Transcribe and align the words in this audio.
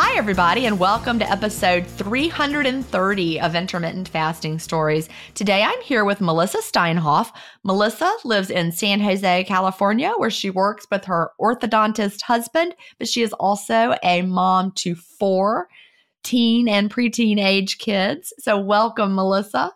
Hi, 0.00 0.16
everybody, 0.16 0.64
and 0.64 0.78
welcome 0.78 1.18
to 1.18 1.28
episode 1.28 1.84
330 1.84 3.40
of 3.40 3.56
Intermittent 3.56 4.08
Fasting 4.08 4.60
Stories. 4.60 5.08
Today 5.34 5.64
I'm 5.64 5.80
here 5.82 6.04
with 6.04 6.20
Melissa 6.20 6.58
Steinhoff. 6.58 7.32
Melissa 7.64 8.08
lives 8.22 8.48
in 8.48 8.70
San 8.70 9.00
Jose, 9.00 9.42
California, 9.42 10.12
where 10.16 10.30
she 10.30 10.50
works 10.50 10.86
with 10.88 11.04
her 11.06 11.32
orthodontist 11.40 12.22
husband, 12.22 12.76
but 13.00 13.08
she 13.08 13.22
is 13.22 13.32
also 13.32 13.96
a 14.04 14.22
mom 14.22 14.70
to 14.76 14.94
four 14.94 15.66
teen 16.22 16.68
and 16.68 16.94
preteen 16.94 17.44
age 17.44 17.78
kids. 17.78 18.32
So, 18.38 18.56
welcome, 18.56 19.16
Melissa. 19.16 19.72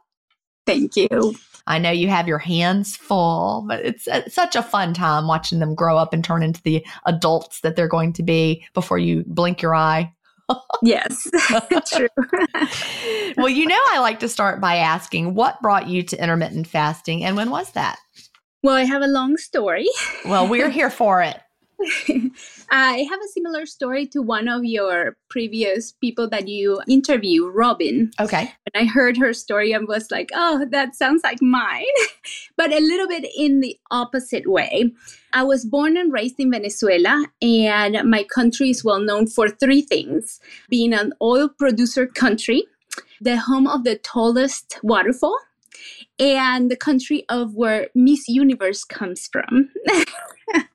Thank 0.67 0.95
you. 0.95 1.35
I 1.67 1.79
know 1.79 1.91
you 1.91 2.09
have 2.09 2.29
your 2.29 2.39
hands 2.39 2.97
full, 2.97 3.65
but 3.69 3.85
it's, 3.85 4.07
it's 4.07 4.35
such 4.35 4.57
a 4.57 4.63
fun 4.63 4.95
time 4.95 5.27
watching 5.27 5.59
them 5.59 5.75
grow 5.75 5.97
up 5.97 6.13
and 6.13 6.25
turn 6.25 6.43
into 6.43 6.63
the 6.63 6.85
adults 7.07 7.61
that 7.61 7.77
they're 7.77 7.89
going 7.89 8.13
to 8.15 8.23
be 8.23 8.65
before 8.75 8.99
you 8.99 9.25
blink 9.27 9.63
your 9.63 9.75
eye. 9.75 10.13
yes, 10.83 11.31
true. 11.95 12.09
well, 13.37 13.49
you 13.49 13.67
know, 13.67 13.81
I 13.91 14.01
like 14.01 14.21
to 14.21 14.29
start 14.29 14.61
by 14.61 14.77
asking 14.77 15.35
what 15.35 15.61
brought 15.63 15.89
you 15.89 16.03
to 16.03 16.23
intermittent 16.23 16.67
fasting 16.67 17.25
and 17.25 17.37
when 17.37 17.51
was 17.51 17.71
that? 17.73 17.99
Well, 18.63 18.77
I 18.77 18.85
have 18.85 19.03
a 19.03 19.09
long 19.09 19.37
story. 19.37 19.89
well, 20.25 20.47
we're 20.47 20.71
here 20.71 20.91
for 20.91 21.23
it. 21.23 21.41
I 22.71 23.07
have 23.11 23.21
a 23.21 23.29
similar 23.33 23.67
story 23.67 24.07
to 24.09 24.23
one 24.23 24.49
of 24.49 24.65
your 24.65 25.17
previous 25.29 25.93
people 25.93 26.29
that 26.29 26.49
you 26.49 26.81
interview, 26.89 27.49
Robin. 27.49 28.11
Okay. 28.21 28.53
When 28.73 28.83
I 28.83 28.87
heard 28.87 29.17
her 29.17 29.33
story, 29.33 29.73
and 29.73 29.89
was 29.89 30.11
like, 30.11 30.31
oh, 30.35 30.67
that 30.71 30.95
sounds 30.95 31.23
like 31.25 31.43
mine, 31.43 31.85
but 32.57 32.73
a 32.73 32.81
little 32.81 33.09
bit 33.09 33.27
in 33.37 33.61
the 33.61 33.79
opposite 33.91 34.47
way. 34.47 34.93
I 35.33 35.43
was 35.43 35.65
born 35.65 35.97
and 35.97 36.13
raised 36.13 36.39
in 36.39 36.51
Venezuela, 36.51 37.27
and 37.41 37.99
my 38.09 38.25
country 38.25 38.71
is 38.71 38.85
well 38.85 39.01
known 39.01 39.27
for 39.27 39.49
three 39.49 39.83
things 39.83 40.41
being 40.69 40.93
an 40.93 41.13
oil 41.21 41.49
producer 41.49 42.07
country, 42.07 42.65
the 43.21 43.39
home 43.39 43.67
of 43.67 43.85
the 43.85 43.97
tallest 43.97 44.79
waterfall, 44.83 45.39
and 46.19 46.71
the 46.71 46.77
country 46.77 47.25
of 47.29 47.55
where 47.55 47.89
Miss 47.95 48.29
Universe 48.29 48.85
comes 48.85 49.29
from. 49.33 49.71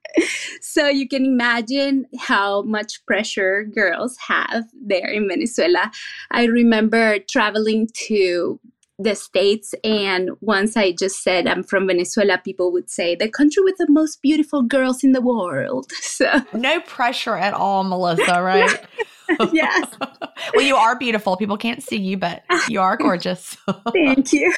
so 0.62 0.88
you 0.88 1.07
can 1.07 1.25
imagine 1.25 2.06
how 2.19 2.62
much 2.63 3.06
pressure 3.06 3.63
girls 3.63 4.18
have 4.27 4.65
there 4.74 5.07
in 5.07 5.27
Venezuela. 5.27 5.92
I 6.31 6.45
remember 6.45 7.19
traveling 7.19 7.88
to 8.07 8.59
the 9.00 9.13
states 9.13 9.75
and 9.83 10.31
once 10.42 10.75
i 10.75 10.92
just 10.92 11.21
said 11.21 11.45
i'm 11.45 11.63
from 11.63 11.86
venezuela 11.86 12.39
people 12.44 12.71
would 12.71 12.89
say 12.89 13.15
the 13.15 13.30
country 13.30 13.62
with 13.63 13.75
the 13.77 13.86
most 13.89 14.21
beautiful 14.24 14.63
girls 14.63 15.04
in 15.04 15.12
the 15.12 15.21
world 15.21 15.92
so 16.01 16.42
no 16.54 16.80
pressure 16.81 17.36
at 17.36 17.54
all 17.54 17.83
melissa 17.83 18.42
right 18.42 18.83
yes 19.54 19.88
well 20.54 20.64
you 20.64 20.76
are 20.76 20.98
beautiful 20.98 21.36
people 21.38 21.58
can't 21.58 21.84
see 21.84 21.98
you 21.98 22.18
but 22.18 22.44
you 22.70 22.80
are 22.80 22.98
gorgeous 22.98 23.58
thank 23.94 24.32
you 24.34 24.54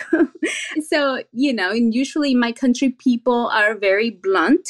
so 0.88 1.22
you 1.32 1.54
know 1.54 1.72
and 1.72 1.94
usually 1.94 2.36
my 2.36 2.52
country 2.52 2.90
people 2.90 3.48
are 3.54 3.76
very 3.76 4.10
blunt 4.10 4.68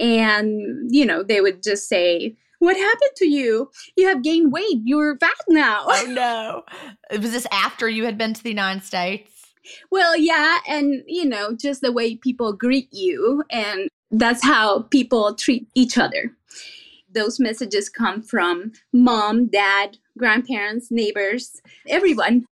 and 0.00 0.90
you 0.90 1.04
know 1.04 1.22
they 1.22 1.40
would 1.40 1.62
just 1.62 1.88
say 1.88 2.36
what 2.60 2.76
happened 2.76 3.12
to 3.18 3.28
you? 3.28 3.70
You 3.96 4.08
have 4.08 4.24
gained 4.24 4.52
weight. 4.52 4.80
You're 4.82 5.16
fat 5.18 5.30
now. 5.48 5.84
Oh 5.86 6.06
no. 6.08 6.64
Was 7.12 7.30
this 7.30 7.46
after 7.52 7.88
you 7.88 8.04
had 8.04 8.18
been 8.18 8.34
to 8.34 8.42
the 8.42 8.48
United 8.48 8.82
States? 8.82 9.30
Well, 9.90 10.16
yeah, 10.16 10.58
and 10.66 11.02
you 11.06 11.24
know, 11.24 11.54
just 11.54 11.82
the 11.82 11.92
way 11.92 12.16
people 12.16 12.52
greet 12.52 12.88
you, 12.92 13.44
and 13.50 13.88
that's 14.10 14.42
how 14.42 14.82
people 14.82 15.34
treat 15.34 15.68
each 15.74 15.98
other. 15.98 16.32
Those 17.18 17.40
messages 17.40 17.88
come 17.88 18.22
from 18.22 18.70
mom, 18.92 19.48
dad, 19.48 19.98
grandparents, 20.16 20.86
neighbors, 20.88 21.60
everyone. 21.88 22.44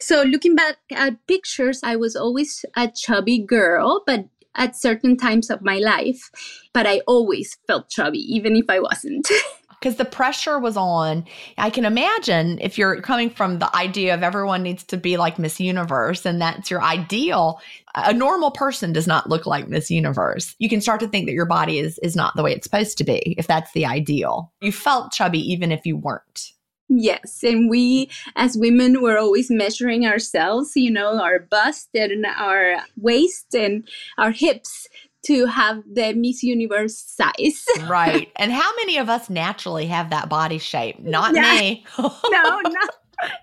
So, 0.00 0.22
looking 0.22 0.54
back 0.54 0.76
at 0.92 1.26
pictures, 1.26 1.80
I 1.82 1.96
was 1.96 2.14
always 2.14 2.64
a 2.76 2.86
chubby 2.86 3.40
girl, 3.40 4.04
but 4.06 4.26
at 4.54 4.76
certain 4.76 5.16
times 5.16 5.50
of 5.50 5.62
my 5.62 5.78
life. 5.78 6.30
But 6.72 6.86
I 6.86 7.00
always 7.08 7.58
felt 7.66 7.88
chubby, 7.88 8.20
even 8.20 8.54
if 8.54 8.66
I 8.68 8.78
wasn't. 8.78 9.28
because 9.82 9.96
the 9.96 10.04
pressure 10.04 10.60
was 10.60 10.76
on. 10.76 11.24
I 11.58 11.68
can 11.68 11.84
imagine 11.84 12.60
if 12.60 12.78
you're 12.78 13.00
coming 13.02 13.28
from 13.28 13.58
the 13.58 13.74
idea 13.74 14.14
of 14.14 14.22
everyone 14.22 14.62
needs 14.62 14.84
to 14.84 14.96
be 14.96 15.16
like 15.16 15.40
Miss 15.40 15.58
Universe 15.58 16.24
and 16.24 16.40
that's 16.40 16.70
your 16.70 16.80
ideal, 16.82 17.60
a 17.96 18.12
normal 18.12 18.52
person 18.52 18.92
does 18.92 19.08
not 19.08 19.28
look 19.28 19.44
like 19.44 19.68
Miss 19.68 19.90
Universe. 19.90 20.54
You 20.60 20.68
can 20.68 20.80
start 20.80 21.00
to 21.00 21.08
think 21.08 21.26
that 21.26 21.32
your 21.32 21.46
body 21.46 21.80
is 21.80 21.98
is 21.98 22.14
not 22.14 22.36
the 22.36 22.44
way 22.44 22.52
it's 22.52 22.64
supposed 22.64 22.96
to 22.98 23.04
be 23.04 23.34
if 23.36 23.48
that's 23.48 23.72
the 23.72 23.84
ideal. 23.84 24.52
You 24.60 24.70
felt 24.70 25.12
chubby 25.12 25.40
even 25.52 25.72
if 25.72 25.84
you 25.84 25.96
weren't. 25.96 26.52
Yes, 26.88 27.42
and 27.42 27.70
we 27.70 28.10
as 28.36 28.56
women 28.56 29.00
were 29.02 29.18
always 29.18 29.50
measuring 29.50 30.06
ourselves, 30.06 30.72
you 30.76 30.90
know, 30.90 31.20
our 31.20 31.38
bust 31.38 31.88
and 31.94 32.26
our 32.26 32.82
waist 32.96 33.54
and 33.54 33.88
our 34.18 34.30
hips 34.30 34.88
to 35.26 35.46
have 35.46 35.82
the 35.90 36.12
Miss 36.14 36.42
Universe 36.42 36.98
size. 36.98 37.64
right. 37.88 38.30
And 38.36 38.52
how 38.52 38.74
many 38.76 38.98
of 38.98 39.08
us 39.08 39.30
naturally 39.30 39.86
have 39.86 40.10
that 40.10 40.28
body 40.28 40.58
shape? 40.58 40.98
Not 41.00 41.34
yeah. 41.34 41.60
me. 41.60 41.84
no, 41.98 42.10
not, 42.30 42.64
no. 42.64 42.88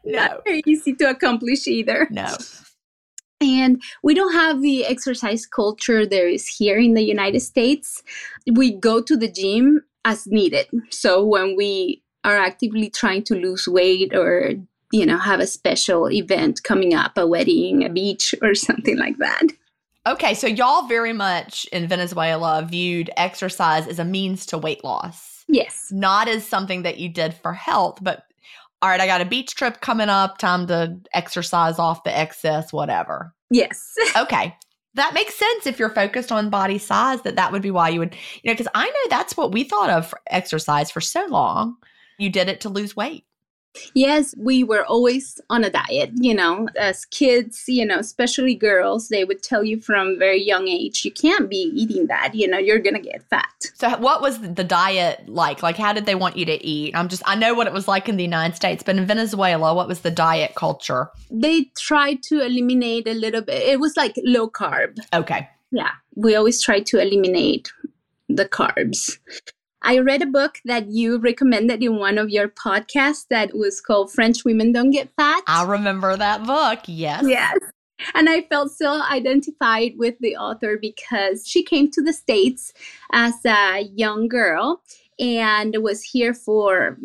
not 0.06 0.42
very 0.46 0.62
easy 0.66 0.94
to 0.96 1.10
accomplish 1.10 1.68
either. 1.68 2.08
No. 2.12 2.36
And 3.42 3.82
we 4.04 4.14
don't 4.14 4.34
have 4.34 4.62
the 4.62 4.86
exercise 4.86 5.46
culture 5.46 6.06
there 6.06 6.28
is 6.28 6.46
here 6.46 6.78
in 6.78 6.94
the 6.94 7.04
United 7.04 7.40
States. 7.40 8.04
We 8.52 8.74
go 8.74 9.02
to 9.02 9.16
the 9.16 9.32
gym 9.32 9.86
as 10.04 10.28
needed. 10.28 10.68
So 10.90 11.24
when 11.24 11.56
we 11.56 12.04
are 12.26 12.38
actively 12.38 12.90
trying 12.90 13.24
to 13.24 13.36
lose 13.36 13.68
weight 13.68 14.14
or 14.14 14.52
you 14.92 15.06
know 15.06 15.18
have 15.18 15.40
a 15.40 15.48
special 15.48 16.12
event 16.12 16.64
coming 16.64 16.94
up 16.94 17.18
a 17.18 17.26
wedding 17.26 17.86
a 17.86 17.90
beach 17.90 18.36
or 18.42 18.56
something 18.56 18.98
like 18.98 19.18
that 19.18 19.44
Okay, 20.08 20.34
so 20.34 20.48
y'all 20.48 20.88
very 20.88 21.14
much 21.14 21.66
in 21.72 21.88
Venezuela 21.88 22.66
viewed 22.70 23.10
exercise 23.18 23.88
as 23.88 24.00
a 24.00 24.06
means 24.06 24.46
to 24.48 24.58
weight 24.58 24.84
loss. 24.84 25.44
Yes. 25.48 25.90
Not 25.92 26.28
as 26.28 26.46
something 26.46 26.84
that 26.84 27.00
you 27.00 27.10
did 27.10 27.34
for 27.34 27.54
health, 27.54 28.00
but 28.02 28.24
all 28.82 28.90
right, 28.90 29.02
I 29.02 29.08
got 29.08 29.22
a 29.22 29.26
beach 29.26 29.56
trip 29.56 29.82
coming 29.82 30.08
up, 30.10 30.38
time 30.38 30.68
to 30.68 30.98
exercise 31.14 31.80
off 31.80 32.04
the 32.04 32.18
excess, 32.18 32.72
whatever. 32.72 33.34
Yes. 33.50 33.94
okay. 34.18 34.56
That 34.94 35.14
makes 35.14 35.36
sense 35.36 35.68
if 35.68 35.78
you're 35.78 35.90
focused 35.90 36.32
on 36.32 36.50
body 36.50 36.78
size, 36.78 37.22
that 37.24 37.36
that 37.36 37.52
would 37.52 37.62
be 37.62 37.72
why 37.72 37.90
you 37.90 38.00
would, 38.00 38.16
you 38.42 38.50
know, 38.50 38.54
because 38.54 38.72
I 38.74 38.86
know 38.86 39.10
that's 39.10 39.36
what 39.36 39.52
we 39.52 39.64
thought 39.64 39.90
of 39.90 40.08
for 40.08 40.20
exercise 40.28 40.90
for 40.90 41.02
so 41.02 41.26
long. 41.28 41.76
You 42.18 42.30
did 42.30 42.50
it 42.50 42.62
to 42.62 42.70
lose 42.70 42.96
weight. 42.96 43.26
Yes, 43.94 44.34
we 44.38 44.64
were 44.64 44.86
always 44.86 45.40
on 45.50 45.64
a 45.64 45.70
diet, 45.70 46.12
you 46.16 46.34
know, 46.34 46.68
as 46.78 47.06
kids, 47.06 47.66
you 47.68 47.86
know, 47.86 48.00
especially 48.00 48.56
girls, 48.56 49.10
they 49.10 49.24
would 49.24 49.44
tell 49.44 49.64
you 49.64 49.80
from 49.80 50.18
very 50.18 50.42
young 50.42 50.68
age, 50.68 51.06
you 51.06 51.12
can't 51.12 51.50
be 51.50 51.72
eating 51.76 52.08
that, 52.08 52.34
you 52.34 52.48
know, 52.48 52.58
you're 52.58 52.80
going 52.80 52.96
to 52.96 53.02
get 53.02 53.24
fat. 53.30 53.72
So 53.76 53.98
what 53.98 54.22
was 54.22 54.40
the 54.42 54.64
diet 54.64 55.28
like? 55.30 55.62
Like 55.64 55.78
how 55.78 55.94
did 55.94 56.06
they 56.06 56.16
want 56.16 56.38
you 56.38 56.46
to 56.46 56.66
eat? 56.66 56.96
I'm 56.96 57.10
just 57.10 57.24
I 57.26 57.36
know 57.36 57.54
what 57.54 57.68
it 57.68 57.74
was 57.74 57.88
like 57.88 58.10
in 58.10 58.18
the 58.18 58.24
United 58.24 58.56
States, 58.56 58.84
but 58.84 58.98
in 58.98 59.06
Venezuela, 59.06 59.74
what 59.74 59.88
was 59.88 60.02
the 60.02 60.12
diet 60.12 60.56
culture? 60.56 61.10
They 61.30 61.66
tried 61.78 62.24
to 62.24 62.44
eliminate 62.46 63.08
a 63.08 63.14
little 63.14 63.42
bit. 63.42 63.62
It 63.62 63.80
was 63.80 63.96
like 63.96 64.16
low 64.24 64.50
carb. 64.50 65.00
Okay. 65.14 65.48
Yeah, 65.72 65.92
we 66.16 66.36
always 66.36 66.62
try 66.62 66.80
to 66.80 67.00
eliminate 67.00 67.72
the 68.28 68.46
carbs. 68.46 69.20
I 69.82 70.00
read 70.00 70.22
a 70.22 70.28
book 70.28 70.60
that 70.66 70.90
you 70.90 71.20
recommended 71.20 71.82
in 71.82 71.98
one 71.98 72.18
of 72.18 72.30
your 72.30 72.50
podcasts 72.50 73.26
that 73.30 73.56
was 73.56 73.80
called 73.80 74.12
French 74.12 74.44
Women 74.44 74.72
Don't 74.72 74.92
Get 74.92 75.10
Fat. 75.16 75.44
I 75.48 75.64
remember 75.66 76.18
that 76.18 76.46
book, 76.46 76.80
yes. 76.86 77.24
Yes. 77.26 77.58
And 78.14 78.30
I 78.30 78.44
felt 78.44 78.72
so 78.72 79.02
identified 79.12 79.94
with 79.98 80.16
the 80.20 80.38
author 80.38 80.78
because 80.80 81.46
she 81.46 81.64
came 81.64 81.92
to 81.92 82.02
the 82.02 82.14
States 82.14 82.74
as 83.12 83.34
a 83.46 83.82
young 83.94 84.28
girl 84.28 84.82
and 85.20 85.76
was 85.82 86.02
here 86.04 86.34
for 86.34 86.98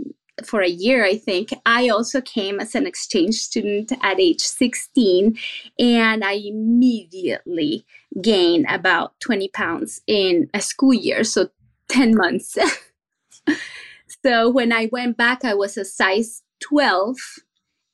for 0.45 0.61
a 0.61 0.69
year 0.69 1.05
i 1.05 1.17
think 1.17 1.51
i 1.65 1.89
also 1.89 2.21
came 2.21 2.59
as 2.59 2.75
an 2.75 2.89
exchange 2.89 3.37
student 3.37 3.93
at 4.03 4.19
age 4.19 4.41
16 4.41 5.39
and 5.79 6.25
i 6.25 6.33
immediately 6.33 7.87
gained 8.21 8.67
about 8.69 9.19
20 9.21 9.49
pounds 9.51 10.01
in 10.09 10.51
a 10.53 10.61
school 10.61 10.93
year 10.93 11.23
so 11.23 11.49
10 11.89 12.17
months. 12.17 12.57
so 14.25 14.51
when 14.51 14.73
I 14.73 14.89
went 14.93 15.17
back, 15.17 15.45
I 15.45 15.55
was 15.55 15.77
a 15.77 15.85
size 15.85 16.43
12 16.61 17.17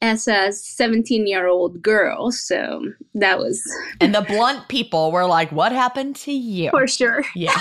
as 0.02 0.26
a 0.28 0.50
17 0.52 1.26
year 1.26 1.46
old 1.46 1.82
girl. 1.82 2.32
So 2.32 2.82
that 3.14 3.38
was. 3.38 3.62
And 4.00 4.14
the 4.14 4.22
blunt 4.22 4.68
people 4.68 5.12
were 5.12 5.26
like, 5.26 5.52
What 5.52 5.72
happened 5.72 6.16
to 6.16 6.32
you? 6.32 6.70
For 6.70 6.86
sure. 6.86 7.24
Yeah. 7.34 7.52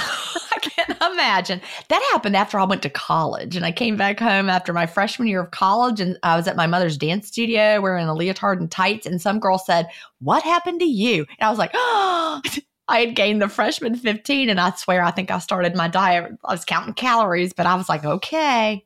I 0.51 0.59
can't 0.61 1.13
imagine. 1.13 1.61
That 1.89 2.01
happened 2.11 2.35
after 2.35 2.59
I 2.59 2.63
went 2.63 2.81
to 2.83 2.89
college. 2.89 3.55
And 3.55 3.65
I 3.65 3.71
came 3.71 3.97
back 3.97 4.19
home 4.19 4.49
after 4.49 4.73
my 4.73 4.85
freshman 4.85 5.27
year 5.27 5.41
of 5.41 5.51
college. 5.51 5.99
And 5.99 6.17
I 6.23 6.35
was 6.35 6.47
at 6.47 6.55
my 6.55 6.67
mother's 6.67 6.97
dance 6.97 7.27
studio 7.27 7.81
wearing 7.81 8.07
a 8.07 8.13
leotard 8.13 8.59
and 8.59 8.71
tights. 8.71 9.05
And 9.05 9.21
some 9.21 9.39
girl 9.39 9.57
said, 9.57 9.87
What 10.19 10.43
happened 10.43 10.79
to 10.79 10.85
you? 10.85 11.25
And 11.39 11.47
I 11.47 11.49
was 11.49 11.59
like, 11.59 11.71
Oh, 11.75 12.41
I 12.89 12.99
had 13.01 13.15
gained 13.15 13.41
the 13.41 13.47
freshman 13.47 13.95
15 13.95 14.49
and 14.49 14.59
I 14.59 14.71
swear 14.71 15.03
I 15.03 15.11
think 15.11 15.29
I 15.29 15.37
started 15.37 15.75
my 15.75 15.87
diet. 15.87 16.31
I 16.43 16.53
was 16.53 16.65
counting 16.65 16.95
calories, 16.95 17.53
but 17.53 17.67
I 17.67 17.75
was 17.75 17.87
like, 17.87 18.03
okay. 18.03 18.83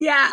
yeah. 0.00 0.30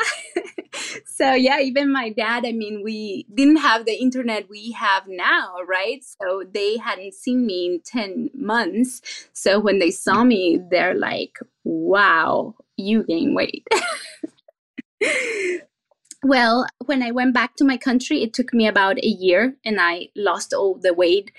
so 1.06 1.34
yeah, 1.34 1.60
even 1.60 1.92
my 1.92 2.10
dad, 2.10 2.46
I 2.46 2.54
mean, 2.54 2.82
we 2.84 3.26
didn't 3.34 3.58
have 3.58 3.86
the 3.86 3.94
internet 3.94 4.50
we 4.50 4.72
have 4.72 5.04
now, 5.06 5.56
right? 5.68 6.02
So 6.02 6.46
they 6.50 6.78
hadn't 6.78 7.14
seen 7.14 7.46
me 7.46 7.66
in 7.66 7.82
10 7.82 8.30
months. 8.34 9.28
So 9.34 9.60
when 9.60 9.80
they 9.80 9.92
saw 9.92 10.24
me, 10.24 10.62
they're 10.72 10.96
like, 10.96 11.38
wow, 11.66 12.56
you 12.78 13.04
gain 13.04 13.36
weight. 13.36 13.68
well, 16.24 16.66
when 16.86 17.04
I 17.04 17.12
went 17.12 17.34
back 17.34 17.58
to 17.58 17.66
my 17.66 17.76
country, 17.76 18.24
it 18.24 18.34
took 18.34 18.54
me 18.54 18.66
about 18.66 18.98
a 18.98 19.08
year 19.08 19.58
and 19.66 19.82
I 19.82 20.08
lost 20.16 20.54
all 20.54 20.76
the 20.76 20.94
weight 20.94 21.32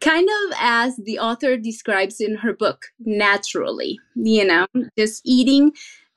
kind 0.00 0.28
of 0.28 0.56
as 0.58 0.96
the 0.96 1.18
author 1.18 1.56
describes 1.56 2.20
in 2.20 2.36
her 2.36 2.52
book, 2.52 2.86
naturally, 3.00 3.98
you 4.14 4.44
know, 4.44 4.66
just 4.98 5.22
eating 5.24 5.72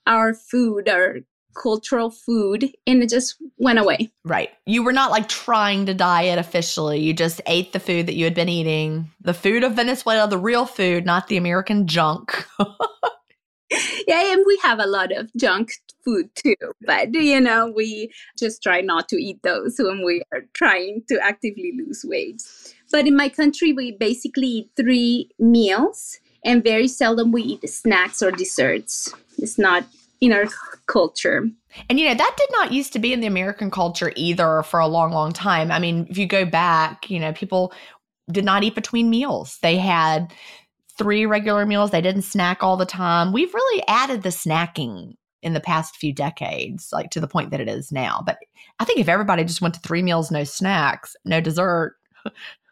our 0.07 0.33
food, 0.33 0.89
our 0.89 1.17
cultural 1.55 2.09
food, 2.09 2.71
and 2.87 3.03
it 3.03 3.09
just 3.09 3.35
went 3.57 3.79
away. 3.79 4.11
Right. 4.25 4.49
You 4.65 4.83
were 4.83 4.93
not 4.93 5.11
like 5.11 5.29
trying 5.29 5.85
to 5.85 5.93
diet 5.93 6.39
officially. 6.39 6.99
You 6.99 7.13
just 7.13 7.41
ate 7.45 7.73
the 7.73 7.79
food 7.79 8.07
that 8.07 8.15
you 8.15 8.23
had 8.23 8.33
been 8.33 8.49
eating, 8.49 9.11
the 9.21 9.33
food 9.33 9.63
of 9.63 9.73
Venezuela, 9.73 10.27
the 10.27 10.37
real 10.37 10.65
food, 10.65 11.05
not 11.05 11.27
the 11.27 11.37
American 11.37 11.87
junk. 11.87 12.47
yeah, 14.07 14.33
and 14.33 14.43
we 14.45 14.59
have 14.63 14.79
a 14.79 14.87
lot 14.87 15.11
of 15.11 15.31
junk 15.35 15.71
food 16.03 16.29
too, 16.35 16.55
but 16.85 17.13
you 17.13 17.39
know, 17.39 17.71
we 17.75 18.11
just 18.37 18.61
try 18.61 18.81
not 18.81 19.07
to 19.09 19.15
eat 19.15 19.41
those 19.43 19.75
when 19.79 20.03
we 20.03 20.21
are 20.33 20.41
trying 20.53 21.01
to 21.07 21.19
actively 21.23 21.73
lose 21.77 22.03
weight. 22.05 22.41
But 22.93 23.07
in 23.07 23.17
my 23.17 23.27
country, 23.27 23.73
we 23.73 23.91
basically 23.91 24.47
eat 24.47 24.69
three 24.77 25.31
meals, 25.39 26.19
and 26.45 26.63
very 26.63 26.87
seldom 26.87 27.31
we 27.31 27.41
eat 27.41 27.67
snacks 27.67 28.21
or 28.21 28.29
desserts. 28.29 29.11
It's 29.39 29.57
not 29.57 29.83
in 30.21 30.31
our 30.31 30.45
culture. 30.85 31.49
And 31.89 31.99
you 31.99 32.07
know, 32.07 32.13
that 32.13 32.35
did 32.37 32.49
not 32.51 32.71
used 32.71 32.93
to 32.93 32.99
be 32.99 33.11
in 33.11 33.19
the 33.19 33.25
American 33.25 33.71
culture 33.71 34.13
either 34.15 34.61
for 34.61 34.79
a 34.79 34.87
long, 34.87 35.11
long 35.11 35.33
time. 35.33 35.71
I 35.71 35.79
mean, 35.79 36.05
if 36.07 36.19
you 36.19 36.27
go 36.27 36.45
back, 36.45 37.09
you 37.09 37.19
know, 37.19 37.33
people 37.33 37.73
did 38.31 38.45
not 38.45 38.63
eat 38.63 38.75
between 38.75 39.09
meals. 39.09 39.57
They 39.63 39.77
had 39.77 40.31
three 40.95 41.25
regular 41.25 41.65
meals. 41.65 41.89
They 41.89 41.99
didn't 41.99 42.21
snack 42.21 42.61
all 42.61 42.77
the 42.77 42.85
time. 42.85 43.33
We've 43.33 43.53
really 43.55 43.83
added 43.87 44.21
the 44.21 44.29
snacking 44.29 45.13
in 45.41 45.53
the 45.53 45.59
past 45.59 45.95
few 45.95 46.13
decades, 46.13 46.89
like 46.93 47.09
to 47.09 47.19
the 47.19 47.27
point 47.27 47.49
that 47.49 47.59
it 47.59 47.67
is 47.67 47.91
now. 47.91 48.21
But 48.23 48.37
I 48.79 48.85
think 48.85 48.99
if 48.99 49.09
everybody 49.09 49.43
just 49.43 49.61
went 49.61 49.73
to 49.73 49.79
three 49.79 50.03
meals, 50.03 50.29
no 50.29 50.43
snacks, 50.43 51.15
no 51.25 51.41
dessert, 51.41 51.95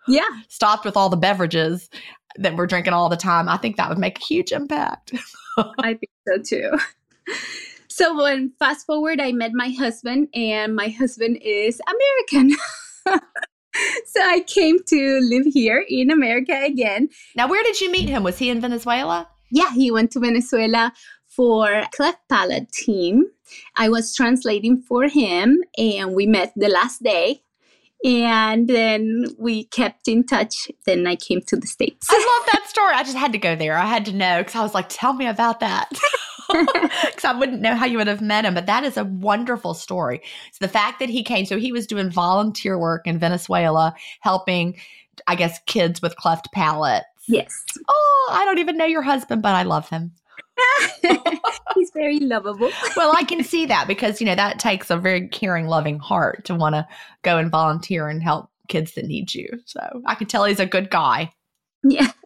yeah. 0.08 0.27
Stopped 0.48 0.86
with 0.86 0.98
all 0.98 1.10
the 1.10 1.17
beverages 1.17 1.89
that 2.38 2.55
we're 2.55 2.67
drinking 2.67 2.93
all 2.93 3.10
the 3.10 3.17
time. 3.17 3.50
I 3.50 3.58
think 3.58 3.77
that 3.77 3.89
would 3.89 3.98
make 3.98 4.20
a 4.20 4.24
huge 4.24 4.51
impact. 4.51 5.13
I 5.58 5.96
think 5.96 6.12
so 6.27 6.41
too. 6.41 6.77
So 7.88 8.15
when 8.15 8.53
fast 8.58 8.86
forward 8.86 9.20
i 9.20 9.31
met 9.31 9.51
my 9.53 9.70
husband 9.70 10.29
and 10.34 10.75
my 10.75 10.88
husband 10.88 11.39
is 11.41 11.81
american. 11.88 12.55
So 14.05 14.22
i 14.22 14.41
came 14.41 14.79
to 14.88 15.20
live 15.22 15.46
here 15.46 15.86
in 15.88 16.12
america 16.12 16.53
again. 16.63 17.10
Now 17.36 17.48
where 17.48 17.63
did 17.63 17.79
you 17.79 17.89
meet 17.91 18.10
him? 18.10 18.24
Was 18.24 18.38
he 18.38 18.50
in 18.50 18.60
venezuela? 18.60 19.29
Yeah 19.51 19.72
he 19.74 19.91
went 19.91 20.12
to 20.12 20.20
venezuela 20.20 20.93
for 21.27 21.84
cleft 21.93 22.20
palate 22.27 22.70
team 22.72 23.25
i 23.77 23.88
was 23.88 24.13
translating 24.13 24.81
for 24.81 25.08
him 25.08 25.62
and 25.77 26.13
we 26.13 26.25
met 26.25 26.51
the 26.58 26.67
last 26.67 27.01
day 27.01 27.41
And 28.03 28.67
then 28.67 29.25
we 29.38 29.65
kept 29.65 30.08
in 30.08 30.25
touch. 30.25 30.72
Then 30.86 31.05
I 31.05 31.15
came 31.15 31.41
to 31.43 31.55
the 31.55 31.67
States. 31.67 32.08
I 32.10 32.15
love 32.15 32.50
that 32.53 32.67
story. 32.67 32.93
I 32.96 33.03
just 33.03 33.17
had 33.17 33.31
to 33.34 33.38
go 33.38 33.55
there. 33.55 33.77
I 33.77 33.86
had 33.86 34.05
to 34.05 34.13
know 34.13 34.39
because 34.39 34.55
I 34.55 34.63
was 34.63 34.74
like, 34.74 34.88
tell 34.89 35.13
me 35.13 35.27
about 35.27 35.60
that. 35.60 35.89
Because 37.05 37.25
I 37.25 37.34
wouldn't 37.34 37.62
know 37.62 37.75
how 37.75 37.86
you 37.86 37.98
would 37.98 38.08
have 38.08 38.22
met 38.22 38.46
him. 38.46 38.53
But 38.53 38.65
that 38.65 38.84
is 38.84 38.98
a 38.98 39.05
wonderful 39.05 39.74
story. 39.74 40.22
So 40.51 40.65
the 40.65 40.72
fact 40.72 41.00
that 41.00 41.10
he 41.10 41.24
came, 41.24 41.46
so 41.46 41.58
he 41.58 41.72
was 41.72 41.88
doing 41.88 42.10
volunteer 42.10 42.77
work 42.77 43.08
in 43.08 43.20
Venezuela, 43.20 43.96
helping, 44.22 44.79
I 45.27 45.36
guess, 45.36 45.60
kids 45.65 46.01
with 46.01 46.15
cleft 46.15 46.51
palates. 46.51 47.05
Yes. 47.27 47.63
Oh, 47.88 48.29
I 48.31 48.46
don't 48.46 48.58
even 48.58 48.77
know 48.77 48.86
your 48.86 49.01
husband, 49.01 49.41
but 49.41 49.55
I 49.55 49.63
love 49.63 49.89
him. 49.89 50.12
He's 51.75 51.91
very 51.94 52.20
lovable. 52.20 52.70
well, 52.96 53.13
I 53.15 53.24
can 53.24 53.44
see 53.44 53.65
that 53.65 53.88
because, 53.88 54.20
you 54.22 54.27
know, 54.27 54.36
that 54.36 54.60
takes 54.60 54.89
a 54.89 54.98
very 54.98 55.27
caring, 55.27 55.68
loving 55.68 56.00
heart 56.00 56.46
to 56.46 56.56
want 56.56 56.75
to 56.75 56.88
go 57.24 57.38
and 57.38 57.50
volunteer 57.50 58.08
and 58.08 58.22
help 58.22 58.50
kids 58.68 58.94
that 58.94 59.06
need 59.06 59.34
you. 59.34 59.48
So 59.65 59.80
I 60.06 60.15
can 60.15 60.27
tell 60.27 60.46
he's 60.46 60.60
a 60.60 60.65
good 60.65 60.89
guy. 60.89 61.34
Yeah. 61.84 62.12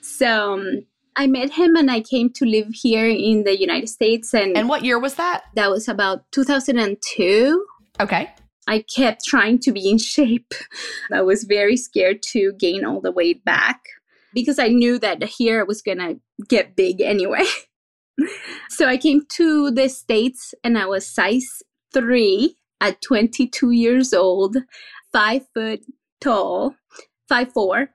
So 0.00 0.54
um, 0.54 0.84
I 1.16 1.26
met 1.26 1.50
him 1.52 1.76
and 1.76 1.90
I 1.90 2.00
came 2.00 2.30
to 2.30 2.44
live 2.44 2.68
here 2.72 3.08
in 3.08 3.44
the 3.44 3.58
United 3.58 3.88
States. 3.88 4.34
And, 4.34 4.56
And 4.56 4.68
what 4.68 4.84
year 4.84 4.98
was 4.98 5.14
that? 5.14 5.44
that 5.54 5.70
was 5.70 5.86
about 5.86 6.24
2002. 6.32 7.66
Okay. 8.00 8.30
I 8.66 8.84
kept 8.94 9.24
trying 9.24 9.58
to 9.60 9.72
be 9.72 9.88
in 9.88 9.98
shape. 9.98 10.54
I 11.12 11.22
was 11.22 11.44
very 11.44 11.76
scared 11.76 12.22
to 12.32 12.52
gain 12.58 12.84
all 12.84 13.00
the 13.00 13.12
weight 13.12 13.44
back 13.44 13.80
because 14.34 14.58
I 14.58 14.68
knew 14.68 14.98
that 14.98 15.22
here 15.22 15.60
I 15.60 15.64
was 15.64 15.82
going 15.82 15.98
to 15.98 16.20
get 16.48 16.76
big 16.76 17.00
anyway. 17.00 17.44
so 18.70 18.86
I 18.86 18.96
came 18.96 19.26
to 19.30 19.70
the 19.70 19.88
States 19.88 20.54
and 20.64 20.78
I 20.78 20.86
was 20.86 21.06
size 21.06 21.62
three 21.92 22.56
at 22.80 23.00
22 23.02 23.70
years 23.70 24.12
old, 24.12 24.56
five 25.12 25.46
foot 25.54 25.80
tall, 26.20 26.74
five 27.28 27.52
four. 27.52 27.90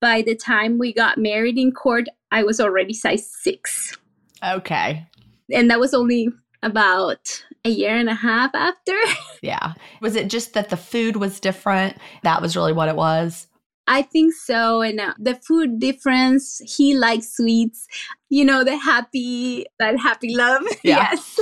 By 0.00 0.22
the 0.22 0.36
time 0.36 0.78
we 0.78 0.92
got 0.92 1.18
married 1.18 1.58
in 1.58 1.72
court, 1.72 2.06
I 2.30 2.42
was 2.42 2.60
already 2.60 2.92
size 2.92 3.28
six. 3.30 3.96
Okay. 4.44 5.06
And 5.52 5.70
that 5.70 5.80
was 5.80 5.94
only 5.94 6.28
about 6.62 7.44
a 7.64 7.70
year 7.70 7.96
and 7.96 8.08
a 8.08 8.14
half 8.14 8.54
after. 8.54 8.96
Yeah. 9.42 9.74
Was 10.00 10.16
it 10.16 10.28
just 10.28 10.54
that 10.54 10.70
the 10.70 10.76
food 10.76 11.16
was 11.16 11.38
different? 11.38 11.98
That 12.24 12.42
was 12.42 12.56
really 12.56 12.72
what 12.72 12.88
it 12.88 12.96
was. 12.96 13.46
I 13.86 14.02
think 14.02 14.34
so. 14.34 14.82
And 14.82 15.00
uh, 15.00 15.14
the 15.18 15.36
food 15.36 15.78
difference, 15.78 16.60
he 16.64 16.96
likes 16.96 17.36
sweets, 17.36 17.86
you 18.28 18.44
know, 18.44 18.64
the 18.64 18.76
happy, 18.76 19.66
that 19.78 19.98
happy 19.98 20.34
love. 20.34 20.62
Yeah. 20.82 21.10
Yes. 21.12 21.40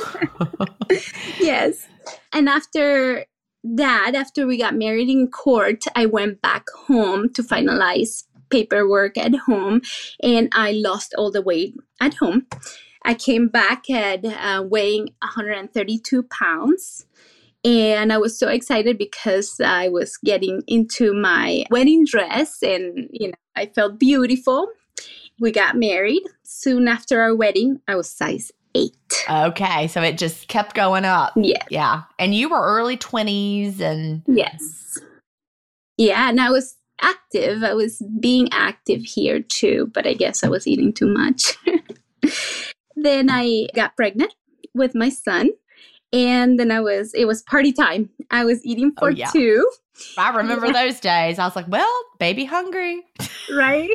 yes. 1.41 1.87
And 2.33 2.49
after 2.49 3.27
that, 3.63 4.13
after 4.15 4.47
we 4.47 4.59
got 4.59 4.75
married 4.75 5.09
in 5.09 5.29
court, 5.29 5.85
I 5.97 6.07
went 6.07 6.43
back 6.43 6.67
home 6.87 7.33
to 7.35 7.43
finalize 7.43 8.25
paperwork 8.51 9.17
at 9.19 9.35
home 9.47 9.81
and 10.23 10.49
I 10.53 10.73
lost 10.73 11.15
all 11.17 11.31
the 11.31 11.43
weight 11.43 11.75
at 12.01 12.15
home. 12.15 12.47
I 13.05 13.15
came 13.15 13.49
back 13.49 13.91
at 13.91 14.25
uh, 14.25 14.63
weighing 14.63 15.11
132 15.23 16.23
pounds. 16.25 17.07
And 17.65 18.13
I 18.13 18.19
was 18.19 18.39
so 18.39 18.49
excited 18.49 18.99
because 18.99 19.59
I 19.59 19.89
was 19.89 20.19
getting 20.19 20.63
into 20.67 21.15
my 21.15 21.65
wedding 21.71 22.05
dress 22.05 22.63
and, 22.63 23.09
you 23.11 23.29
know, 23.29 23.35
I 23.57 23.67
felt 23.67 23.99
beautiful. 23.99 24.69
We 25.41 25.51
got 25.51 25.77
married. 25.77 26.23
Soon 26.43 26.89
after 26.89 27.21
our 27.21 27.35
wedding, 27.35 27.81
I 27.89 27.97
was 27.97 28.11
size 28.11 28.53
eight. 28.75 29.25
Okay. 29.31 29.89
So 29.89 30.03
it 30.03 30.19
just 30.19 30.49
kept 30.49 30.75
going 30.75 31.05
up. 31.05 31.33
Yeah. 31.37 31.65
Yeah. 31.71 32.03
And 32.19 32.35
you 32.35 32.51
were 32.51 32.61
early 32.61 32.97
20s 32.97 33.81
and 33.81 34.23
Yes. 34.27 34.99
Yeah. 35.97 36.29
And 36.29 36.41
I 36.41 36.51
was 36.51 36.77
active. 37.01 37.63
I 37.63 37.75
was 37.75 38.03
being 38.21 38.49
active 38.53 39.03
here 39.03 39.41
too, 39.41 39.91
but 39.95 40.07
I 40.07 40.15
guess 40.15 40.45
I 40.45 40.49
was 40.49 40.67
eating 40.67 40.93
too 40.93 41.07
much. 41.07 41.57
then 42.97 43.29
I 43.31 43.69
got 43.75 43.97
pregnant 43.97 44.35
with 44.75 44.95
my 44.95 45.09
son. 45.09 45.51
And 46.15 46.61
then 46.61 46.71
I 46.71 46.81
was, 46.81 47.13
it 47.13 47.27
was 47.27 47.43
party 47.43 47.73
time. 47.73 48.09
I 48.31 48.45
was 48.45 48.65
eating 48.65 48.93
Oh, 48.99 49.07
for 49.07 49.11
yeah. 49.11 49.31
two, 49.31 49.69
I 50.17 50.35
remember 50.37 50.73
those 50.73 51.01
days. 51.01 51.39
I 51.39 51.45
was 51.45 51.57
like, 51.57 51.69
well, 51.69 51.93
baby 52.21 52.45
hungry. 52.45 53.03
right? 53.53 53.91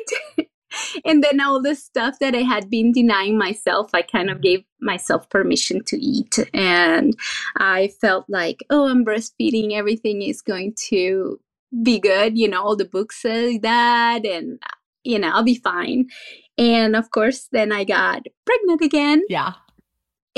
and 1.05 1.23
then 1.23 1.39
all 1.39 1.61
the 1.61 1.75
stuff 1.75 2.19
that 2.19 2.35
I 2.35 2.41
had 2.41 2.69
been 2.69 2.91
denying 2.91 3.38
myself, 3.38 3.91
I 3.93 4.01
kind 4.01 4.29
of 4.29 4.35
mm-hmm. 4.35 4.41
gave 4.43 4.63
myself 4.81 5.29
permission 5.29 5.81
to 5.85 5.97
eat. 5.97 6.38
And 6.53 7.17
I 7.57 7.89
felt 8.01 8.25
like, 8.27 8.65
oh, 8.69 8.89
I'm 8.89 9.05
breastfeeding. 9.05 9.71
Everything 9.71 10.21
is 10.21 10.41
going 10.41 10.75
to 10.89 11.39
be 11.83 11.99
good. 11.99 12.38
You 12.38 12.49
know, 12.49 12.61
all 12.61 12.75
the 12.75 12.83
books 12.83 13.21
say 13.21 13.57
that, 13.59 14.25
and, 14.25 14.59
you 15.03 15.19
know, 15.19 15.29
I'll 15.29 15.43
be 15.43 15.55
fine. 15.55 16.09
And 16.57 16.97
of 16.97 17.11
course, 17.11 17.47
then 17.53 17.71
I 17.71 17.85
got 17.85 18.23
pregnant 18.45 18.81
again. 18.81 19.23
Yeah. 19.29 19.53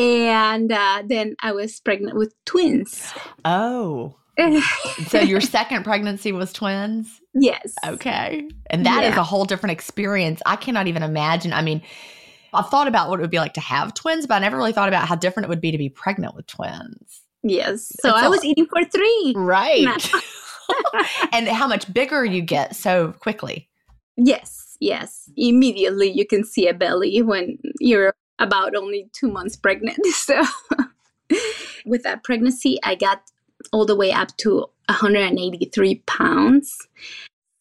And 0.02 0.72
uh, 0.72 1.04
then 1.06 1.36
I 1.42 1.52
was 1.52 1.80
pregnant 1.80 2.18
with 2.18 2.34
twins. 2.46 3.14
Oh. 3.46 4.16
So 5.08 5.20
your 5.20 5.42
second 5.42 5.84
pregnancy 5.84 6.32
was 6.32 6.52
twins? 6.52 7.20
yes. 7.36 7.76
Okay. 7.86 8.48
And 8.72 8.86
that 8.86 9.04
is 9.04 9.14
Yeah. 9.14 9.20
a 9.20 9.24
whole 9.24 9.46
different 9.46 9.72
experience. 9.72 10.42
I 10.46 10.56
cannot 10.56 10.88
even 10.88 11.04
imagine. 11.04 11.54
I 11.54 11.62
mean, 11.62 11.82
I've 12.54 12.68
thought 12.70 12.88
about 12.88 13.10
what 13.10 13.20
it 13.20 13.22
would 13.22 13.30
be 13.30 13.38
like 13.38 13.54
to 13.54 13.62
have 13.62 13.94
twins, 13.94 14.26
but 14.26 14.36
I 14.36 14.40
never 14.40 14.58
really 14.58 14.72
thought 14.74 14.88
about 14.88 15.08
how 15.08 15.16
different 15.16 15.46
it 15.46 15.50
would 15.50 15.62
be 15.62 15.72
to 15.72 15.78
be 15.78 15.90
pregnant 15.90 16.34
with 16.36 16.48
twins. 16.48 17.22
Yes. 17.44 17.92
So 18.02 18.10
It's 18.10 18.18
I 18.18 18.26
a- 18.26 18.30
was 18.30 18.44
eating 18.44 18.66
for 18.66 18.84
three. 18.86 19.34
Right. 19.36 19.84
No. 19.84 19.96
and 21.34 21.48
how 21.48 21.68
much 21.68 21.92
bigger 21.94 22.26
you 22.26 22.42
get 22.42 22.76
so 22.76 23.12
quickly. 23.20 23.70
Yes, 24.18 24.76
yes. 24.80 25.30
Immediately 25.38 26.12
you 26.12 26.26
can 26.26 26.44
see 26.46 26.68
a 26.68 26.74
belly 26.74 27.22
when 27.22 27.58
you're 27.80 28.14
about 28.42 28.76
only 28.76 29.10
two 29.14 29.32
months 29.32 29.56
pregnant. 29.56 30.00
So 30.14 30.44
with 31.86 32.04
that 32.04 32.24
pregnancy, 32.24 32.78
I 32.84 32.96
got 32.96 33.22
all 33.72 33.86
the 33.86 33.96
way 33.96 34.12
up 34.12 34.36
to 34.38 34.66
183 34.88 35.96
pounds. 36.06 36.76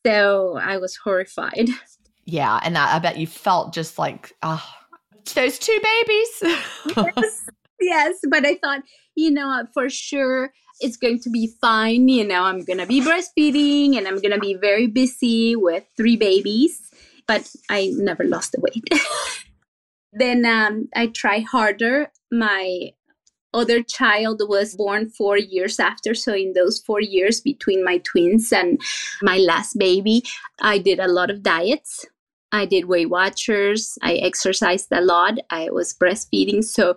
So 0.05 0.59
I 0.61 0.79
was 0.79 0.97
horrified. 0.97 1.69
Yeah. 2.25 2.59
And 2.63 2.77
I, 2.77 2.97
I 2.97 2.99
bet 2.99 3.19
you 3.19 3.27
felt 3.27 3.73
just 3.73 3.99
like, 3.99 4.33
oh, 4.43 4.65
those 5.35 5.59
two 5.59 5.79
babies. 5.83 6.57
yes, 6.97 7.51
yes, 7.81 8.17
but 8.29 8.45
I 8.45 8.57
thought, 8.57 8.83
you 9.15 9.31
know, 9.31 9.67
for 9.73 9.89
sure 9.89 10.53
it's 10.81 10.97
going 10.97 11.21
to 11.21 11.31
be 11.31 11.49
fine. 11.61 12.09
You 12.09 12.27
know, 12.27 12.43
I'm 12.43 12.65
going 12.65 12.79
to 12.79 12.87
be 12.87 13.01
breastfeeding 13.01 13.97
and 13.97 14.09
I'm 14.09 14.21
going 14.21 14.33
to 14.33 14.41
be 14.41 14.55
very 14.55 14.87
busy 14.87 15.55
with 15.55 15.85
three 15.97 16.17
babies, 16.17 16.91
but 17.27 17.51
I 17.69 17.93
never 17.95 18.25
lost 18.25 18.53
the 18.53 18.61
weight. 18.61 18.89
then 20.13 20.45
um, 20.45 20.89
I 20.95 21.09
try 21.09 21.41
harder. 21.41 22.11
My 22.31 22.91
other 23.53 23.83
child 23.83 24.43
was 24.49 24.77
born 24.77 25.09
four 25.09 25.37
years 25.37 25.81
after. 25.81 26.15
So, 26.15 26.35
in 26.35 26.53
those 26.53 26.79
four 26.79 27.01
years 27.01 27.41
between 27.41 27.85
my 27.85 27.99
twins 27.99 28.53
and 28.53 28.81
my 29.23 29.39
last 29.39 29.79
baby, 29.79 30.23
I 30.61 30.79
did 30.79 31.01
a 31.01 31.09
lot 31.09 31.31
of 31.31 31.43
diets. 31.43 32.07
I 32.53 32.67
did 32.67 32.87
Weight 32.87 33.11
Watchers. 33.11 33.97
I 34.03 34.15
exercised 34.15 34.89
a 34.91 35.01
lot. 35.01 35.39
I 35.51 35.71
was 35.71 35.95
breastfeeding. 35.95 36.65
So, 36.65 36.97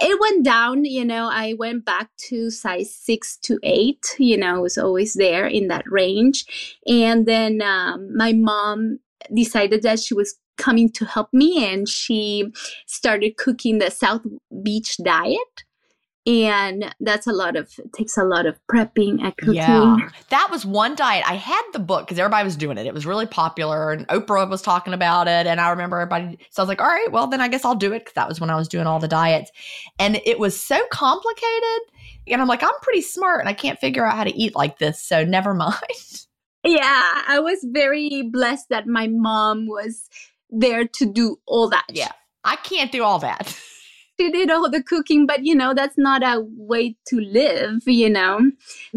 it 0.00 0.20
went 0.20 0.44
down, 0.44 0.84
you 0.84 1.04
know. 1.04 1.28
I 1.28 1.54
went 1.54 1.84
back 1.84 2.10
to 2.28 2.50
size 2.50 2.94
six 2.94 3.36
to 3.38 3.58
eight, 3.62 4.14
you 4.18 4.36
know, 4.36 4.56
I 4.56 4.58
was 4.58 4.78
always 4.78 5.14
there 5.14 5.46
in 5.46 5.68
that 5.68 5.90
range. 5.90 6.80
And 6.86 7.26
then 7.26 7.60
um, 7.62 8.16
my 8.16 8.32
mom 8.32 9.00
decided 9.34 9.82
that 9.82 9.98
she 9.98 10.14
was 10.14 10.36
coming 10.58 10.90
to 10.92 11.04
help 11.04 11.32
me 11.32 11.72
and 11.72 11.88
she 11.88 12.52
started 12.86 13.36
cooking 13.36 13.78
the 13.78 13.90
South 13.90 14.22
Beach 14.62 14.96
diet. 15.02 15.64
And 16.26 16.94
that's 17.00 17.26
a 17.26 17.32
lot 17.32 17.56
of, 17.56 17.72
takes 17.96 18.18
a 18.18 18.24
lot 18.24 18.44
of 18.44 18.58
prepping 18.70 19.22
and 19.22 19.34
cooking. 19.38 19.54
Yeah. 19.54 19.96
That 20.28 20.48
was 20.50 20.66
one 20.66 20.94
diet. 20.94 21.24
I 21.26 21.36
had 21.36 21.62
the 21.72 21.78
book 21.78 22.06
because 22.06 22.18
everybody 22.18 22.44
was 22.44 22.54
doing 22.54 22.76
it. 22.76 22.84
It 22.84 22.92
was 22.92 23.06
really 23.06 23.24
popular 23.24 23.92
and 23.92 24.06
Oprah 24.08 24.46
was 24.50 24.60
talking 24.60 24.92
about 24.92 25.26
it. 25.26 25.46
And 25.46 25.58
I 25.58 25.70
remember 25.70 25.98
everybody, 25.98 26.38
so 26.50 26.60
I 26.60 26.64
was 26.64 26.68
like, 26.68 26.82
all 26.82 26.88
right, 26.88 27.10
well, 27.10 27.28
then 27.28 27.40
I 27.40 27.48
guess 27.48 27.64
I'll 27.64 27.74
do 27.74 27.94
it 27.94 28.00
because 28.00 28.12
that 28.12 28.28
was 28.28 28.42
when 28.42 28.50
I 28.50 28.56
was 28.56 28.68
doing 28.68 28.86
all 28.86 28.98
the 28.98 29.08
diets. 29.08 29.50
And 29.98 30.20
it 30.26 30.38
was 30.38 30.60
so 30.60 30.78
complicated. 30.90 31.80
And 32.26 32.42
I'm 32.42 32.48
like, 32.48 32.62
I'm 32.62 32.78
pretty 32.82 33.00
smart 33.00 33.40
and 33.40 33.48
I 33.48 33.54
can't 33.54 33.78
figure 33.78 34.04
out 34.04 34.14
how 34.14 34.24
to 34.24 34.36
eat 34.36 34.54
like 34.54 34.78
this. 34.78 35.02
So 35.02 35.24
never 35.24 35.54
mind. 35.54 35.74
Yeah, 36.62 37.22
I 37.26 37.38
was 37.40 37.60
very 37.64 38.22
blessed 38.30 38.68
that 38.68 38.86
my 38.86 39.06
mom 39.06 39.66
was 39.66 40.10
there 40.50 40.86
to 40.86 41.06
do 41.06 41.38
all 41.46 41.68
that. 41.70 41.86
Yeah. 41.90 42.12
I 42.44 42.56
can't 42.56 42.92
do 42.92 43.02
all 43.02 43.18
that. 43.20 43.56
she 44.20 44.30
did 44.30 44.50
all 44.50 44.70
the 44.70 44.82
cooking, 44.82 45.26
but 45.26 45.44
you 45.44 45.54
know, 45.54 45.74
that's 45.74 45.98
not 45.98 46.22
a 46.22 46.44
way 46.56 46.96
to 47.08 47.20
live, 47.20 47.82
you 47.86 48.10
know. 48.10 48.50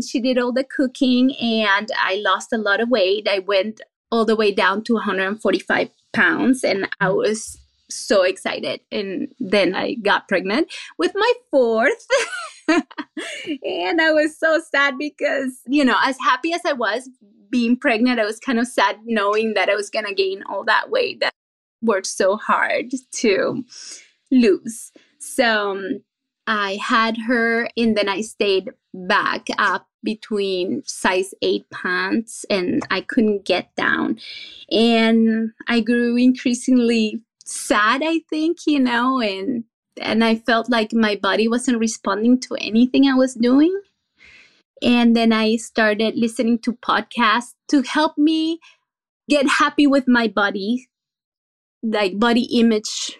She 0.06 0.20
did 0.20 0.38
all 0.38 0.52
the 0.52 0.64
cooking 0.64 1.36
and 1.36 1.90
I 1.98 2.22
lost 2.24 2.54
a 2.54 2.58
lot 2.58 2.82
of 2.82 2.90
weight. 2.90 3.28
I 3.30 3.40
went 3.40 3.82
all 4.12 4.26
the 4.26 4.36
way 4.36 4.52
down 4.52 4.84
to 4.86 4.94
145 4.94 5.90
pounds 6.14 6.64
and 6.64 6.88
I 7.00 7.08
mm. 7.08 7.18
was 7.18 7.58
so 7.90 8.24
excited. 8.24 8.82
And 8.92 9.34
then 9.40 9.76
I 9.76 9.96
got 9.96 10.28
pregnant 10.28 10.74
with 10.98 11.12
my 11.14 11.34
fourth. 11.50 12.08
and 12.68 14.02
I 14.02 14.12
was 14.12 14.38
so 14.38 14.62
sad 14.72 14.98
because, 14.98 15.60
you 15.68 15.84
know, 15.84 15.98
as 16.04 16.18
happy 16.20 16.54
as 16.54 16.62
I 16.66 16.74
was 16.74 17.10
being 17.50 17.78
pregnant, 17.78 18.20
I 18.20 18.26
was 18.26 18.40
kind 18.40 18.60
of 18.60 18.68
sad 18.68 18.98
knowing 19.06 19.54
that 19.54 19.70
I 19.70 19.76
was 19.76 19.90
going 19.90 20.06
to 20.06 20.14
gain 20.14 20.44
all 20.50 20.64
that 20.66 20.90
weight 20.90 21.20
that 21.20 21.34
worked 21.82 22.08
so 22.08 22.38
hard 22.38 22.92
to 23.12 23.64
lose. 24.32 24.92
So 25.20 25.72
um, 25.72 26.04
I 26.48 26.80
had 26.82 27.18
her, 27.28 27.70
and 27.78 27.96
then 27.96 28.10
I 28.10 28.22
stayed 28.22 28.70
back 28.94 29.48
up 29.58 29.88
between 30.04 30.84
size 30.86 31.34
8 31.42 31.70
pants 31.70 32.46
and 32.50 32.82
I 32.90 33.02
couldn't 33.02 33.46
get 33.46 33.76
down. 33.76 34.20
And 34.72 35.52
I 35.68 35.82
grew 35.82 36.18
increasingly 36.18 37.22
sad, 37.46 38.02
I 38.04 38.22
think, 38.30 38.60
you 38.66 38.80
know, 38.80 39.22
and 39.22 39.64
and 40.02 40.24
I 40.24 40.36
felt 40.36 40.70
like 40.70 40.94
my 40.94 41.16
body 41.16 41.48
wasn't 41.48 41.78
responding 41.78 42.40
to 42.42 42.56
anything 42.56 43.06
I 43.06 43.14
was 43.14 43.36
doing. 43.36 43.78
And 44.82 45.16
then 45.16 45.32
I 45.32 45.58
started 45.58 46.16
listening 46.16 46.60
to 46.60 46.74
podcasts 46.74 47.54
to 47.68 47.84
help 47.84 48.18
me 48.18 48.60
get 49.30 49.48
happy 49.48 49.86
with 49.86 50.08
my 50.08 50.28
body, 50.28 50.90
like 51.84 52.20
body 52.20 52.48
image 52.60 53.18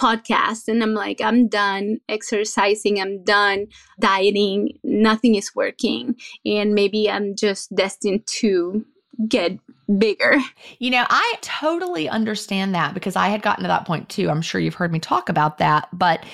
podcast 0.00 0.68
and 0.68 0.82
I'm 0.82 0.94
like, 0.94 1.20
I'm 1.20 1.48
done 1.48 1.98
exercising, 2.08 3.00
I'm 3.00 3.24
done 3.24 3.66
dieting, 4.00 4.78
nothing 4.84 5.34
is 5.34 5.54
working. 5.54 6.16
And 6.44 6.74
maybe 6.74 7.10
I'm 7.10 7.34
just 7.34 7.74
destined 7.74 8.26
to 8.40 8.84
get 9.28 9.58
bigger. 9.98 10.36
You 10.78 10.90
know, 10.90 11.06
I 11.08 11.34
totally 11.40 12.08
understand 12.08 12.74
that 12.74 12.92
because 12.92 13.16
I 13.16 13.28
had 13.28 13.42
gotten 13.42 13.62
to 13.62 13.68
that 13.68 13.86
point 13.86 14.08
too. 14.08 14.28
I'm 14.28 14.42
sure 14.42 14.60
you've 14.60 14.74
heard 14.74 14.92
me 14.92 14.98
talk 14.98 15.28
about 15.28 15.58
that, 15.58 15.88
but 15.92 16.24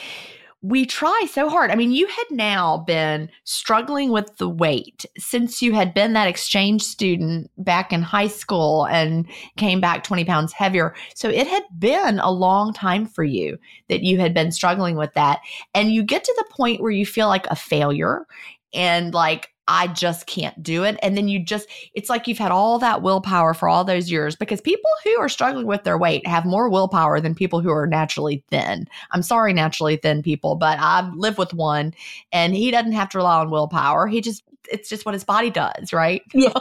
we 0.62 0.87
try 0.87 1.26
so 1.28 1.50
hard. 1.50 1.73
I 1.73 1.75
mean, 1.75 1.90
you 1.90 2.07
had 2.07 2.26
now 2.31 2.78
been 2.78 3.28
struggling 3.42 4.12
with 4.12 4.37
the 4.37 4.49
weight 4.49 5.04
since 5.19 5.61
you 5.61 5.73
had 5.73 5.92
been 5.92 6.12
that 6.12 6.28
exchange 6.28 6.83
student 6.83 7.50
back 7.59 7.92
in 7.92 8.00
high 8.00 8.28
school 8.28 8.87
and 8.87 9.26
came 9.57 9.81
back 9.81 10.04
20 10.04 10.25
pounds 10.25 10.52
heavier. 10.52 10.95
So 11.14 11.28
it 11.28 11.49
had 11.49 11.64
been 11.78 12.21
a 12.21 12.31
long 12.31 12.73
time 12.73 13.07
for 13.07 13.25
you 13.25 13.59
that 13.88 14.02
you 14.02 14.21
had 14.21 14.35
been 14.35 14.52
struggling 14.52 14.97
with 14.97 15.12
that. 15.14 15.40
And 15.75 15.90
you 15.90 16.04
get 16.04 16.23
to 16.23 16.35
the 16.38 16.54
point 16.54 16.81
where 16.81 16.92
you 16.92 17.07
feel 17.07 17.26
like 17.26 17.47
a 17.49 17.57
failure 17.57 18.25
and 18.73 19.12
like, 19.12 19.51
I 19.69 19.87
just 19.87 20.26
can't 20.26 20.61
do 20.62 20.83
it. 20.83 20.99
And 21.02 21.16
then 21.16 21.28
you 21.28 21.42
just, 21.45 21.69
it's 21.95 22.11
like 22.11 22.26
you've 22.26 22.38
had 22.38 22.50
all 22.50 22.78
that 22.81 23.02
willpower 23.02 23.54
for 23.54 23.69
all 23.69 23.85
those 23.85 24.11
years 24.11 24.35
because 24.35 24.61
people 24.61 24.90
who 25.04 25.19
are 25.19 25.28
struggling 25.28 25.66
with 25.66 25.85
their 25.85 25.97
weight 25.97 26.26
have 26.26 26.45
more 26.45 26.69
willpower 26.69 27.21
than 27.21 27.35
people 27.35 27.61
who 27.61 27.71
are 27.71 27.87
naturally 27.87 28.45
thin. 28.50 28.88
I'm 29.12 29.23
sorry, 29.23 29.52
naturally 29.52 29.97
thin 29.97 30.23
people, 30.23 30.57
but 30.57 30.78
I 30.81 31.09
live 31.14 31.38
with 31.38 31.54
one 31.54 31.95
and 32.33 32.54
he 32.54 32.71
doesn't 32.71 32.92
have 32.92 33.09
to 33.11 33.19
rely 33.19 33.38
on 33.38 33.50
willpower. 33.50 34.09
He 34.09 34.21
just, 34.21 34.42
it's 34.71 34.88
just 34.88 35.07
what 35.07 35.14
his 35.14 35.25
body 35.25 35.50
does, 35.50 35.92
right? 35.92 36.23
Yeah. 36.35 36.52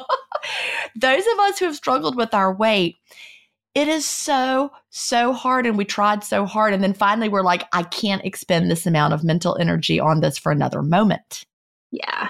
those 0.96 1.24
of 1.26 1.40
us 1.40 1.60
who 1.60 1.66
have 1.66 1.76
struggled 1.76 2.16
with 2.16 2.34
our 2.34 2.54
weight, 2.54 2.98
it 3.74 3.88
is 3.88 4.06
so, 4.06 4.72
so 4.90 5.34
hard. 5.34 5.66
And 5.66 5.78
we 5.78 5.86
tried 5.86 6.24
so 6.24 6.46
hard. 6.46 6.74
And 6.74 6.84
then 6.84 6.94
finally, 6.94 7.30
we're 7.30 7.44
like, 7.44 7.64
I 7.74 7.84
can't 7.84 8.26
expend 8.26 8.70
this 8.70 8.86
amount 8.86 9.14
of 9.14 9.24
mental 9.24 9.58
energy 9.60 10.00
on 10.00 10.20
this 10.22 10.38
for 10.38 10.52
another 10.52 10.82
moment. 10.82 11.46
Yeah. 11.92 12.30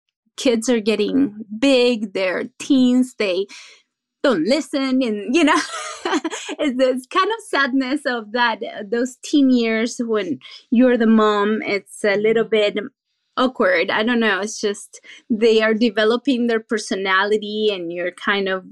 kids 0.37 0.69
are 0.69 0.79
getting 0.79 1.45
big, 1.59 2.13
they're 2.13 2.45
teens, 2.59 3.15
they 3.17 3.45
don't 4.23 4.47
listen 4.47 5.01
and 5.01 5.33
you 5.35 5.43
know 5.43 5.59
it's 6.59 6.77
this 6.77 7.07
kind 7.07 7.27
of 7.27 7.43
sadness 7.47 8.01
of 8.05 8.31
that 8.33 8.59
those 8.89 9.17
teen 9.23 9.49
years 9.49 9.99
when 10.05 10.39
you're 10.69 10.97
the 10.97 11.07
mom 11.07 11.59
it's 11.63 12.03
a 12.03 12.17
little 12.17 12.43
bit 12.43 12.77
awkward. 13.37 13.89
I 13.89 14.03
don't 14.03 14.19
know 14.19 14.41
it's 14.41 14.59
just 14.59 15.01
they 15.29 15.61
are 15.61 15.73
developing 15.73 16.47
their 16.47 16.59
personality 16.59 17.69
and 17.71 17.91
you're 17.91 18.11
kind 18.11 18.47
of 18.47 18.65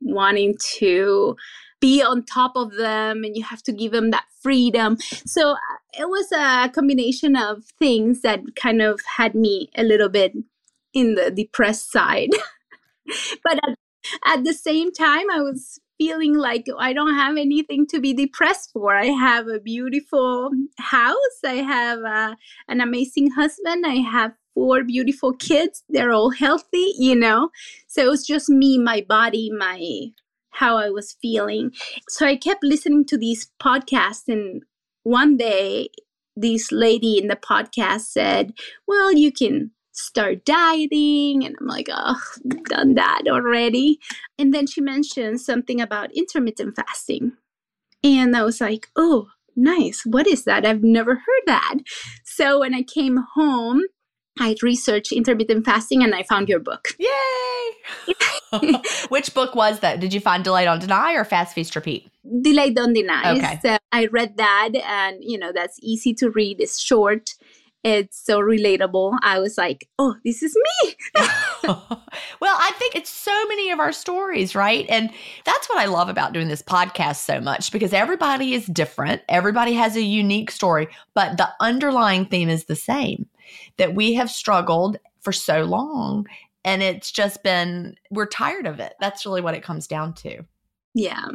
wanting 0.00 0.56
to 0.76 1.36
be 1.80 2.00
on 2.00 2.24
top 2.24 2.52
of 2.54 2.74
them 2.76 3.24
and 3.24 3.36
you 3.36 3.42
have 3.42 3.62
to 3.64 3.72
give 3.72 3.90
them 3.90 4.10
that 4.10 4.26
freedom. 4.40 4.96
So 5.26 5.52
uh, 5.52 5.56
it 5.98 6.08
was 6.08 6.30
a 6.32 6.70
combination 6.72 7.34
of 7.34 7.64
things 7.78 8.22
that 8.22 8.40
kind 8.54 8.80
of 8.80 9.00
had 9.16 9.34
me 9.34 9.68
a 9.76 9.82
little 9.82 10.08
bit 10.08 10.32
in 10.94 11.14
the 11.14 11.30
depressed 11.30 11.90
side. 11.90 12.30
but 13.44 13.54
at, 13.54 13.78
at 14.26 14.44
the 14.44 14.54
same 14.54 14.92
time, 14.92 15.30
I 15.30 15.40
was 15.40 15.78
feeling 15.98 16.34
like 16.34 16.66
I 16.78 16.92
don't 16.92 17.14
have 17.14 17.36
anything 17.36 17.86
to 17.88 18.00
be 18.00 18.12
depressed 18.12 18.70
for. 18.72 18.94
I 18.94 19.06
have 19.06 19.46
a 19.46 19.60
beautiful 19.60 20.50
house. 20.78 21.38
I 21.44 21.54
have 21.54 22.00
uh, 22.00 22.34
an 22.68 22.80
amazing 22.80 23.30
husband. 23.30 23.84
I 23.86 23.96
have 23.96 24.32
four 24.54 24.82
beautiful 24.84 25.32
kids. 25.32 25.84
They're 25.88 26.12
all 26.12 26.30
healthy, 26.30 26.94
you 26.98 27.14
know. 27.14 27.50
So 27.86 28.02
it 28.02 28.08
was 28.08 28.26
just 28.26 28.48
me, 28.48 28.78
my 28.78 29.04
body, 29.08 29.50
my 29.56 30.08
how 30.50 30.76
I 30.76 30.90
was 30.90 31.16
feeling. 31.22 31.72
So 32.08 32.26
I 32.26 32.36
kept 32.36 32.62
listening 32.62 33.06
to 33.06 33.16
these 33.16 33.50
podcasts 33.62 34.28
and 34.28 34.62
one 35.04 35.36
day 35.36 35.88
this 36.36 36.72
lady 36.72 37.18
in 37.18 37.28
the 37.28 37.36
podcast 37.36 38.02
said, 38.02 38.52
"Well, 38.86 39.12
you 39.12 39.32
can 39.32 39.72
start 39.92 40.44
dieting 40.44 41.44
and 41.44 41.54
i'm 41.60 41.66
like 41.66 41.88
oh 41.90 42.20
done 42.64 42.94
that 42.94 43.22
already 43.28 43.98
and 44.38 44.52
then 44.54 44.66
she 44.66 44.80
mentioned 44.80 45.40
something 45.40 45.80
about 45.80 46.10
intermittent 46.14 46.74
fasting 46.76 47.32
And 48.04 48.36
I 48.36 48.42
was 48.42 48.60
like, 48.60 48.88
oh, 48.96 49.28
nice. 49.56 50.02
What 50.04 50.26
is 50.26 50.44
that? 50.44 50.66
I've 50.66 50.82
never 50.82 51.14
heard 51.14 51.42
that. 51.46 51.74
So 52.24 52.60
when 52.60 52.74
I 52.74 52.82
came 52.82 53.18
home, 53.34 53.82
I 54.38 54.56
researched 54.62 55.12
intermittent 55.12 55.64
fasting 55.64 56.02
and 56.02 56.14
I 56.14 56.22
found 56.24 56.48
your 56.48 56.58
book. 56.58 56.88
Yay! 56.98 57.10
Which 59.08 59.34
book 59.34 59.54
was 59.54 59.80
that? 59.80 60.00
Did 60.00 60.12
you 60.12 60.20
find 60.20 60.42
Delay 60.42 60.64
Don't 60.64 60.80
Deny 60.80 61.12
or 61.12 61.24
Fast 61.24 61.54
Feast 61.54 61.76
Repeat? 61.76 62.10
Delay 62.40 62.70
Don't 62.70 62.92
Deny. 62.94 63.36
Okay. 63.36 63.60
So 63.62 63.78
I 63.92 64.06
read 64.06 64.36
that 64.38 64.70
and, 64.74 65.18
you 65.20 65.38
know, 65.38 65.52
that's 65.54 65.78
easy 65.82 66.14
to 66.14 66.30
read. 66.30 66.60
It's 66.60 66.80
short. 66.80 67.30
It's 67.84 68.24
so 68.24 68.38
relatable. 68.40 69.18
I 69.22 69.40
was 69.40 69.58
like, 69.58 69.88
oh, 69.98 70.14
this 70.24 70.42
is 70.42 70.56
me. 70.84 70.94
well, 71.64 71.76
I 72.42 72.72
think 72.78 72.94
it's 72.94 73.10
so 73.10 73.46
many 73.46 73.70
of 73.70 73.80
our 73.80 73.92
stories, 73.92 74.54
right? 74.54 74.86
And 74.88 75.10
that's 75.44 75.68
what 75.68 75.78
I 75.78 75.86
love 75.86 76.08
about 76.08 76.32
doing 76.32 76.48
this 76.48 76.62
podcast 76.62 77.16
so 77.16 77.40
much 77.40 77.72
because 77.72 77.92
everybody 77.92 78.54
is 78.54 78.66
different. 78.66 79.22
Everybody 79.28 79.72
has 79.72 79.96
a 79.96 80.02
unique 80.02 80.50
story, 80.50 80.88
but 81.14 81.36
the 81.38 81.48
underlying 81.60 82.26
theme 82.26 82.48
is 82.48 82.66
the 82.66 82.76
same 82.76 83.26
that 83.78 83.94
we 83.94 84.14
have 84.14 84.30
struggled 84.30 84.96
for 85.20 85.32
so 85.32 85.62
long. 85.62 86.26
And 86.64 86.82
it's 86.82 87.10
just 87.10 87.42
been, 87.42 87.96
we're 88.10 88.26
tired 88.26 88.66
of 88.66 88.78
it. 88.78 88.94
That's 89.00 89.26
really 89.26 89.40
what 89.40 89.54
it 89.54 89.64
comes 89.64 89.88
down 89.88 90.14
to. 90.14 90.44
Yeah, 90.94 91.26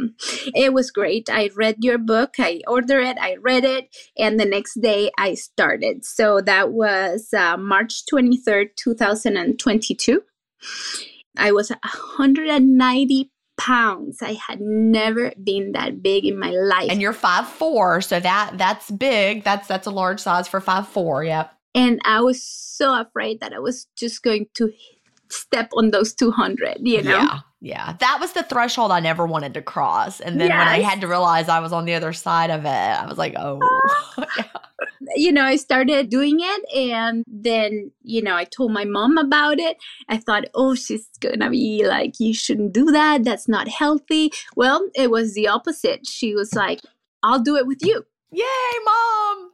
it 0.53 0.73
was 0.73 0.91
great. 0.91 1.29
I 1.31 1.49
read 1.55 1.77
your 1.79 1.97
book, 1.97 2.35
I 2.37 2.61
ordered 2.67 3.03
it, 3.03 3.17
I 3.19 3.37
read 3.41 3.63
it, 3.63 3.95
and 4.17 4.39
the 4.39 4.45
next 4.45 4.79
day 4.81 5.09
I 5.17 5.33
started. 5.33 6.05
So 6.05 6.41
that 6.41 6.71
was 6.71 7.33
uh, 7.33 7.57
March 7.57 8.03
23rd, 8.11 8.75
2022. 8.75 10.21
I 11.37 11.51
was 11.51 11.69
190 11.69 13.31
pounds. 13.57 14.21
I 14.21 14.33
had 14.33 14.61
never 14.61 15.33
been 15.43 15.71
that 15.73 16.01
big 16.01 16.25
in 16.25 16.39
my 16.39 16.51
life. 16.51 16.89
And 16.89 17.01
you're 17.01 17.13
five 17.13 17.47
four, 17.47 18.01
so 18.01 18.19
that 18.19 18.57
that's 18.57 18.89
big. 18.91 19.43
That's 19.43 19.67
that's 19.67 19.87
a 19.87 19.91
large 19.91 20.19
size 20.19 20.47
for 20.47 20.61
five 20.61 20.87
four. 20.87 21.23
Yep. 21.23 21.51
And 21.75 21.99
I 22.05 22.21
was 22.21 22.43
so 22.43 22.99
afraid 22.99 23.39
that 23.41 23.53
I 23.53 23.59
was 23.59 23.87
just 23.95 24.23
going 24.23 24.47
to 24.55 24.71
step 25.29 25.69
on 25.73 25.91
those 25.91 26.13
200, 26.13 26.77
you 26.81 27.01
know? 27.01 27.11
Yeah. 27.11 27.39
Yeah. 27.59 27.93
That 27.99 28.19
was 28.19 28.33
the 28.33 28.43
threshold 28.43 28.91
I 28.91 28.99
never 28.99 29.25
wanted 29.25 29.55
to 29.55 29.61
cross. 29.61 30.19
And 30.19 30.39
then 30.39 30.49
yes. 30.49 30.59
when 30.59 30.67
I 30.67 30.79
had 30.79 31.01
to 31.01 31.07
realize 31.07 31.49
I 31.49 31.59
was 31.59 31.73
on 31.73 31.85
the 31.85 31.95
other 31.95 32.13
side 32.13 32.51
of 32.51 32.65
it, 32.65 32.67
I 32.67 33.05
was 33.07 33.17
like, 33.17 33.33
oh. 33.37 33.59
Ah. 34.17 34.25
yeah. 34.37 34.43
You 35.15 35.31
know, 35.31 35.43
I 35.43 35.55
started 35.55 36.09
doing 36.09 36.37
it. 36.39 36.75
And 36.75 37.23
then, 37.25 37.91
you 38.03 38.21
know, 38.21 38.35
I 38.35 38.43
told 38.43 38.71
my 38.71 38.85
mom 38.85 39.17
about 39.17 39.59
it. 39.59 39.77
I 40.09 40.17
thought, 40.17 40.45
oh, 40.53 40.75
she's 40.75 41.07
going 41.19 41.39
to 41.39 41.49
be 41.49 41.87
like, 41.87 42.19
you 42.19 42.33
shouldn't 42.33 42.73
do 42.73 42.85
that. 42.91 43.23
That's 43.23 43.47
not 43.47 43.67
healthy. 43.67 44.31
Well, 44.55 44.87
it 44.95 45.09
was 45.09 45.33
the 45.33 45.47
opposite. 45.47 46.05
She 46.05 46.35
was 46.35 46.53
like, 46.53 46.81
I'll 47.23 47.39
do 47.39 47.55
it 47.55 47.65
with 47.65 47.79
you. 47.81 48.05
Yay, 48.31 48.43
mom. 48.85 49.51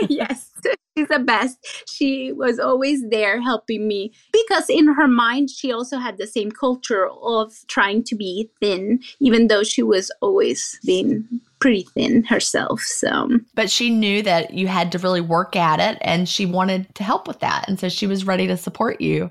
yes, 0.08 0.50
she's 0.96 1.08
the 1.08 1.18
best. 1.18 1.58
She 1.88 2.32
was 2.32 2.58
always 2.58 3.02
there 3.08 3.40
helping 3.40 3.86
me 3.86 4.12
because 4.32 4.68
in 4.68 4.94
her 4.94 5.08
mind, 5.08 5.50
she 5.50 5.72
also 5.72 5.98
had 5.98 6.18
the 6.18 6.26
same 6.26 6.50
culture 6.50 7.08
of 7.22 7.54
trying 7.68 8.04
to 8.04 8.14
be 8.14 8.50
thin, 8.60 9.00
even 9.20 9.48
though 9.48 9.62
she 9.62 9.82
was 9.82 10.10
always 10.20 10.78
being 10.84 11.26
pretty 11.60 11.86
thin 11.94 12.24
herself. 12.24 12.80
So, 12.80 13.30
but 13.54 13.70
she 13.70 13.88
knew 13.88 14.22
that 14.22 14.52
you 14.52 14.66
had 14.66 14.92
to 14.92 14.98
really 14.98 15.20
work 15.20 15.56
at 15.56 15.80
it 15.80 15.98
and 16.02 16.28
she 16.28 16.44
wanted 16.44 16.94
to 16.96 17.04
help 17.04 17.26
with 17.26 17.40
that. 17.40 17.66
And 17.68 17.78
so 17.80 17.88
she 17.88 18.06
was 18.06 18.26
ready 18.26 18.46
to 18.46 18.56
support 18.56 19.00
you. 19.00 19.30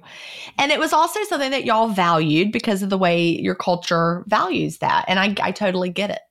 And 0.58 0.72
it 0.72 0.80
was 0.80 0.94
also 0.94 1.24
something 1.26 1.52
that 1.52 1.66
y'all 1.66 1.90
valued 1.90 2.52
because 2.52 2.82
of 2.82 2.90
the 2.90 2.98
way 2.98 3.22
your 3.22 3.56
culture 3.56 4.24
values 4.28 4.80
that. 4.80 5.06
And 5.08 5.20
I, 5.20 5.36
I 5.42 5.52
totally 5.52 5.90
get 5.90 6.10
it. 6.10 6.22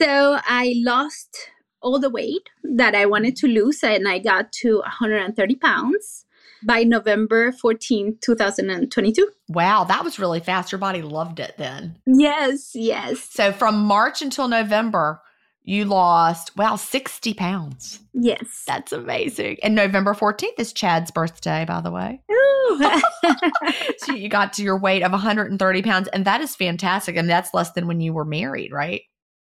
So 0.00 0.38
I 0.44 0.74
lost 0.78 1.50
all 1.82 1.98
the 1.98 2.10
weight 2.10 2.48
that 2.62 2.94
I 2.94 3.06
wanted 3.06 3.36
to 3.36 3.46
lose, 3.46 3.82
and 3.82 4.08
I 4.08 4.18
got 4.18 4.52
to 4.60 4.78
130 4.78 5.56
pounds 5.56 6.26
by 6.62 6.82
November 6.82 7.52
14, 7.52 8.18
2022. 8.20 9.28
Wow, 9.48 9.84
that 9.84 10.04
was 10.04 10.18
really 10.18 10.40
fast. 10.40 10.72
Your 10.72 10.78
body 10.78 11.02
loved 11.02 11.40
it 11.40 11.54
then. 11.56 11.96
Yes, 12.06 12.72
yes. 12.74 13.20
So 13.30 13.52
from 13.52 13.82
March 13.82 14.22
until 14.22 14.48
November, 14.48 15.22
you 15.62 15.84
lost, 15.84 16.56
wow, 16.56 16.76
60 16.76 17.34
pounds. 17.34 18.00
Yes. 18.14 18.64
That's 18.66 18.92
amazing. 18.92 19.58
And 19.62 19.74
November 19.74 20.14
14th 20.14 20.58
is 20.58 20.72
Chad's 20.72 21.10
birthday, 21.10 21.64
by 21.66 21.80
the 21.80 21.90
way. 21.90 22.22
so 23.98 24.12
you 24.12 24.28
got 24.28 24.52
to 24.54 24.62
your 24.62 24.78
weight 24.78 25.02
of 25.02 25.12
130 25.12 25.82
pounds, 25.82 26.08
and 26.08 26.24
that 26.24 26.40
is 26.40 26.56
fantastic. 26.56 27.16
And 27.16 27.28
that's 27.28 27.52
less 27.52 27.72
than 27.72 27.86
when 27.86 28.00
you 28.00 28.12
were 28.12 28.24
married, 28.24 28.72
right? 28.72 29.02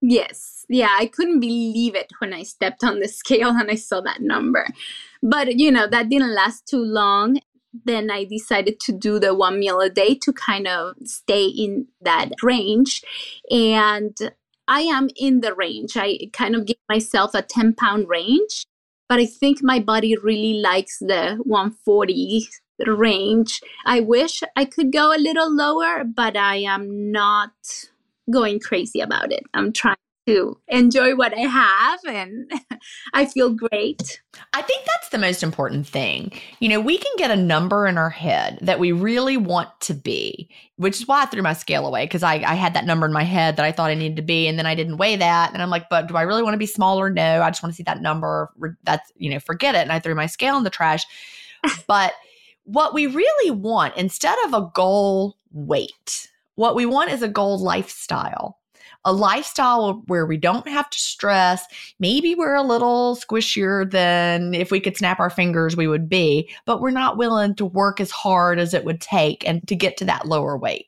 Yes. 0.02 0.66
Yeah, 0.70 0.96
I 0.98 1.08
couldn't 1.08 1.40
believe 1.40 1.96
it 1.96 2.12
when 2.20 2.34
I 2.34 2.44
stepped 2.44 2.84
on 2.84 3.00
the 3.00 3.08
scale 3.22 3.50
and 3.50 3.70
I 3.70 3.76
saw 3.76 4.02
that 4.02 4.22
number. 4.22 4.68
But, 5.22 5.58
you 5.58 5.72
know, 5.72 5.88
that 5.88 6.10
didn't 6.10 6.34
last 6.34 6.68
too 6.68 6.84
long. 6.84 7.40
Then 7.86 8.10
I 8.10 8.24
decided 8.24 8.80
to 8.82 8.92
do 8.92 9.20
the 9.20 9.36
one 9.36 9.60
meal 9.60 9.80
a 9.80 9.90
day 9.90 10.16
to 10.24 10.34
kind 10.34 10.68
of 10.68 10.96
stay 11.04 11.46
in 11.46 11.88
that 12.02 12.32
range. 12.42 13.04
And 13.52 14.16
I 14.68 14.82
am 14.82 15.10
in 15.16 15.42
the 15.42 15.54
range. 15.54 15.98
I 15.98 16.30
kind 16.32 16.56
of 16.56 16.66
give 16.66 16.78
myself 16.88 17.34
a 17.34 17.42
10 17.42 17.74
pound 17.74 18.08
range, 18.08 18.66
but 19.08 19.20
I 19.20 19.26
think 19.26 19.60
my 19.62 19.80
body 19.80 20.16
really 20.16 20.54
likes 20.54 21.00
the 21.00 21.38
140 21.44 22.48
range. 22.86 23.62
I 23.86 24.00
wish 24.00 24.44
I 24.56 24.66
could 24.66 24.92
go 24.94 25.14
a 25.14 25.18
little 25.18 25.54
lower, 25.54 26.04
but 26.04 26.38
I 26.38 26.58
am 26.58 27.12
not 27.12 27.52
going 28.32 28.60
crazy 28.60 29.00
about 29.00 29.32
it. 29.32 29.44
I'm 29.54 29.72
trying 29.74 29.96
to 30.30 30.60
enjoy 30.68 31.16
what 31.16 31.36
I 31.36 31.42
have 31.42 32.00
and 32.08 32.52
I 33.14 33.26
feel 33.26 33.50
great. 33.50 34.22
I 34.54 34.62
think 34.62 34.86
that's 34.86 35.10
the 35.10 35.18
most 35.18 35.42
important 35.42 35.88
thing. 35.88 36.32
You 36.60 36.70
know, 36.70 36.80
we 36.80 36.98
can 37.00 37.12
get 37.18 37.32
a 37.32 37.36
number 37.36 37.88
in 37.88 37.98
our 37.98 38.12
head 38.12 38.60
that 38.62 38.80
we 38.80 38.92
really 38.92 39.38
want 39.38 39.70
to 39.82 39.94
be, 39.94 40.50
which 40.76 41.02
is 41.02 41.08
why 41.08 41.24
I 41.24 41.26
threw 41.26 41.42
my 41.42 41.54
scale 41.54 41.88
away 41.88 42.06
because 42.06 42.22
I, 42.22 42.36
I 42.36 42.54
had 42.54 42.76
that 42.76 42.86
number 42.86 43.08
in 43.08 43.14
my 43.14 43.24
head 43.24 43.56
that 43.56 43.66
I 43.66 43.72
thought 43.72 43.90
I 43.90 43.96
needed 43.96 44.18
to 44.18 44.22
be. 44.22 44.48
And 44.48 44.60
then 44.60 44.68
I 44.68 44.76
didn't 44.76 44.98
weigh 44.98 45.16
that. 45.16 45.52
And 45.54 45.64
I'm 45.64 45.72
like, 45.72 45.90
but 45.90 46.08
do 46.08 46.16
I 46.16 46.22
really 46.22 46.44
want 46.44 46.54
to 46.54 46.60
be 46.60 46.68
smaller? 46.68 47.06
Or 47.06 47.10
no, 47.10 47.42
I 47.42 47.50
just 47.50 47.64
want 47.64 47.74
to 47.74 47.78
see 47.78 47.84
that 47.84 48.02
number. 48.02 48.52
That's, 48.84 49.12
you 49.16 49.32
know, 49.32 49.40
forget 49.40 49.74
it. 49.74 49.80
And 49.80 49.92
I 49.92 50.00
threw 50.00 50.14
my 50.14 50.28
scale 50.28 50.58
in 50.58 50.64
the 50.64 50.70
trash. 50.70 51.06
but 51.88 52.14
what 52.66 52.94
we 52.94 53.08
really 53.08 53.52
want 53.52 53.98
instead 53.98 54.38
of 54.46 54.54
a 54.54 54.70
goal 54.76 55.38
weight, 55.52 56.30
what 56.60 56.76
we 56.76 56.86
want 56.86 57.10
is 57.10 57.22
a 57.22 57.30
goal 57.30 57.58
lifestyle 57.58 58.60
a 59.06 59.14
lifestyle 59.14 60.04
where 60.08 60.26
we 60.26 60.36
don't 60.36 60.68
have 60.68 60.90
to 60.90 61.00
stress. 61.00 61.64
Maybe 62.00 62.36
we're 62.36 62.56
a 62.56 62.62
little 62.62 63.16
squishier 63.16 63.90
than 63.90 64.54
if 64.54 64.72
we 64.72 64.82
could 64.82 64.98
snap 64.98 65.22
our 65.22 65.30
fingers, 65.30 65.78
we 65.78 65.88
would 65.88 66.10
be, 66.10 66.50
but 66.66 66.82
we're 66.82 66.92
not 66.92 67.16
willing 67.16 67.56
to 67.56 67.66
work 67.66 68.02
as 68.02 68.12
hard 68.12 68.60
as 68.60 68.74
it 68.74 68.84
would 68.84 69.00
take 69.00 69.48
and 69.48 69.66
to 69.70 69.76
get 69.76 69.96
to 69.98 70.06
that 70.06 70.28
lower 70.28 70.58
weight. 70.58 70.88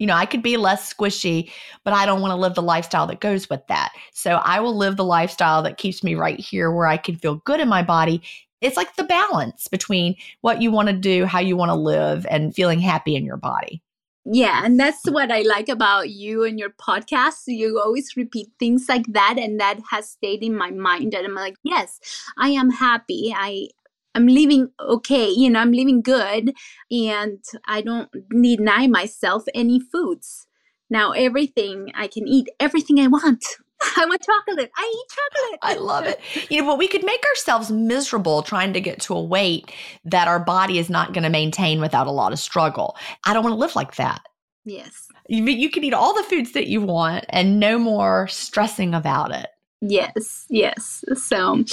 You 0.00 0.08
know, 0.08 0.14
I 0.14 0.26
could 0.26 0.42
be 0.42 0.56
less 0.56 0.92
squishy, 0.92 1.52
but 1.84 1.94
I 1.94 2.04
don't 2.04 2.20
want 2.20 2.32
to 2.32 2.36
live 2.36 2.56
the 2.56 2.62
lifestyle 2.62 3.06
that 3.06 3.20
goes 3.20 3.48
with 3.48 3.64
that. 3.68 3.92
So 4.12 4.36
I 4.42 4.58
will 4.58 4.76
live 4.76 4.96
the 4.96 5.04
lifestyle 5.04 5.62
that 5.62 5.78
keeps 5.78 6.02
me 6.02 6.16
right 6.16 6.40
here 6.40 6.72
where 6.72 6.88
I 6.88 6.96
can 6.96 7.14
feel 7.14 7.36
good 7.44 7.60
in 7.60 7.68
my 7.68 7.82
body. 7.82 8.22
It's 8.60 8.76
like 8.76 8.96
the 8.96 9.04
balance 9.04 9.68
between 9.68 10.16
what 10.40 10.60
you 10.60 10.72
want 10.72 10.88
to 10.88 10.94
do, 10.94 11.26
how 11.26 11.38
you 11.38 11.56
want 11.56 11.68
to 11.68 11.76
live, 11.76 12.26
and 12.28 12.54
feeling 12.54 12.80
happy 12.80 13.14
in 13.14 13.24
your 13.24 13.36
body. 13.36 13.82
Yeah, 14.24 14.64
and 14.64 14.78
that's 14.78 15.04
what 15.10 15.32
I 15.32 15.42
like 15.42 15.68
about 15.68 16.08
you 16.10 16.44
and 16.44 16.58
your 16.58 16.70
podcast. 16.70 17.42
You 17.46 17.80
always 17.80 18.16
repeat 18.16 18.48
things 18.58 18.86
like 18.88 19.06
that, 19.08 19.36
and 19.36 19.58
that 19.58 19.80
has 19.90 20.10
stayed 20.10 20.44
in 20.44 20.56
my 20.56 20.70
mind. 20.70 21.12
And 21.14 21.26
I'm 21.26 21.34
like, 21.34 21.56
yes, 21.64 21.98
I 22.38 22.50
am 22.50 22.70
happy. 22.70 23.34
I 23.36 23.68
I'm 24.14 24.28
living 24.28 24.68
okay, 24.78 25.28
you 25.28 25.50
know, 25.50 25.58
I'm 25.58 25.72
living 25.72 26.02
good, 26.02 26.54
and 26.90 27.42
I 27.66 27.80
don't 27.82 28.08
deny 28.30 28.86
myself 28.86 29.44
any 29.54 29.80
foods. 29.80 30.46
Now, 30.88 31.12
everything 31.12 31.90
I 31.94 32.06
can 32.06 32.28
eat, 32.28 32.48
everything 32.60 33.00
I 33.00 33.08
want. 33.08 33.44
I 33.96 34.06
want 34.06 34.22
chocolate. 34.22 34.70
I 34.76 34.94
eat 34.94 35.14
chocolate. 35.14 35.58
I 35.62 35.74
love 35.74 36.04
it. 36.06 36.20
You 36.50 36.60
know, 36.60 36.68
but 36.68 36.78
we 36.78 36.88
could 36.88 37.04
make 37.04 37.24
ourselves 37.26 37.70
miserable 37.70 38.42
trying 38.42 38.72
to 38.72 38.80
get 38.80 39.00
to 39.02 39.14
a 39.14 39.22
weight 39.22 39.72
that 40.04 40.28
our 40.28 40.38
body 40.38 40.78
is 40.78 40.88
not 40.88 41.12
going 41.12 41.24
to 41.24 41.30
maintain 41.30 41.80
without 41.80 42.06
a 42.06 42.12
lot 42.12 42.32
of 42.32 42.38
struggle. 42.38 42.96
I 43.24 43.32
don't 43.32 43.42
want 43.42 43.54
to 43.54 43.58
live 43.58 43.76
like 43.76 43.96
that. 43.96 44.22
Yes. 44.64 45.08
You, 45.28 45.44
you 45.44 45.70
can 45.70 45.84
eat 45.84 45.94
all 45.94 46.14
the 46.14 46.22
foods 46.22 46.52
that 46.52 46.68
you 46.68 46.80
want 46.80 47.24
and 47.28 47.58
no 47.58 47.78
more 47.78 48.28
stressing 48.28 48.94
about 48.94 49.32
it. 49.32 49.48
Yes, 49.80 50.46
yes. 50.48 51.04
So 51.16 51.64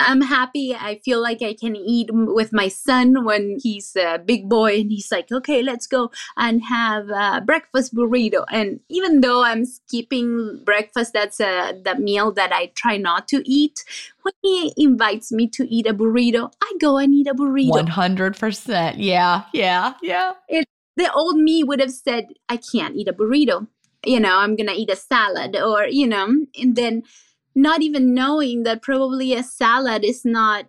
I'm 0.00 0.20
happy. 0.20 0.74
I 0.74 1.00
feel 1.04 1.22
like 1.22 1.42
I 1.42 1.54
can 1.54 1.76
eat 1.76 2.10
with 2.12 2.52
my 2.52 2.68
son 2.68 3.24
when 3.24 3.58
he's 3.62 3.96
a 3.96 4.18
big 4.18 4.48
boy 4.48 4.80
and 4.80 4.90
he's 4.90 5.10
like, 5.10 5.30
okay, 5.30 5.62
let's 5.62 5.86
go 5.86 6.10
and 6.36 6.62
have 6.64 7.08
a 7.08 7.40
breakfast 7.40 7.94
burrito. 7.94 8.44
And 8.50 8.80
even 8.88 9.20
though 9.20 9.42
I'm 9.42 9.64
skipping 9.64 10.62
breakfast, 10.64 11.12
that's 11.12 11.40
a, 11.40 11.80
the 11.84 11.96
meal 11.96 12.32
that 12.32 12.52
I 12.52 12.72
try 12.74 12.96
not 12.96 13.28
to 13.28 13.42
eat. 13.44 13.84
When 14.22 14.34
he 14.42 14.72
invites 14.76 15.32
me 15.32 15.48
to 15.48 15.68
eat 15.68 15.86
a 15.86 15.94
burrito, 15.94 16.52
I 16.62 16.72
go 16.80 16.98
and 16.98 17.14
eat 17.14 17.26
a 17.26 17.34
burrito. 17.34 17.86
100%. 17.86 18.94
Yeah, 18.98 19.44
yeah, 19.52 19.94
yeah. 20.02 20.32
It, 20.48 20.66
the 20.96 21.12
old 21.12 21.36
me 21.36 21.64
would 21.64 21.80
have 21.80 21.92
said, 21.92 22.28
I 22.48 22.56
can't 22.56 22.96
eat 22.96 23.08
a 23.08 23.12
burrito 23.12 23.66
you 24.04 24.20
know, 24.20 24.38
I'm 24.38 24.56
going 24.56 24.68
to 24.68 24.72
eat 24.72 24.90
a 24.90 24.96
salad 24.96 25.56
or, 25.56 25.84
you 25.84 26.06
know, 26.06 26.26
and 26.58 26.76
then 26.76 27.02
not 27.54 27.82
even 27.82 28.14
knowing 28.14 28.62
that 28.64 28.82
probably 28.82 29.34
a 29.34 29.42
salad 29.42 30.04
is 30.04 30.24
not 30.24 30.66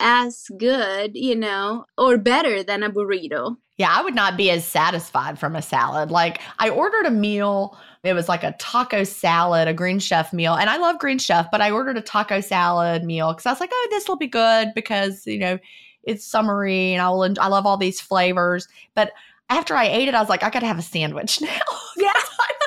as 0.00 0.50
good, 0.58 1.12
you 1.14 1.36
know, 1.36 1.84
or 1.96 2.18
better 2.18 2.62
than 2.62 2.82
a 2.82 2.90
burrito. 2.90 3.56
Yeah, 3.76 3.90
I 3.90 4.02
would 4.02 4.14
not 4.14 4.36
be 4.36 4.50
as 4.50 4.64
satisfied 4.64 5.38
from 5.38 5.56
a 5.56 5.62
salad. 5.62 6.10
Like 6.10 6.40
I 6.58 6.68
ordered 6.68 7.06
a 7.06 7.10
meal, 7.10 7.76
it 8.04 8.12
was 8.12 8.28
like 8.28 8.44
a 8.44 8.54
taco 8.58 9.02
salad, 9.02 9.66
a 9.66 9.74
Green 9.74 9.98
Chef 9.98 10.32
meal, 10.32 10.54
and 10.54 10.70
I 10.70 10.76
love 10.76 10.98
Green 10.98 11.18
Chef, 11.18 11.50
but 11.50 11.60
I 11.60 11.70
ordered 11.70 11.96
a 11.96 12.02
taco 12.02 12.40
salad 12.40 13.02
meal 13.02 13.32
because 13.32 13.46
I 13.46 13.50
was 13.50 13.60
like, 13.60 13.70
oh, 13.72 13.88
this 13.90 14.08
will 14.08 14.16
be 14.16 14.28
good 14.28 14.72
because 14.74 15.26
you 15.26 15.38
know 15.38 15.58
it's 16.04 16.24
summery 16.24 16.92
and 16.92 17.02
I 17.02 17.10
will. 17.10 17.34
I 17.40 17.48
love 17.48 17.66
all 17.66 17.76
these 17.76 18.00
flavors, 18.00 18.68
but 18.94 19.12
after 19.50 19.74
I 19.74 19.86
ate 19.86 20.08
it, 20.08 20.14
I 20.14 20.20
was 20.20 20.28
like, 20.28 20.42
I 20.42 20.50
got 20.50 20.60
to 20.60 20.66
have 20.66 20.78
a 20.78 20.82
sandwich 20.82 21.40
now. 21.40 21.48
Yeah. 21.96 22.12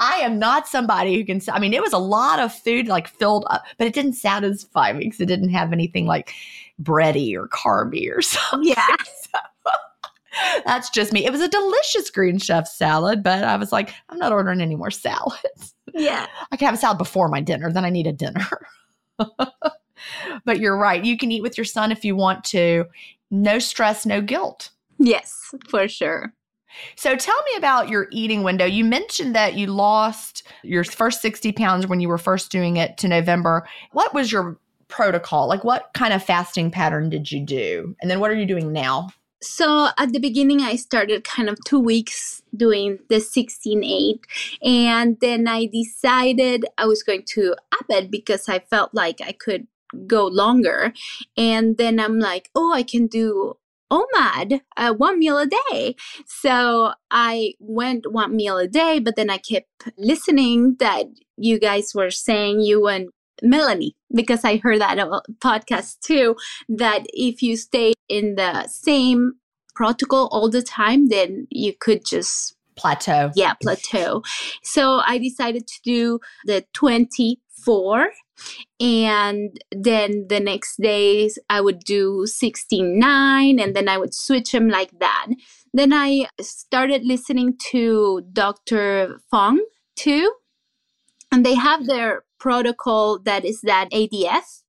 I 0.00 0.20
am 0.22 0.38
not 0.38 0.66
somebody 0.66 1.16
who 1.16 1.24
can. 1.24 1.40
I 1.52 1.58
mean, 1.58 1.72
it 1.72 1.82
was 1.82 1.92
a 1.92 1.98
lot 1.98 2.38
of 2.38 2.52
food, 2.52 2.88
like 2.88 3.08
filled 3.08 3.46
up, 3.50 3.64
but 3.78 3.86
it 3.86 3.94
didn't 3.94 4.14
satisfy 4.14 4.92
me 4.92 5.00
because 5.00 5.20
it 5.20 5.26
didn't 5.26 5.50
have 5.50 5.72
anything 5.72 6.06
like 6.06 6.32
bready 6.82 7.34
or 7.34 7.48
carby 7.48 8.10
or 8.10 8.22
something. 8.22 8.68
Yeah. 8.68 8.96
So, 9.32 9.38
that's 10.64 10.90
just 10.90 11.12
me. 11.12 11.24
It 11.24 11.32
was 11.32 11.40
a 11.40 11.48
delicious 11.48 12.10
green 12.10 12.38
chef 12.38 12.68
salad, 12.68 13.22
but 13.22 13.44
I 13.44 13.56
was 13.56 13.72
like, 13.72 13.94
I'm 14.08 14.18
not 14.18 14.32
ordering 14.32 14.60
any 14.60 14.76
more 14.76 14.90
salads. 14.90 15.74
Yeah. 15.94 16.26
I 16.52 16.56
can 16.56 16.66
have 16.66 16.74
a 16.74 16.78
salad 16.78 16.98
before 16.98 17.28
my 17.28 17.40
dinner, 17.40 17.72
then 17.72 17.84
I 17.84 17.90
need 17.90 18.06
a 18.06 18.12
dinner. 18.12 18.46
but 20.44 20.60
you're 20.60 20.76
right. 20.76 21.04
You 21.04 21.16
can 21.16 21.32
eat 21.32 21.42
with 21.42 21.56
your 21.56 21.64
son 21.64 21.90
if 21.90 22.04
you 22.04 22.14
want 22.14 22.44
to. 22.44 22.84
No 23.30 23.58
stress, 23.58 24.04
no 24.04 24.20
guilt. 24.20 24.70
Yes, 24.98 25.54
for 25.68 25.88
sure. 25.88 26.32
So 26.96 27.16
tell 27.16 27.40
me 27.52 27.58
about 27.58 27.88
your 27.88 28.08
eating 28.10 28.42
window. 28.42 28.64
You 28.64 28.84
mentioned 28.84 29.34
that 29.34 29.54
you 29.54 29.66
lost 29.66 30.42
your 30.62 30.84
first 30.84 31.22
60 31.22 31.52
pounds 31.52 31.86
when 31.86 32.00
you 32.00 32.08
were 32.08 32.18
first 32.18 32.50
doing 32.50 32.76
it 32.76 32.98
to 32.98 33.08
November. 33.08 33.66
What 33.92 34.14
was 34.14 34.32
your 34.32 34.58
protocol? 34.88 35.48
Like, 35.48 35.64
what 35.64 35.90
kind 35.94 36.12
of 36.12 36.22
fasting 36.22 36.70
pattern 36.70 37.10
did 37.10 37.30
you 37.30 37.44
do? 37.44 37.94
And 38.00 38.10
then 38.10 38.20
what 38.20 38.30
are 38.30 38.34
you 38.34 38.46
doing 38.46 38.72
now? 38.72 39.08
So 39.42 39.88
at 39.98 40.12
the 40.12 40.18
beginning, 40.18 40.60
I 40.60 40.76
started 40.76 41.24
kind 41.24 41.48
of 41.48 41.58
two 41.66 41.78
weeks 41.78 42.42
doing 42.56 42.98
the 43.08 43.20
16 43.20 43.84
8. 43.84 44.26
And 44.62 45.18
then 45.20 45.46
I 45.46 45.66
decided 45.66 46.64
I 46.78 46.86
was 46.86 47.02
going 47.02 47.24
to 47.34 47.54
up 47.72 47.86
it 47.88 48.10
because 48.10 48.48
I 48.48 48.60
felt 48.60 48.94
like 48.94 49.20
I 49.20 49.32
could 49.32 49.66
go 50.06 50.26
longer. 50.26 50.92
And 51.36 51.76
then 51.76 52.00
I'm 52.00 52.18
like, 52.18 52.50
oh, 52.54 52.72
I 52.72 52.82
can 52.82 53.06
do 53.06 53.56
OMAD, 53.90 54.60
uh, 54.76 54.94
one 54.94 55.18
meal 55.18 55.38
a 55.38 55.46
day. 55.46 55.96
So 56.26 56.92
I 57.10 57.54
went 57.60 58.12
one 58.12 58.34
meal 58.34 58.58
a 58.58 58.68
day, 58.68 58.98
but 58.98 59.16
then 59.16 59.30
I 59.30 59.38
kept 59.38 59.68
listening 59.98 60.76
that 60.80 61.06
you 61.36 61.58
guys 61.58 61.94
were 61.94 62.10
saying, 62.10 62.60
you 62.60 62.86
and 62.88 63.10
Melanie, 63.42 63.94
because 64.14 64.44
I 64.44 64.56
heard 64.56 64.80
that 64.80 64.98
podcast 65.40 66.00
too, 66.00 66.36
that 66.68 67.04
if 67.08 67.42
you 67.42 67.56
stay 67.56 67.92
in 68.08 68.34
the 68.36 68.66
same 68.68 69.34
protocol 69.74 70.28
all 70.32 70.50
the 70.50 70.62
time, 70.62 71.08
then 71.08 71.46
you 71.50 71.74
could 71.78 72.04
just 72.04 72.56
plateau. 72.76 73.30
Yeah, 73.34 73.54
plateau. 73.54 74.22
So 74.62 75.00
I 75.06 75.18
decided 75.18 75.66
to 75.66 75.80
do 75.82 76.20
the 76.44 76.64
24 76.72 78.10
and 78.80 79.58
then 79.70 80.26
the 80.28 80.40
next 80.40 80.80
days 80.80 81.38
i 81.48 81.60
would 81.60 81.80
do 81.80 82.26
69 82.26 83.58
and 83.58 83.76
then 83.76 83.88
i 83.88 83.98
would 83.98 84.14
switch 84.14 84.52
them 84.52 84.68
like 84.68 84.90
that. 84.98 85.28
Then 85.72 85.92
i 85.92 86.26
started 86.40 87.04
listening 87.04 87.56
to 87.70 88.22
dr 88.32 89.20
fung 89.30 89.64
too. 89.94 90.32
And 91.32 91.44
they 91.44 91.54
have 91.54 91.86
their 91.86 92.24
protocol 92.38 93.18
that 93.20 93.44
is 93.44 93.60
that 93.62 93.90
adf 93.90 94.62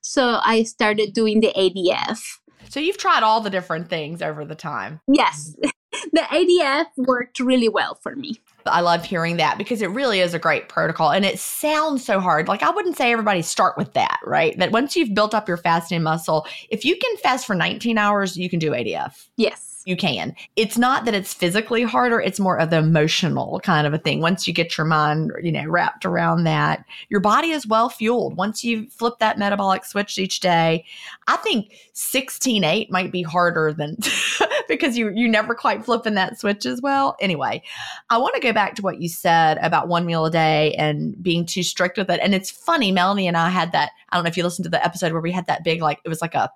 so 0.00 0.40
i 0.44 0.62
started 0.62 1.12
doing 1.12 1.40
the 1.40 1.52
adf 1.56 2.38
so 2.68 2.80
you've 2.80 2.98
tried 2.98 3.22
all 3.22 3.40
the 3.40 3.50
different 3.50 3.88
things 3.88 4.22
over 4.22 4.44
the 4.44 4.54
time. 4.54 5.00
Yes. 5.06 5.56
The 6.12 6.22
adf 6.22 6.86
worked 6.96 7.38
really 7.38 7.68
well 7.68 7.94
for 8.02 8.16
me 8.16 8.40
I 8.66 8.80
love 8.80 9.04
hearing 9.04 9.36
that 9.36 9.58
because 9.58 9.82
it 9.82 9.90
really 9.90 10.20
is 10.20 10.34
a 10.34 10.38
great 10.38 10.68
protocol 10.68 11.10
and 11.10 11.24
it 11.24 11.38
sounds 11.38 12.04
so 12.04 12.20
hard. 12.20 12.48
Like 12.48 12.62
I 12.62 12.70
wouldn't 12.70 12.96
say 12.96 13.12
everybody 13.12 13.42
start 13.42 13.76
with 13.76 13.92
that, 13.94 14.18
right? 14.24 14.58
That 14.58 14.72
once 14.72 14.96
you've 14.96 15.14
built 15.14 15.34
up 15.34 15.48
your 15.48 15.56
fasting 15.56 16.02
muscle, 16.02 16.46
if 16.70 16.84
you 16.84 16.96
can 16.96 17.16
fast 17.18 17.46
for 17.46 17.54
19 17.54 17.98
hours, 17.98 18.36
you 18.36 18.48
can 18.48 18.58
do 18.58 18.70
ADF. 18.70 19.28
Yes 19.36 19.73
you 19.84 19.96
can. 19.96 20.34
It's 20.56 20.78
not 20.78 21.04
that 21.04 21.14
it's 21.14 21.34
physically 21.34 21.82
harder, 21.82 22.20
it's 22.20 22.40
more 22.40 22.58
of 22.58 22.70
the 22.70 22.78
emotional 22.78 23.60
kind 23.60 23.86
of 23.86 23.94
a 23.94 23.98
thing. 23.98 24.20
Once 24.20 24.46
you 24.46 24.54
get 24.54 24.76
your 24.76 24.86
mind, 24.86 25.32
you 25.42 25.52
know, 25.52 25.66
wrapped 25.66 26.04
around 26.04 26.44
that, 26.44 26.84
your 27.08 27.20
body 27.20 27.50
is 27.50 27.66
well 27.66 27.88
fueled. 27.88 28.36
Once 28.36 28.64
you 28.64 28.88
flip 28.88 29.14
that 29.20 29.38
metabolic 29.38 29.84
switch 29.84 30.18
each 30.18 30.40
day, 30.40 30.84
I 31.28 31.36
think 31.38 31.74
16-8 31.94 32.90
might 32.90 33.12
be 33.12 33.22
harder 33.22 33.72
than 33.72 33.96
because 34.68 34.96
you 34.96 35.10
you 35.10 35.28
never 35.28 35.54
quite 35.54 35.84
flipping 35.84 36.14
that 36.14 36.38
switch 36.38 36.66
as 36.66 36.80
well. 36.80 37.16
Anyway, 37.20 37.62
I 38.10 38.18
want 38.18 38.34
to 38.34 38.40
go 38.40 38.52
back 38.52 38.74
to 38.76 38.82
what 38.82 39.00
you 39.00 39.08
said 39.08 39.58
about 39.60 39.88
one 39.88 40.06
meal 40.06 40.24
a 40.24 40.30
day 40.30 40.74
and 40.74 41.20
being 41.22 41.46
too 41.46 41.62
strict 41.62 41.98
with 41.98 42.10
it. 42.10 42.20
And 42.22 42.34
it's 42.34 42.50
funny, 42.50 42.90
Melanie 42.92 43.28
and 43.28 43.36
I 43.36 43.50
had 43.50 43.72
that. 43.72 43.90
I 44.10 44.16
don't 44.16 44.24
know 44.24 44.28
if 44.28 44.36
you 44.36 44.42
listened 44.42 44.64
to 44.64 44.70
the 44.70 44.84
episode 44.84 45.12
where 45.12 45.20
we 45.20 45.32
had 45.32 45.46
that 45.46 45.64
big 45.64 45.82
like 45.82 45.98
it 46.04 46.08
was 46.08 46.22
like 46.22 46.34
a 46.34 46.50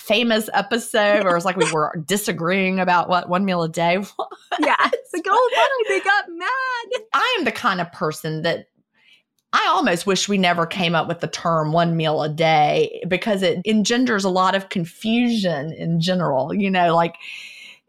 famous 0.00 0.48
episode 0.54 1.24
where 1.24 1.32
it 1.32 1.36
was 1.36 1.44
like 1.44 1.56
we 1.56 1.70
were 1.70 1.94
disagreeing 2.06 2.80
about 2.80 3.08
what 3.08 3.28
one 3.28 3.44
meal 3.44 3.62
a 3.62 3.68
day 3.68 3.98
was. 3.98 4.10
Yeah. 4.60 4.76
It's 4.92 5.12
like, 5.12 5.24
oh, 5.28 5.50
finally 5.54 5.98
they 5.98 6.04
got 6.04 6.24
mad. 6.30 7.02
I 7.14 7.36
am 7.38 7.44
the 7.44 7.52
kind 7.52 7.80
of 7.80 7.92
person 7.92 8.42
that 8.42 8.66
I 9.52 9.66
almost 9.68 10.06
wish 10.06 10.28
we 10.28 10.38
never 10.38 10.64
came 10.64 10.94
up 10.94 11.08
with 11.08 11.20
the 11.20 11.26
term 11.26 11.72
one 11.72 11.96
meal 11.96 12.22
a 12.22 12.28
day 12.28 13.02
because 13.08 13.42
it 13.42 13.60
engenders 13.66 14.24
a 14.24 14.30
lot 14.30 14.54
of 14.54 14.68
confusion 14.68 15.72
in 15.72 16.00
general. 16.00 16.54
You 16.54 16.70
know, 16.70 16.94
like 16.94 17.16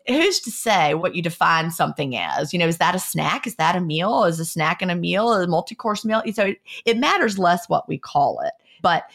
who's 0.07 0.39
to 0.41 0.51
say 0.51 0.93
what 0.93 1.15
you 1.15 1.21
define 1.21 1.71
something 1.71 2.15
as? 2.15 2.53
You 2.53 2.59
know, 2.59 2.67
is 2.67 2.77
that 2.77 2.95
a 2.95 2.99
snack? 2.99 3.45
Is 3.45 3.55
that 3.55 3.75
a 3.75 3.81
meal? 3.81 4.23
Is 4.23 4.39
a 4.39 4.45
snack 4.45 4.81
and 4.81 4.91
a 4.91 4.95
meal 4.95 5.31
a 5.31 5.47
multi 5.47 5.75
course 5.75 6.03
meal? 6.03 6.23
So 6.33 6.45
it, 6.45 6.61
it 6.85 6.97
matters 6.97 7.37
less 7.37 7.69
what 7.69 7.87
we 7.87 7.97
call 7.97 8.39
it. 8.41 8.53
But 8.81 9.05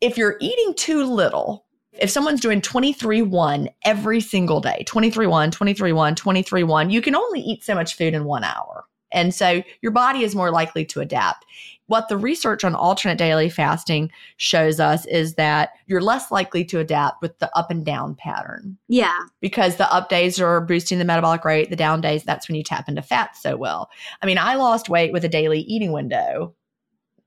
if 0.00 0.16
you're 0.16 0.36
eating 0.40 0.74
too 0.74 1.04
little, 1.04 1.64
if 2.00 2.10
someone's 2.10 2.40
doing 2.40 2.60
23 2.60 3.22
1 3.22 3.68
every 3.84 4.20
single 4.20 4.60
day, 4.60 4.84
23 4.86 5.26
1, 5.26 5.50
23 5.50 5.92
1, 5.92 6.14
23 6.14 6.62
1, 6.62 6.90
you 6.90 7.02
can 7.02 7.14
only 7.14 7.40
eat 7.40 7.62
so 7.62 7.74
much 7.74 7.96
food 7.96 8.14
in 8.14 8.24
one 8.24 8.44
hour. 8.44 8.84
And 9.12 9.34
so 9.34 9.62
your 9.82 9.92
body 9.92 10.22
is 10.22 10.34
more 10.34 10.50
likely 10.50 10.84
to 10.86 11.00
adapt. 11.00 11.44
What 11.86 12.08
the 12.08 12.16
research 12.16 12.62
on 12.62 12.76
alternate 12.76 13.18
daily 13.18 13.48
fasting 13.48 14.12
shows 14.36 14.78
us 14.78 15.04
is 15.06 15.34
that 15.34 15.70
you're 15.86 16.00
less 16.00 16.30
likely 16.30 16.64
to 16.66 16.78
adapt 16.78 17.20
with 17.20 17.36
the 17.40 17.50
up 17.58 17.70
and 17.72 17.84
down 17.84 18.14
pattern. 18.14 18.78
Yeah. 18.86 19.18
Because 19.40 19.76
the 19.76 19.92
up 19.92 20.08
days 20.08 20.40
are 20.40 20.60
boosting 20.60 21.00
the 21.00 21.04
metabolic 21.04 21.44
rate, 21.44 21.68
the 21.68 21.76
down 21.76 22.00
days, 22.00 22.22
that's 22.22 22.48
when 22.48 22.54
you 22.54 22.62
tap 22.62 22.88
into 22.88 23.02
fat 23.02 23.36
so 23.36 23.56
well. 23.56 23.90
I 24.22 24.26
mean, 24.26 24.38
I 24.38 24.54
lost 24.54 24.88
weight 24.88 25.12
with 25.12 25.24
a 25.24 25.28
daily 25.28 25.60
eating 25.62 25.90
window. 25.90 26.54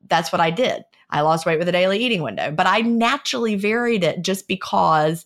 That's 0.08 0.32
what 0.32 0.42
I 0.42 0.52
did. 0.52 0.86
I 1.14 1.22
lost 1.22 1.46
weight 1.46 1.60
with 1.60 1.70
a 1.70 1.72
daily 1.72 2.00
eating 2.00 2.24
window, 2.24 2.52
but 2.52 2.68
I 2.68 2.82
naturally 2.82 3.56
varied 3.56 4.04
it 4.04 4.24
just 4.24 4.48
because 4.48 5.26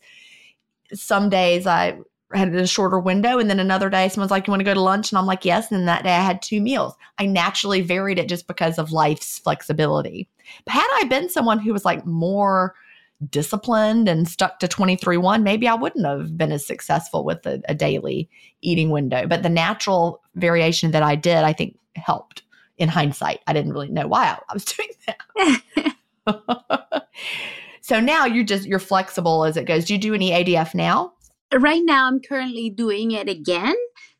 some 0.93 1.29
days 1.29 1.65
I 1.65 1.97
had 2.33 2.53
a 2.53 2.67
shorter 2.67 2.99
window 2.99 3.39
and 3.39 3.49
then 3.49 3.59
another 3.59 3.89
day 3.89 4.09
someone's 4.09 4.31
like 4.31 4.47
you 4.47 4.51
want 4.51 4.59
to 4.59 4.65
go 4.65 4.73
to 4.73 4.81
lunch? 4.81 5.11
And 5.11 5.17
i'm 5.17 5.25
like 5.25 5.45
yes. 5.45 5.71
And 5.71 5.79
then 5.79 5.85
that 5.85 6.03
day 6.03 6.13
i 6.13 6.21
had 6.21 6.41
two 6.41 6.59
meals. 6.59 6.93
I 7.17 7.25
naturally 7.25 7.81
varied 7.81 8.19
it 8.19 8.27
just 8.27 8.47
because 8.47 8.77
of 8.77 8.91
life's 8.91 9.39
flexibility. 9.39 10.27
But 10.65 10.73
had 10.73 10.87
i 10.95 11.05
been 11.05 11.29
someone 11.29 11.59
who 11.59 11.71
was 11.71 11.85
like 11.85 12.05
more 12.05 12.75
disciplined 13.29 14.07
and 14.07 14.27
stuck 14.27 14.59
to 14.59 14.67
23-1 14.67 15.41
maybe 15.41 15.67
i 15.67 15.73
wouldn't 15.73 16.05
have 16.05 16.37
been 16.37 16.51
as 16.51 16.63
successful 16.63 17.23
with 17.23 17.43
a, 17.47 17.59
a 17.69 17.73
daily 17.73 18.29
eating 18.61 18.89
window. 18.89 19.25
But 19.25 19.43
the 19.43 19.49
natural 19.49 20.21
variation 20.35 20.91
that 20.91 21.03
i 21.03 21.15
did 21.15 21.37
i 21.37 21.53
think 21.53 21.77
helped 21.95 22.43
in 22.77 22.89
hindsight. 22.89 23.39
I 23.47 23.53
didn't 23.53 23.73
really 23.73 23.89
know 23.89 24.07
why 24.07 24.25
I, 24.27 24.39
I 24.49 24.53
was 24.53 24.65
doing 24.75 24.89
that. 26.25 27.07
so 27.81 27.99
now 27.99 28.25
you're 28.25 28.43
just 28.43 28.67
you're 28.67 28.79
flexible 28.79 29.45
as 29.45 29.57
it 29.57 29.65
goes. 29.65 29.85
Do 29.85 29.93
you 29.93 29.99
do 29.99 30.13
any 30.13 30.31
ADF 30.31 30.75
now? 30.75 31.13
Right 31.53 31.81
now 31.83 32.07
I'm 32.07 32.19
currently 32.19 32.69
doing 32.69 33.11
it 33.11 33.29
again 33.29 33.75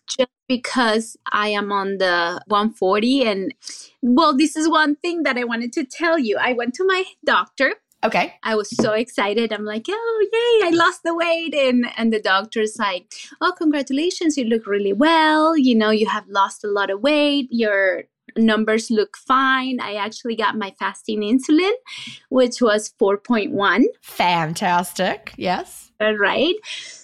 just 0.08 0.30
because 0.48 1.18
I 1.30 1.50
am 1.50 1.72
on 1.74 1.98
the 1.98 2.42
140 2.48 3.24
and 3.24 3.54
well 4.02 4.36
this 4.36 4.56
is 4.56 4.70
one 4.70 4.96
thing 4.96 5.24
that 5.24 5.38
I 5.38 5.44
wanted 5.44 5.74
to 5.74 5.84
tell 5.84 6.18
you. 6.18 6.38
I 6.40 6.54
went 6.54 6.74
to 6.76 6.86
my 6.86 7.04
doctor 7.26 7.74
Okay. 8.04 8.36
I 8.44 8.56
was 8.56 8.70
so 8.70 8.94
excited. 8.94 9.52
I'm 9.52 9.66
like, 9.66 9.86
oh 9.90 10.28
yay, 10.32 10.68
I 10.68 10.72
lost 10.72 11.02
the 11.04 11.16
weight. 11.16 11.56
And 11.56 11.88
and 11.98 12.14
the 12.14 12.22
doctor's 12.22 12.78
like, 12.78 13.12
Oh, 13.42 13.54
congratulations, 13.58 14.38
you 14.38 14.46
look 14.46 14.68
really 14.68 14.94
well. 14.94 15.58
You 15.58 15.76
know, 15.76 15.90
you 15.90 16.08
have 16.08 16.28
lost 16.28 16.64
a 16.64 16.70
lot 16.70 16.90
of 16.90 17.02
weight. 17.02 17.48
Your 17.50 18.04
numbers 18.38 18.90
look 18.90 19.18
fine. 19.18 19.80
I 19.80 19.96
actually 19.96 20.36
got 20.36 20.58
my 20.58 20.74
fasting 20.80 21.22
insulin, 21.22 21.72
which 22.30 22.62
was 22.62 22.94
4.1. 23.00 23.86
Fantastic. 24.02 25.34
Yes. 25.38 25.92
Right. 26.00 26.56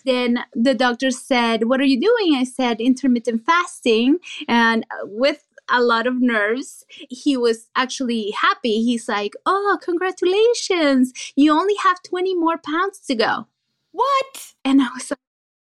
Then 0.06 0.40
the 0.54 0.76
doctor 0.76 1.10
said, 1.10 1.64
What 1.66 1.80
are 1.80 1.86
you 1.86 2.00
doing? 2.00 2.36
I 2.36 2.44
said, 2.44 2.80
intermittent 2.80 3.44
fasting. 3.46 4.20
And 4.48 4.86
with 5.04 5.44
a 5.70 5.82
lot 5.82 6.08
of 6.08 6.22
nerves. 6.22 6.86
He 7.10 7.38
was 7.38 7.70
actually 7.76 8.32
happy. 8.32 8.84
He's 8.84 9.08
like, 9.08 9.34
Oh, 9.46 9.78
congratulations. 9.82 11.14
You 11.36 11.54
only 11.54 11.76
have 11.84 12.02
20 12.04 12.36
more 12.36 12.58
pounds 12.58 13.00
to 13.08 13.16
go. 13.16 13.48
What? 13.92 14.54
And 14.66 14.82
I 14.82 14.90
was 14.94 15.10
like, 15.10 15.20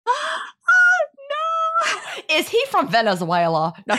Oh, 0.09 0.41
no. 1.31 2.37
Is 2.37 2.49
he 2.49 2.65
from 2.71 2.89
Venezuela? 2.89 3.75
No. 3.87 3.97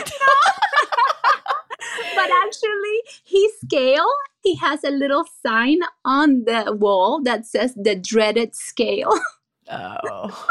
But 2.20 2.30
actually, 2.44 3.00
his 3.24 3.50
scale, 3.64 4.08
he 4.42 4.56
has 4.56 4.84
a 4.84 4.90
little 4.90 5.24
sign 5.44 5.78
on 6.04 6.44
the 6.44 6.76
wall 6.78 7.22
that 7.22 7.46
says 7.46 7.74
the 7.74 7.94
dreaded 7.94 8.54
scale. 8.54 9.12
Oh. 9.72 10.46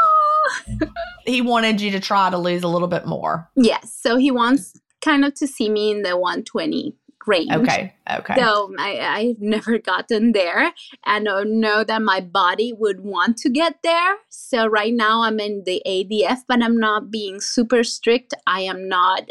he 1.26 1.42
wanted 1.42 1.78
you 1.78 1.90
to 1.90 2.00
try 2.00 2.30
to 2.30 2.38
lose 2.38 2.62
a 2.62 2.68
little 2.68 2.88
bit 2.88 3.04
more. 3.04 3.50
Yes. 3.54 3.94
So 3.94 4.16
he 4.16 4.30
wants 4.30 4.80
kind 5.02 5.26
of 5.26 5.34
to 5.34 5.46
see 5.46 5.68
me 5.68 5.90
in 5.90 6.00
the 6.00 6.16
120 6.16 6.96
range. 7.26 7.52
Okay. 7.52 7.94
Okay. 8.10 8.34
So 8.36 8.72
I, 8.78 8.98
I've 8.98 9.40
never 9.40 9.78
gotten 9.78 10.32
there 10.32 10.72
and 11.06 11.28
I 11.28 11.42
know 11.44 11.84
that 11.84 12.02
my 12.02 12.20
body 12.20 12.72
would 12.72 13.00
want 13.00 13.36
to 13.38 13.50
get 13.50 13.82
there. 13.82 14.16
So 14.28 14.66
right 14.66 14.92
now 14.92 15.22
I'm 15.22 15.38
in 15.38 15.64
the 15.64 15.82
ADF, 15.86 16.38
but 16.48 16.62
I'm 16.62 16.78
not 16.78 17.10
being 17.10 17.40
super 17.40 17.84
strict. 17.84 18.34
I 18.46 18.62
am 18.62 18.88
not 18.88 19.28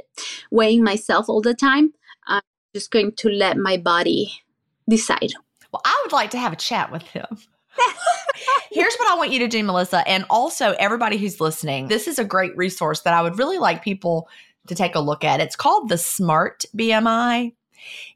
weighing 0.51 0.83
myself 0.83 1.29
all 1.29 1.41
the 1.41 1.53
time. 1.53 1.93
Just 2.79 2.91
going 2.91 3.11
to 3.11 3.27
let 3.27 3.57
my 3.57 3.75
body 3.75 4.31
decide. 4.87 5.33
Well, 5.73 5.81
I 5.83 5.99
would 6.01 6.13
like 6.13 6.29
to 6.29 6.37
have 6.37 6.53
a 6.53 6.55
chat 6.55 6.93
with 6.93 7.01
him. 7.01 7.25
Here's 8.71 8.95
what 8.95 9.11
I 9.11 9.17
want 9.17 9.31
you 9.31 9.39
to 9.39 9.49
do, 9.49 9.61
Melissa, 9.65 10.07
and 10.07 10.25
also 10.29 10.75
everybody 10.79 11.17
who's 11.17 11.41
listening. 11.41 11.89
This 11.89 12.07
is 12.07 12.19
a 12.19 12.23
great 12.23 12.55
resource 12.55 13.01
that 13.01 13.13
I 13.13 13.21
would 13.21 13.37
really 13.37 13.57
like 13.57 13.83
people 13.83 14.29
to 14.67 14.75
take 14.75 14.95
a 14.95 15.01
look 15.01 15.25
at. 15.25 15.41
It's 15.41 15.57
called 15.57 15.89
the 15.89 15.97
SMART 15.97 16.63
BMI. 16.73 17.51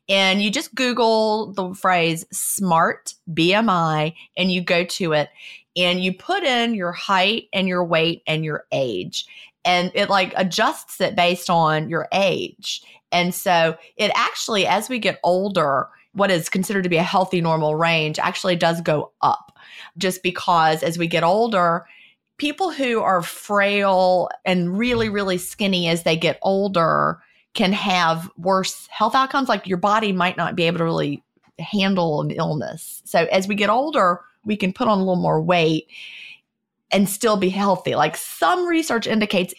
And 0.08 0.42
you 0.42 0.50
just 0.50 0.74
Google 0.74 1.52
the 1.52 1.74
phrase 1.74 2.26
SMART 2.32 3.16
BMI 3.34 4.14
and 4.38 4.50
you 4.50 4.62
go 4.62 4.86
to 4.86 5.12
it 5.12 5.28
and 5.76 6.02
you 6.02 6.14
put 6.14 6.44
in 6.44 6.74
your 6.74 6.94
height 6.94 7.50
and 7.52 7.68
your 7.68 7.84
weight 7.84 8.24
and 8.26 8.46
your 8.46 8.64
age. 8.72 9.26
And 9.66 9.92
it 9.94 10.10
like 10.10 10.34
adjusts 10.36 11.00
it 11.00 11.16
based 11.16 11.50
on 11.50 11.90
your 11.90 12.08
age. 12.14 12.84
And 13.12 13.34
so 13.34 13.78
it 13.96 14.12
actually, 14.16 14.66
as 14.68 14.90
we 14.90 15.00
get 15.00 15.20
older, 15.24 15.88
what 16.14 16.32
is 16.32 16.50
considered 16.50 16.84
to 16.84 16.90
be 16.90 16.98
a 16.98 17.04
healthy 17.04 17.42
normal 17.42 17.76
range 17.76 18.20
actually 18.20 18.56
does 18.56 18.82
go 18.82 19.12
up 19.22 19.58
just 19.98 20.24
because 20.24 20.84
as 20.84 20.98
we 20.98 21.08
get 21.08 21.24
older, 21.24 21.86
people 22.38 22.72
who 22.72 23.02
are 23.02 23.22
frail 23.22 24.30
and 24.46 24.78
really, 24.78 25.10
really 25.10 25.38
skinny 25.38 25.88
as 25.88 26.04
they 26.04 26.18
get 26.18 26.40
older 26.42 27.22
can 27.54 27.72
have 27.72 28.30
worse 28.38 28.88
health 28.88 29.16
outcomes. 29.16 29.50
Like 29.50 29.68
your 29.68 29.78
body 29.78 30.12
might 30.12 30.38
not 30.38 30.56
be 30.56 30.64
able 30.64 30.80
to 30.80 30.84
really 30.84 31.24
handle 31.60 32.22
an 32.22 32.32
illness. 32.32 33.02
So 33.06 33.26
as 33.32 33.48
we 33.48 33.56
get 33.56 33.70
older, 33.70 34.22
we 34.44 34.58
can 34.58 34.74
put 34.74 34.88
on 34.88 34.98
a 34.98 35.02
little 35.02 35.16
more 35.16 35.42
weight 35.42 35.88
and 36.94 37.10
still 37.10 37.36
be 37.36 37.50
healthy. 37.50 37.96
Like 37.96 38.16
some 38.16 38.66
research 38.66 39.08
indicates 39.08 39.54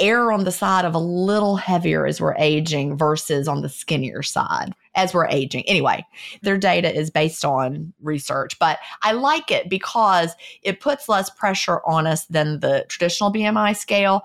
err 0.00 0.32
on 0.32 0.44
the 0.44 0.52
side 0.52 0.84
of 0.84 0.94
a 0.94 0.98
little 0.98 1.56
heavier 1.56 2.06
as 2.06 2.20
we're 2.20 2.34
aging 2.36 2.96
versus 2.96 3.46
on 3.46 3.62
the 3.62 3.68
skinnier 3.68 4.22
side 4.22 4.74
as 4.96 5.14
we're 5.14 5.28
aging. 5.28 5.62
Anyway, 5.68 6.04
their 6.42 6.58
data 6.58 6.92
is 6.92 7.10
based 7.10 7.44
on 7.44 7.92
research, 8.02 8.58
but 8.58 8.78
I 9.02 9.12
like 9.12 9.50
it 9.50 9.68
because 9.68 10.34
it 10.62 10.80
puts 10.80 11.08
less 11.08 11.30
pressure 11.30 11.80
on 11.86 12.06
us 12.06 12.26
than 12.26 12.60
the 12.60 12.84
traditional 12.88 13.32
BMI 13.32 13.76
scale. 13.76 14.22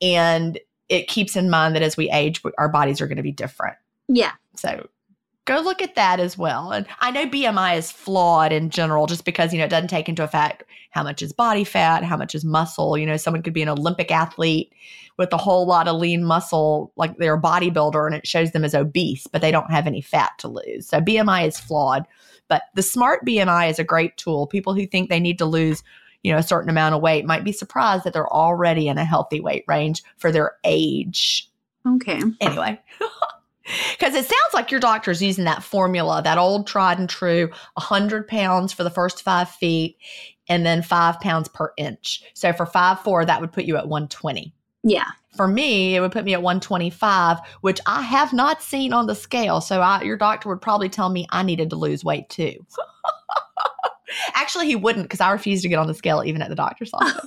And 0.00 0.58
it 0.88 1.08
keeps 1.08 1.34
in 1.34 1.50
mind 1.50 1.74
that 1.74 1.82
as 1.82 1.96
we 1.96 2.10
age, 2.10 2.42
our 2.58 2.68
bodies 2.68 3.00
are 3.00 3.06
going 3.06 3.16
to 3.16 3.22
be 3.22 3.32
different. 3.32 3.76
Yeah. 4.08 4.32
So 4.54 4.86
go 5.46 5.60
look 5.60 5.80
at 5.80 5.94
that 5.94 6.20
as 6.20 6.36
well. 6.36 6.72
And 6.72 6.86
I 7.00 7.10
know 7.10 7.26
BMI 7.26 7.78
is 7.78 7.90
flawed 7.90 8.52
in 8.52 8.68
general 8.68 9.06
just 9.06 9.24
because, 9.24 9.52
you 9.52 9.58
know, 9.58 9.64
it 9.64 9.70
doesn't 9.70 9.88
take 9.88 10.08
into 10.08 10.24
effect 10.24 10.64
how 10.90 11.02
much 11.02 11.22
is 11.22 11.32
body 11.32 11.64
fat, 11.64 12.04
how 12.04 12.16
much 12.16 12.34
is 12.34 12.44
muscle. 12.44 12.98
You 12.98 13.06
know, 13.06 13.16
someone 13.16 13.42
could 13.42 13.54
be 13.54 13.62
an 13.62 13.68
Olympic 13.68 14.10
athlete 14.10 14.72
with 15.16 15.32
a 15.32 15.38
whole 15.38 15.66
lot 15.66 15.88
of 15.88 15.96
lean 15.96 16.24
muscle, 16.24 16.92
like 16.96 17.16
they're 17.16 17.34
a 17.34 17.40
bodybuilder, 17.40 18.06
and 18.06 18.14
it 18.14 18.26
shows 18.26 18.52
them 18.52 18.64
as 18.64 18.74
obese, 18.74 19.26
but 19.26 19.40
they 19.40 19.50
don't 19.50 19.70
have 19.70 19.86
any 19.86 20.02
fat 20.02 20.32
to 20.38 20.48
lose. 20.48 20.86
So 20.86 21.00
BMI 21.00 21.46
is 21.46 21.58
flawed. 21.58 22.06
But 22.48 22.62
the 22.74 22.82
smart 22.82 23.24
BMI 23.24 23.70
is 23.70 23.78
a 23.78 23.84
great 23.84 24.16
tool. 24.16 24.46
People 24.46 24.74
who 24.74 24.86
think 24.86 25.08
they 25.08 25.20
need 25.20 25.38
to 25.38 25.46
lose 25.46 25.82
you 26.22 26.32
know 26.32 26.38
a 26.38 26.42
certain 26.42 26.70
amount 26.70 26.94
of 26.94 27.02
weight 27.02 27.24
might 27.24 27.44
be 27.44 27.52
surprised 27.52 28.02
that 28.02 28.12
they're 28.12 28.32
already 28.32 28.88
in 28.88 28.98
a 28.98 29.04
healthy 29.04 29.38
weight 29.38 29.64
range 29.68 30.02
for 30.16 30.32
their 30.32 30.56
age 30.64 31.48
Okay. 31.86 32.20
anyway 32.40 32.80
because 33.98 34.14
it 34.14 34.24
sounds 34.24 34.54
like 34.54 34.70
your 34.70 34.80
doctor's 34.80 35.22
using 35.22 35.44
that 35.44 35.62
formula 35.62 36.22
that 36.22 36.38
old 36.38 36.66
tried 36.66 36.98
and 36.98 37.08
true 37.08 37.48
100 37.74 38.28
pounds 38.28 38.72
for 38.72 38.84
the 38.84 38.90
first 38.90 39.22
five 39.22 39.48
feet 39.50 39.96
and 40.48 40.64
then 40.64 40.82
five 40.82 41.18
pounds 41.20 41.48
per 41.48 41.72
inch. 41.76 42.22
So 42.34 42.52
for 42.52 42.66
five 42.66 43.00
four 43.00 43.24
that 43.24 43.40
would 43.40 43.52
put 43.52 43.64
you 43.64 43.76
at 43.76 43.88
120 43.88 44.54
Yeah. 44.84 45.06
for 45.36 45.48
me 45.48 45.96
it 45.96 46.00
would 46.00 46.12
put 46.12 46.24
me 46.24 46.34
at 46.34 46.42
125 46.42 47.38
which 47.62 47.80
i 47.86 48.00
have 48.02 48.32
not 48.32 48.62
seen 48.62 48.92
on 48.92 49.06
the 49.06 49.14
scale. 49.14 49.60
So 49.60 49.80
I, 49.80 50.02
your 50.02 50.16
doctor 50.16 50.48
would 50.48 50.60
probably 50.62 50.88
tell 50.88 51.08
me 51.08 51.26
i 51.30 51.42
needed 51.42 51.70
to 51.70 51.76
lose 51.76 52.04
weight 52.04 52.28
too. 52.28 52.54
Actually 54.34 54.66
he 54.66 54.76
wouldn't 54.76 55.04
because 55.06 55.20
i 55.20 55.30
refuse 55.32 55.62
to 55.62 55.68
get 55.68 55.78
on 55.80 55.88
the 55.88 55.94
scale 55.94 56.22
even 56.24 56.40
at 56.40 56.48
the 56.48 56.54
doctor's 56.54 56.90
office. 56.94 57.26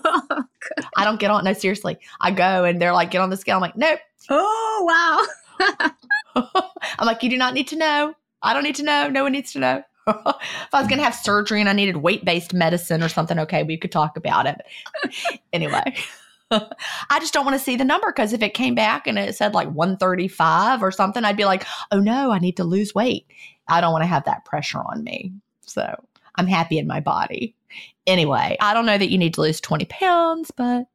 I 0.95 1.03
don't 1.03 1.19
get 1.19 1.29
on 1.29 1.43
no 1.43 1.51
seriously. 1.53 1.97
I 2.21 2.31
go 2.31 2.63
and 2.63 2.81
they're 2.81 2.93
like 2.93 3.11
get 3.11 3.19
on 3.21 3.29
the 3.29 3.37
scale. 3.37 3.55
I'm 3.57 3.61
like 3.61 3.75
nope. 3.75 3.99
Oh, 4.29 4.85
wow. 4.87 5.67
I'm 6.35 7.07
like, 7.07 7.23
you 7.23 7.29
do 7.29 7.37
not 7.37 7.53
need 7.53 7.67
to 7.69 7.75
know. 7.75 8.13
I 8.41 8.53
don't 8.53 8.63
need 8.63 8.75
to 8.75 8.83
know. 8.83 9.09
No 9.09 9.23
one 9.23 9.31
needs 9.31 9.53
to 9.53 9.59
know. 9.59 9.83
if 10.07 10.73
I 10.73 10.79
was 10.79 10.87
going 10.87 10.97
to 10.97 11.03
have 11.03 11.15
surgery 11.15 11.59
and 11.59 11.69
I 11.69 11.73
needed 11.73 11.97
weight 11.97 12.25
based 12.25 12.53
medicine 12.53 13.03
or 13.03 13.09
something, 13.09 13.39
okay, 13.39 13.63
we 13.63 13.77
could 13.77 13.91
talk 13.91 14.17
about 14.17 14.45
it. 14.45 15.39
anyway, 15.53 15.95
I 16.51 17.19
just 17.19 17.33
don't 17.33 17.45
want 17.45 17.57
to 17.57 17.63
see 17.63 17.75
the 17.75 17.85
number 17.85 18.07
because 18.07 18.33
if 18.33 18.41
it 18.41 18.53
came 18.53 18.75
back 18.75 19.07
and 19.07 19.19
it 19.19 19.35
said 19.35 19.53
like 19.53 19.69
135 19.69 20.81
or 20.81 20.91
something, 20.91 21.23
I'd 21.23 21.37
be 21.37 21.45
like, 21.45 21.65
oh 21.91 21.99
no, 21.99 22.31
I 22.31 22.39
need 22.39 22.57
to 22.57 22.63
lose 22.63 22.95
weight. 22.95 23.27
I 23.67 23.81
don't 23.81 23.91
want 23.91 24.03
to 24.03 24.07
have 24.07 24.25
that 24.25 24.45
pressure 24.45 24.79
on 24.79 25.03
me. 25.03 25.31
So 25.61 25.95
I'm 26.35 26.47
happy 26.47 26.79
in 26.79 26.87
my 26.87 26.99
body. 26.99 27.55
Anyway, 28.07 28.57
I 28.59 28.73
don't 28.73 28.87
know 28.87 28.97
that 28.97 29.11
you 29.11 29.17
need 29.17 29.35
to 29.35 29.41
lose 29.41 29.61
20 29.61 29.85
pounds, 29.85 30.51
but 30.55 30.85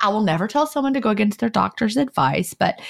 I 0.00 0.08
will 0.08 0.22
never 0.22 0.48
tell 0.48 0.66
someone 0.66 0.94
to 0.94 1.00
go 1.00 1.10
against 1.10 1.40
their 1.40 1.50
doctor's 1.50 1.96
advice, 1.96 2.54
but 2.54 2.80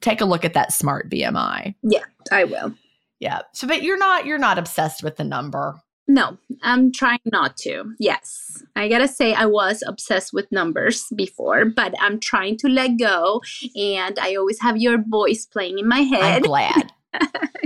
take 0.00 0.20
a 0.20 0.24
look 0.24 0.44
at 0.44 0.54
that 0.54 0.72
smart 0.72 1.10
BMI. 1.10 1.74
yeah, 1.82 2.04
I 2.32 2.44
will. 2.44 2.74
Yeah. 3.20 3.40
So 3.52 3.66
but 3.66 3.82
you're 3.82 3.98
not 3.98 4.26
you're 4.26 4.38
not 4.38 4.58
obsessed 4.58 5.02
with 5.02 5.16
the 5.16 5.24
number. 5.24 5.80
No, 6.10 6.38
I'm 6.62 6.90
trying 6.90 7.20
not 7.26 7.58
to. 7.58 7.84
Yes. 7.98 8.62
I 8.74 8.88
gotta 8.88 9.06
say, 9.08 9.34
I 9.34 9.44
was 9.44 9.82
obsessed 9.86 10.32
with 10.32 10.50
numbers 10.50 11.04
before, 11.14 11.66
but 11.66 11.94
I'm 12.00 12.18
trying 12.18 12.56
to 12.58 12.68
let 12.68 12.98
go. 12.98 13.42
And 13.76 14.18
I 14.18 14.34
always 14.36 14.58
have 14.62 14.78
your 14.78 15.04
voice 15.06 15.44
playing 15.44 15.78
in 15.78 15.86
my 15.86 16.00
head. 16.00 16.36
I'm 16.36 16.42
glad. 16.42 16.92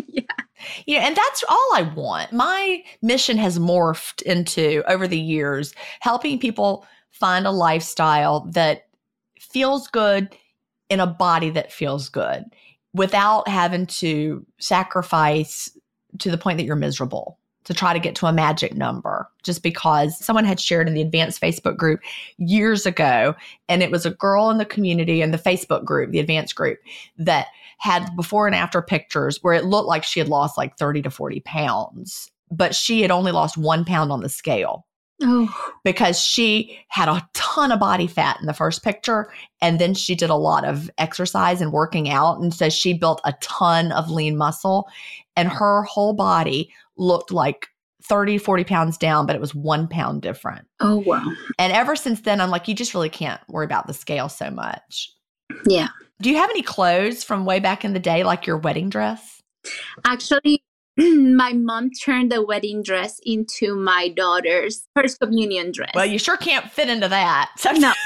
yeah. 0.08 0.22
You 0.86 0.98
know, 0.98 1.04
and 1.04 1.16
that's 1.16 1.44
all 1.48 1.70
I 1.74 1.82
want. 1.94 2.32
My 2.32 2.82
mission 3.00 3.38
has 3.38 3.60
morphed 3.60 4.22
into 4.22 4.82
over 4.90 5.06
the 5.06 5.20
years 5.20 5.72
helping 6.00 6.40
people 6.40 6.84
find 7.10 7.46
a 7.46 7.52
lifestyle 7.52 8.40
that 8.52 8.86
feels 9.38 9.86
good 9.86 10.34
in 10.92 11.00
a 11.00 11.06
body 11.06 11.48
that 11.48 11.72
feels 11.72 12.10
good 12.10 12.44
without 12.92 13.48
having 13.48 13.86
to 13.86 14.44
sacrifice 14.58 15.70
to 16.18 16.30
the 16.30 16.36
point 16.36 16.58
that 16.58 16.64
you're 16.64 16.76
miserable 16.76 17.38
to 17.64 17.72
try 17.72 17.94
to 17.94 17.98
get 17.98 18.14
to 18.16 18.26
a 18.26 18.32
magic 18.32 18.74
number. 18.74 19.26
Just 19.42 19.62
because 19.62 20.22
someone 20.22 20.44
had 20.44 20.60
shared 20.60 20.88
in 20.88 20.92
the 20.92 21.00
advanced 21.00 21.40
Facebook 21.40 21.78
group 21.78 22.00
years 22.36 22.84
ago 22.84 23.34
and 23.70 23.82
it 23.82 23.90
was 23.90 24.04
a 24.04 24.10
girl 24.10 24.50
in 24.50 24.58
the 24.58 24.66
community 24.66 25.22
in 25.22 25.30
the 25.30 25.38
Facebook 25.38 25.82
group 25.82 26.10
the 26.10 26.18
advanced 26.18 26.54
group 26.54 26.78
that 27.16 27.46
had 27.78 28.14
before 28.14 28.46
and 28.46 28.54
after 28.54 28.82
pictures 28.82 29.38
where 29.40 29.54
it 29.54 29.64
looked 29.64 29.88
like 29.88 30.04
she 30.04 30.20
had 30.20 30.28
lost 30.28 30.58
like 30.58 30.76
30 30.76 31.00
to 31.02 31.10
40 31.10 31.40
pounds 31.40 32.30
but 32.50 32.74
she 32.74 33.00
had 33.00 33.10
only 33.10 33.32
lost 33.32 33.56
1 33.56 33.86
pound 33.86 34.12
on 34.12 34.20
the 34.20 34.28
scale 34.28 34.86
Oh, 35.20 35.48
because 35.84 36.20
she 36.20 36.78
had 36.88 37.08
a 37.08 37.26
ton 37.32 37.70
of 37.70 37.78
body 37.78 38.06
fat 38.06 38.38
in 38.40 38.46
the 38.46 38.54
first 38.54 38.82
picture 38.82 39.32
and 39.60 39.78
then 39.78 39.94
she 39.94 40.14
did 40.14 40.30
a 40.30 40.34
lot 40.34 40.64
of 40.64 40.90
exercise 40.98 41.60
and 41.60 41.72
working 41.72 42.08
out 42.08 42.40
and 42.40 42.52
so 42.52 42.68
she 42.68 42.92
built 42.92 43.20
a 43.24 43.32
ton 43.40 43.92
of 43.92 44.10
lean 44.10 44.36
muscle 44.36 44.88
and 45.36 45.48
her 45.48 45.82
whole 45.84 46.12
body 46.12 46.72
looked 46.96 47.30
like 47.30 47.68
30 48.02 48.38
40 48.38 48.64
pounds 48.64 48.98
down 48.98 49.26
but 49.26 49.36
it 49.36 49.40
was 49.40 49.54
one 49.54 49.86
pound 49.86 50.22
different 50.22 50.66
oh, 50.80 50.96
wow. 51.06 51.24
and 51.56 51.72
ever 51.72 51.94
since 51.94 52.22
then 52.22 52.40
i'm 52.40 52.50
like 52.50 52.66
you 52.66 52.74
just 52.74 52.94
really 52.94 53.10
can't 53.10 53.40
worry 53.48 53.64
about 53.64 53.86
the 53.86 53.94
scale 53.94 54.28
so 54.28 54.50
much 54.50 55.12
Yeah. 55.66 55.88
do 56.20 56.30
you 56.30 56.36
have 56.36 56.50
any 56.50 56.62
clothes 56.62 57.22
from 57.22 57.44
way 57.44 57.60
back 57.60 57.84
in 57.84 57.92
the 57.92 58.00
day 58.00 58.24
like 58.24 58.44
your 58.46 58.56
wedding 58.56 58.88
dress 58.90 59.40
Actually, 60.04 60.62
my 61.36 61.52
mom 61.52 61.90
turned 61.90 62.30
the 62.30 62.44
wedding 62.44 62.82
dress 62.82 63.18
into 63.24 63.74
my 63.74 64.08
daughter's 64.08 64.86
first 64.94 65.18
communion 65.20 65.72
dress. 65.72 65.92
well 65.94 66.06
you 66.06 66.18
sure 66.18 66.36
can't 66.36 66.70
fit 66.70 66.88
into 66.88 67.08
that 67.08 67.50
so 67.58 67.70
no. 67.72 67.92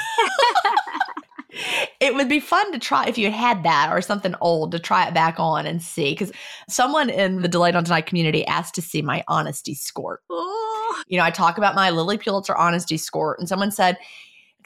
it 1.99 2.13
would 2.13 2.29
be 2.29 2.39
fun 2.39 2.71
to 2.71 2.79
try 2.79 3.05
if 3.07 3.17
you 3.17 3.31
had 3.31 3.63
that 3.63 3.89
or 3.91 4.01
something 4.01 4.35
old 4.41 4.71
to 4.71 4.79
try 4.79 5.07
it 5.07 5.13
back 5.13 5.39
on 5.39 5.65
and 5.65 5.81
see. 5.81 6.11
Because 6.11 6.31
someone 6.69 7.09
in 7.09 7.41
the 7.41 7.47
Delay 7.47 7.71
Don't 7.71 7.83
Deny 7.85 8.01
community 8.01 8.45
asked 8.45 8.75
to 8.75 8.81
see 8.81 9.01
my 9.01 9.23
honesty 9.27 9.73
skort. 9.73 10.17
Oh, 10.29 11.03
You 11.07 11.17
know, 11.17 11.23
I 11.23 11.31
talk 11.31 11.57
about 11.57 11.75
my 11.75 11.89
Lilly 11.89 12.17
Pulitzer 12.17 12.55
honesty 12.55 12.97
skort, 12.97 13.35
and 13.39 13.49
someone 13.49 13.71
said, 13.71 13.97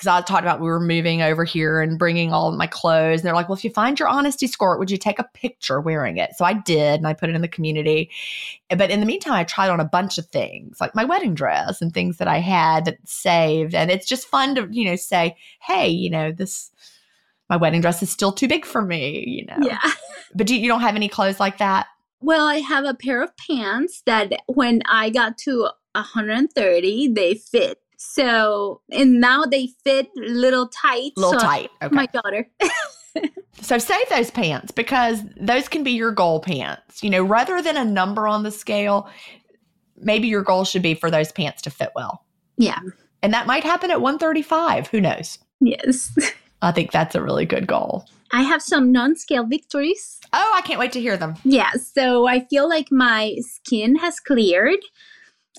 because 0.01 0.23
I 0.23 0.25
talked 0.25 0.41
about 0.41 0.59
we 0.59 0.67
were 0.67 0.79
moving 0.79 1.21
over 1.21 1.43
here 1.43 1.79
and 1.79 1.99
bringing 1.99 2.33
all 2.33 2.51
my 2.53 2.65
clothes. 2.65 3.19
And 3.19 3.27
they're 3.27 3.35
like, 3.35 3.47
well, 3.47 3.55
if 3.55 3.63
you 3.63 3.69
find 3.69 3.99
your 3.99 4.07
honesty 4.07 4.47
skort, 4.47 4.79
would 4.79 4.89
you 4.89 4.97
take 4.97 5.19
a 5.19 5.29
picture 5.35 5.79
wearing 5.79 6.17
it? 6.17 6.31
So 6.35 6.43
I 6.43 6.53
did, 6.53 6.95
and 6.95 7.07
I 7.07 7.13
put 7.13 7.29
it 7.29 7.35
in 7.35 7.43
the 7.43 7.47
community. 7.47 8.09
But 8.75 8.89
in 8.89 8.99
the 8.99 9.05
meantime, 9.05 9.33
I 9.33 9.43
tried 9.43 9.69
on 9.69 9.79
a 9.79 9.85
bunch 9.85 10.17
of 10.17 10.25
things 10.25 10.81
like 10.81 10.95
my 10.95 11.05
wedding 11.05 11.35
dress 11.35 11.83
and 11.83 11.93
things 11.93 12.17
that 12.17 12.27
I 12.27 12.39
had 12.39 12.85
that 12.85 12.97
saved. 13.05 13.75
And 13.75 13.91
it's 13.91 14.07
just 14.07 14.27
fun 14.27 14.55
to, 14.55 14.67
you 14.71 14.85
know, 14.85 14.95
say, 14.95 15.37
hey, 15.59 15.89
you 15.89 16.09
know, 16.09 16.31
this, 16.31 16.71
my 17.47 17.57
wedding 17.57 17.81
dress 17.81 18.01
is 18.01 18.09
still 18.09 18.31
too 18.31 18.47
big 18.47 18.65
for 18.65 18.81
me, 18.81 19.23
you 19.27 19.45
know. 19.45 19.57
yeah. 19.61 19.79
But 20.33 20.47
do, 20.47 20.55
you 20.55 20.69
don't 20.69 20.79
have 20.79 20.95
any 20.95 21.09
clothes 21.09 21.41
like 21.41 21.57
that? 21.57 21.87
Well, 22.21 22.47
I 22.47 22.59
have 22.59 22.85
a 22.85 22.93
pair 22.93 23.21
of 23.21 23.35
pants 23.35 24.01
that 24.05 24.31
when 24.47 24.81
I 24.85 25.09
got 25.09 25.37
to 25.39 25.67
130, 25.93 27.09
they 27.09 27.33
fit. 27.35 27.80
So, 28.03 28.81
and 28.91 29.21
now 29.21 29.43
they 29.45 29.67
fit 29.83 30.07
a 30.17 30.29
little 30.29 30.67
tight. 30.67 31.11
Little 31.15 31.33
so 31.33 31.39
tight. 31.39 31.69
Okay. 31.81 31.95
My 31.95 32.07
daughter. 32.07 32.49
So 33.61 33.77
save 33.77 34.09
those 34.09 34.31
pants 34.31 34.71
because 34.71 35.21
those 35.39 35.67
can 35.67 35.83
be 35.83 35.91
your 35.91 36.11
goal 36.11 36.39
pants. 36.39 37.03
You 37.03 37.09
know, 37.09 37.23
rather 37.23 37.61
than 37.61 37.77
a 37.77 37.85
number 37.85 38.27
on 38.27 38.43
the 38.43 38.51
scale, 38.51 39.09
maybe 39.97 40.27
your 40.27 40.41
goal 40.41 40.65
should 40.65 40.81
be 40.81 40.95
for 40.95 41.11
those 41.11 41.31
pants 41.31 41.61
to 41.63 41.69
fit 41.69 41.91
well. 41.95 42.25
Yeah. 42.57 42.79
And 43.21 43.33
that 43.33 43.47
might 43.47 43.63
happen 43.63 43.91
at 43.91 44.01
135. 44.01 44.87
Who 44.87 44.99
knows? 44.99 45.37
Yes. 45.59 46.17
I 46.61 46.71
think 46.71 46.91
that's 46.91 47.15
a 47.15 47.21
really 47.21 47.45
good 47.45 47.67
goal. 47.67 48.05
I 48.31 48.41
have 48.41 48.61
some 48.61 48.91
non 48.91 49.15
scale 49.15 49.45
victories. 49.45 50.19
Oh, 50.33 50.51
I 50.55 50.61
can't 50.61 50.79
wait 50.79 50.91
to 50.93 51.01
hear 51.01 51.17
them. 51.17 51.35
Yeah. 51.43 51.71
So 51.73 52.27
I 52.27 52.45
feel 52.45 52.67
like 52.67 52.91
my 52.91 53.35
skin 53.41 53.97
has 53.97 54.19
cleared. 54.19 54.79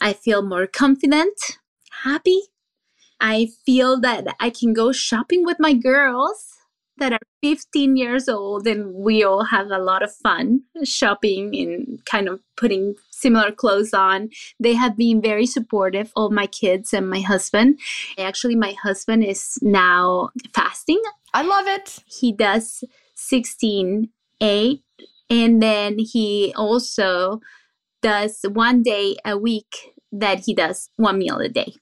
I 0.01 0.13
feel 0.13 0.43
more 0.43 0.67
confident, 0.67 1.39
happy. 2.03 2.41
I 3.21 3.49
feel 3.65 4.01
that 4.01 4.27
I 4.41 4.51
can 4.51 4.73
go 4.73 4.93
shopping 4.93 5.45
with 5.45 5.59
my 5.61 5.75
girls 5.75 6.53
that 6.99 7.13
are 7.13 7.21
15 7.43 7.97
years 7.97 8.29
old 8.29 8.67
and 8.67 8.93
we 8.95 9.25
all 9.25 9.45
have 9.45 9.71
a 9.71 9.79
lot 9.79 10.03
of 10.03 10.15
fun 10.15 10.63
shopping 10.85 11.55
and 11.57 12.05
kind 12.05 12.29
of 12.29 12.41
putting 12.57 12.95
similar 13.11 13.51
clothes 13.51 13.95
on. 13.95 14.31
They 14.61 14.75
have 14.75 14.97
been 14.97 15.23
very 15.23 15.47
supportive 15.47 16.13
of 16.17 16.33
my 16.33 16.47
kids 16.47 16.93
and 16.93 17.09
my 17.09 17.21
husband. 17.21 17.81
Actually, 18.19 18.57
my 18.57 18.73
husband 18.83 19.25
is 19.25 19.59
now 19.63 20.31
fasting. 20.55 21.01
I 21.33 21.43
love 21.43 21.67
it. 21.67 21.99
He 22.07 22.33
does 22.33 22.85
16 23.15 24.09
8 24.41 24.83
and 25.31 25.63
then 25.63 25.99
he 25.99 26.53
also 26.57 27.41
does 28.03 28.45
one 28.53 28.83
day 28.83 29.17
a 29.25 29.39
week 29.39 29.95
that 30.11 30.41
he 30.41 30.55
does 30.55 30.91
one 30.97 31.19
meal 31.19 31.39
a 31.39 31.49
day. 31.49 31.75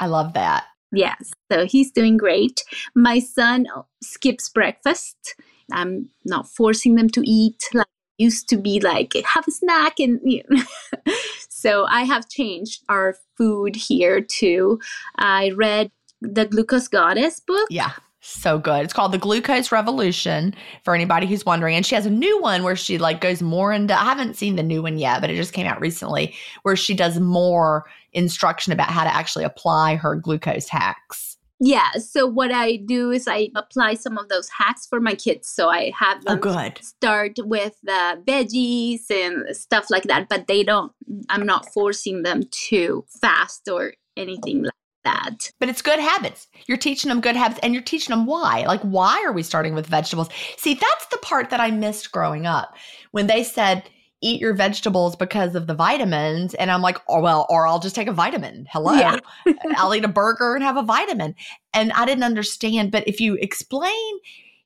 I 0.00 0.06
love 0.06 0.32
that. 0.34 0.64
Yes, 0.92 1.32
so 1.52 1.66
he's 1.66 1.90
doing 1.90 2.16
great. 2.16 2.64
My 2.94 3.18
son 3.18 3.66
skips 4.02 4.48
breakfast. 4.48 5.34
I'm 5.70 6.08
not 6.24 6.48
forcing 6.48 6.94
them 6.94 7.10
to 7.10 7.22
eat 7.28 7.62
like 7.74 7.86
used 8.16 8.48
to 8.48 8.56
be 8.56 8.80
like 8.80 9.12
have 9.24 9.46
a 9.46 9.50
snack 9.50 10.00
and 10.00 10.20
you 10.24 10.42
know. 10.48 10.62
so 11.48 11.86
I 11.86 12.02
have 12.02 12.28
changed 12.28 12.84
our 12.88 13.16
food 13.36 13.76
here 13.76 14.20
too. 14.20 14.80
I 15.16 15.50
read 15.50 15.90
the 16.20 16.46
Glucose 16.46 16.88
Goddess 16.88 17.40
book. 17.40 17.68
Yeah. 17.70 17.92
So 18.20 18.58
good. 18.58 18.84
It's 18.84 18.92
called 18.92 19.12
The 19.12 19.18
Glucose 19.18 19.70
Revolution 19.70 20.54
for 20.84 20.94
anybody 20.94 21.26
who's 21.26 21.46
wondering. 21.46 21.76
And 21.76 21.86
she 21.86 21.94
has 21.94 22.04
a 22.04 22.10
new 22.10 22.40
one 22.40 22.64
where 22.64 22.76
she 22.76 22.98
like 22.98 23.20
goes 23.20 23.42
more 23.42 23.72
into 23.72 23.94
I 23.94 24.04
haven't 24.04 24.36
seen 24.36 24.56
the 24.56 24.62
new 24.62 24.82
one 24.82 24.98
yet, 24.98 25.20
but 25.20 25.30
it 25.30 25.36
just 25.36 25.52
came 25.52 25.66
out 25.66 25.80
recently 25.80 26.34
where 26.62 26.76
she 26.76 26.94
does 26.94 27.20
more 27.20 27.84
instruction 28.12 28.72
about 28.72 28.90
how 28.90 29.04
to 29.04 29.14
actually 29.14 29.44
apply 29.44 29.96
her 29.96 30.16
glucose 30.16 30.68
hacks. 30.68 31.36
Yeah, 31.60 31.90
so 31.92 32.24
what 32.26 32.52
I 32.52 32.76
do 32.76 33.10
is 33.10 33.26
I 33.26 33.48
apply 33.56 33.94
some 33.94 34.16
of 34.16 34.28
those 34.28 34.48
hacks 34.48 34.86
for 34.86 35.00
my 35.00 35.14
kids. 35.14 35.48
So 35.48 35.68
I 35.68 35.92
have 35.98 36.18
Oh 36.26 36.34
them 36.34 36.40
good. 36.40 36.78
start 36.84 37.32
with 37.38 37.76
the 37.82 38.22
veggies 38.26 39.10
and 39.10 39.56
stuff 39.56 39.90
like 39.90 40.04
that, 40.04 40.28
but 40.28 40.46
they 40.46 40.62
don't, 40.62 40.92
I'm 41.28 41.44
not 41.46 41.72
forcing 41.72 42.22
them 42.22 42.42
to 42.68 43.04
fast 43.20 43.68
or 43.68 43.94
anything 44.16 44.62
like 44.62 44.72
that. 45.08 45.50
But 45.58 45.68
it's 45.68 45.82
good 45.82 45.98
habits. 45.98 46.48
You're 46.66 46.76
teaching 46.76 47.08
them 47.08 47.20
good 47.20 47.36
habits 47.36 47.60
and 47.62 47.74
you're 47.74 47.82
teaching 47.82 48.14
them 48.14 48.26
why. 48.26 48.64
Like, 48.66 48.80
why 48.82 49.22
are 49.24 49.32
we 49.32 49.42
starting 49.42 49.74
with 49.74 49.86
vegetables? 49.86 50.28
See, 50.56 50.74
that's 50.74 51.06
the 51.06 51.18
part 51.18 51.50
that 51.50 51.60
I 51.60 51.70
missed 51.70 52.12
growing 52.12 52.46
up 52.46 52.74
when 53.12 53.26
they 53.26 53.42
said, 53.42 53.84
eat 54.20 54.40
your 54.40 54.54
vegetables 54.54 55.14
because 55.14 55.54
of 55.54 55.66
the 55.66 55.74
vitamins. 55.74 56.54
And 56.54 56.70
I'm 56.70 56.82
like, 56.82 56.98
oh, 57.08 57.20
well, 57.20 57.46
or 57.48 57.66
I'll 57.66 57.78
just 57.78 57.94
take 57.94 58.08
a 58.08 58.12
vitamin. 58.12 58.66
Hello. 58.70 58.92
Yeah. 58.92 59.18
I'll 59.76 59.94
eat 59.94 60.04
a 60.04 60.08
burger 60.08 60.54
and 60.54 60.64
have 60.64 60.76
a 60.76 60.82
vitamin. 60.82 61.34
And 61.72 61.92
I 61.92 62.04
didn't 62.04 62.24
understand. 62.24 62.90
But 62.90 63.06
if 63.06 63.20
you 63.20 63.34
explain, 63.34 64.18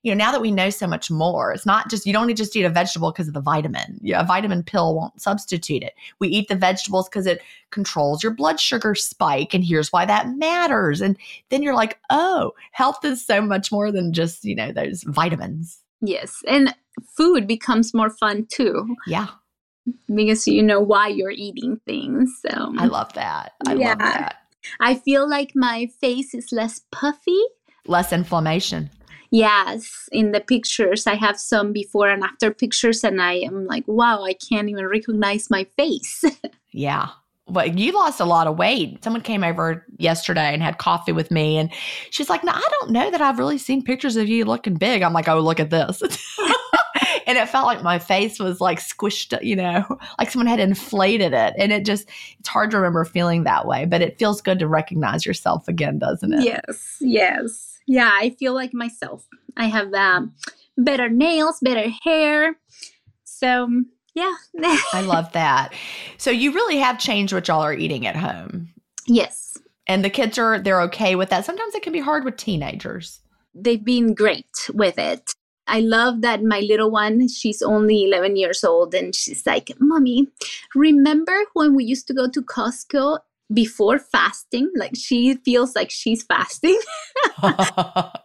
you 0.03 0.13
know, 0.13 0.25
now 0.25 0.33
that 0.33 0.41
we 0.41 0.51
know 0.51 0.69
so 0.71 0.87
much 0.87 1.11
more, 1.11 1.53
it's 1.53 1.65
not 1.67 1.89
just, 1.89 2.07
you 2.07 2.13
don't 2.13 2.35
just 2.35 2.57
eat 2.57 2.65
a 2.65 2.71
vegetable 2.71 3.13
because 3.13 3.29
of 3.29 3.35
the 3.35 3.41
vitamin. 3.41 3.99
Yeah, 4.03 4.21
a 4.21 4.27
vitamin 4.27 4.63
pill 4.65 4.95
won't 4.97 5.21
substitute 5.21 5.83
it. 5.83 5.95
We 6.19 6.29
eat 6.29 6.49
the 6.49 6.57
vegetables 6.57 7.09
because 7.09 7.27
it 7.27 7.41
controls 7.71 8.23
your 8.23 8.33
blood 8.33 8.59
sugar 8.59 8.95
spike. 8.97 9.55
And 9.55 9.65
here's 9.65 9.93
why 9.93 10.05
that 10.07 10.29
matters. 10.37 11.01
And 11.01 11.17
then 11.51 11.63
you're 11.63 11.77
like, 11.77 12.01
oh, 12.11 12.53
health 12.73 13.05
is 13.05 13.25
so 13.25 13.41
much 13.41 13.71
more 13.71 13.93
than 13.93 14.13
just, 14.13 14.45
you 14.45 14.57
know, 14.57 14.73
those 14.73 15.05
vitamins. 15.05 15.81
Yes, 16.01 16.43
and 16.49 16.75
food 17.17 17.47
becomes 17.47 17.95
more 17.95 18.11
fun 18.11 18.47
too 18.51 18.97
Yeah, 19.07 19.29
because 20.13 20.49
you 20.49 20.63
know 20.63 20.81
why 20.81 21.07
you're 21.09 21.31
eating 21.31 21.81
things. 21.87 22.29
So 22.45 22.75
I 22.77 22.87
love 22.87 23.13
that. 23.13 23.53
I 23.69 23.75
Yeah. 23.75 23.91
love 23.91 23.99
that. 23.99 24.37
I 24.81 24.97
feel 24.97 25.29
like 25.29 25.53
my 25.55 25.87
face 26.01 26.35
is 26.35 26.51
less 26.51 26.81
puffy. 26.91 27.41
Less 27.87 28.13
inflammation. 28.13 28.91
Yes, 29.33 30.11
in 30.13 30.33
the 30.33 30.41
pictures, 30.41 31.07
I 31.07 31.15
have 31.15 31.41
some 31.41 31.73
before 31.73 32.11
and 32.11 32.23
after 32.23 32.53
pictures, 32.53 33.03
and 33.03 33.21
I 33.21 33.37
am 33.37 33.67
like, 33.67 33.85
wow, 33.87 34.23
I 34.25 34.35
can't 34.35 34.69
even 34.69 34.87
recognize 34.87 35.51
my 35.51 35.65
face. 35.77 36.23
Yeah. 36.75 37.09
But 37.49 37.77
you 37.77 37.93
lost 37.93 38.19
a 38.19 38.25
lot 38.25 38.47
of 38.47 38.57
weight. 38.57 39.05
Someone 39.05 39.21
came 39.21 39.45
over 39.45 39.85
yesterday 39.99 40.55
and 40.55 40.63
had 40.63 40.79
coffee 40.79 41.13
with 41.13 41.31
me, 41.31 41.59
and 41.59 41.71
she's 42.09 42.31
like, 42.31 42.43
"No, 42.45 42.53
I 42.53 42.67
don't 42.71 42.93
know 42.93 43.11
that 43.11 43.21
I've 43.21 43.39
really 43.39 43.59
seen 43.59 43.83
pictures 43.83 44.17
of 44.17 44.27
you 44.27 44.47
looking 44.47 44.77
big." 44.77 45.03
I'm 45.03 45.13
like, 45.13 45.29
"Oh, 45.29 45.39
look 45.41 45.61
at 45.61 45.69
this," 45.69 46.01
and 47.27 47.37
it 47.37 47.49
felt 47.49 47.67
like 47.67 47.83
my 47.83 47.99
face 47.99 48.39
was 48.39 48.61
like 48.61 48.79
squished, 48.79 49.37
you 49.43 49.57
know, 49.57 49.85
like 50.19 50.31
someone 50.31 50.47
had 50.47 50.61
inflated 50.61 51.35
it, 51.35 51.53
and 51.59 51.73
it 51.73 51.85
just—it's 51.85 52.49
hard 52.49 52.71
to 52.71 52.79
remember 52.79 53.05
feeling 53.05 53.45
that 53.45 53.67
way, 53.67 53.85
but 53.85 54.01
it 54.01 54.19
feels 54.19 54.41
good 54.41 54.61
to 54.61 54.69
recognize 54.69 55.27
yourself 55.27 55.69
again, 55.69 55.99
doesn't 55.99 56.33
it? 56.33 56.45
yes, 56.45 56.97
yes. 57.01 57.72
Yeah, 57.87 58.11
I 58.13 58.31
feel 58.39 58.55
like 58.55 58.73
myself. 58.75 59.27
I 59.57 59.67
have 59.67 59.93
um, 59.95 60.35
better 60.79 61.09
nails, 61.09 61.59
better 61.61 61.91
hair. 62.05 62.57
So, 63.25 63.69
yeah. 64.15 64.35
I 64.93 65.01
love 65.07 65.33
that. 65.33 65.73
So 66.19 66.31
you 66.31 66.53
really 66.53 66.79
have 66.79 66.99
changed 66.99 67.33
what 67.33 67.49
y'all 67.49 67.61
are 67.63 67.75
eating 67.75 68.07
at 68.07 68.17
home, 68.17 68.69
yes, 69.07 69.57
and 69.87 70.05
the 70.05 70.11
kids 70.11 70.39
are—they're 70.39 70.81
okay 70.83 71.17
with 71.17 71.31
that. 71.31 71.45
Sometimes 71.45 71.75
it 71.75 71.83
can 71.83 71.93
be 71.93 72.01
hard 72.01 72.25
with 72.25 72.37
teenagers. 72.37 73.21
they've 73.55 73.85
been 73.85 74.15
great 74.15 74.47
with 74.73 74.99
it. 74.99 75.35
I 75.67 75.81
love 75.81 76.23
that 76.23 76.43
my 76.43 76.61
little 76.61 76.91
one, 76.91 77.29
she's 77.29 77.63
only 77.63 78.05
11 78.05 78.37
years 78.37 78.65
old, 78.65 78.95
and 78.95 79.15
she's 79.15 79.47
like, 79.47 79.71
Mommy, 79.81 80.29
remember 80.75 81.37
when 81.55 81.75
we 81.75 81.85
used 81.85 82.07
to 82.09 82.15
go 82.15 82.29
to 82.29 82.43
Costco 82.43 83.19
before 83.55 83.99
fasting? 83.99 84.71
Like, 84.75 84.93
she 84.95 85.35
feels 85.45 85.75
like 85.75 85.91
she's 85.91 86.23
fasting. 86.23 86.79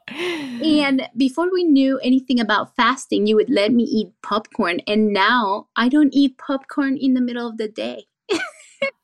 And 0.63 1.07
before 1.15 1.51
we 1.51 1.63
knew 1.63 1.99
anything 1.99 2.39
about 2.39 2.75
fasting, 2.75 3.27
you 3.27 3.35
would 3.35 3.49
let 3.49 3.71
me 3.71 3.83
eat 3.83 4.09
popcorn. 4.23 4.79
And 4.87 5.13
now 5.13 5.67
I 5.75 5.89
don't 5.89 6.13
eat 6.13 6.37
popcorn 6.37 6.97
in 6.97 7.13
the 7.13 7.21
middle 7.21 7.47
of 7.47 7.57
the 7.57 7.67
day. 7.67 8.05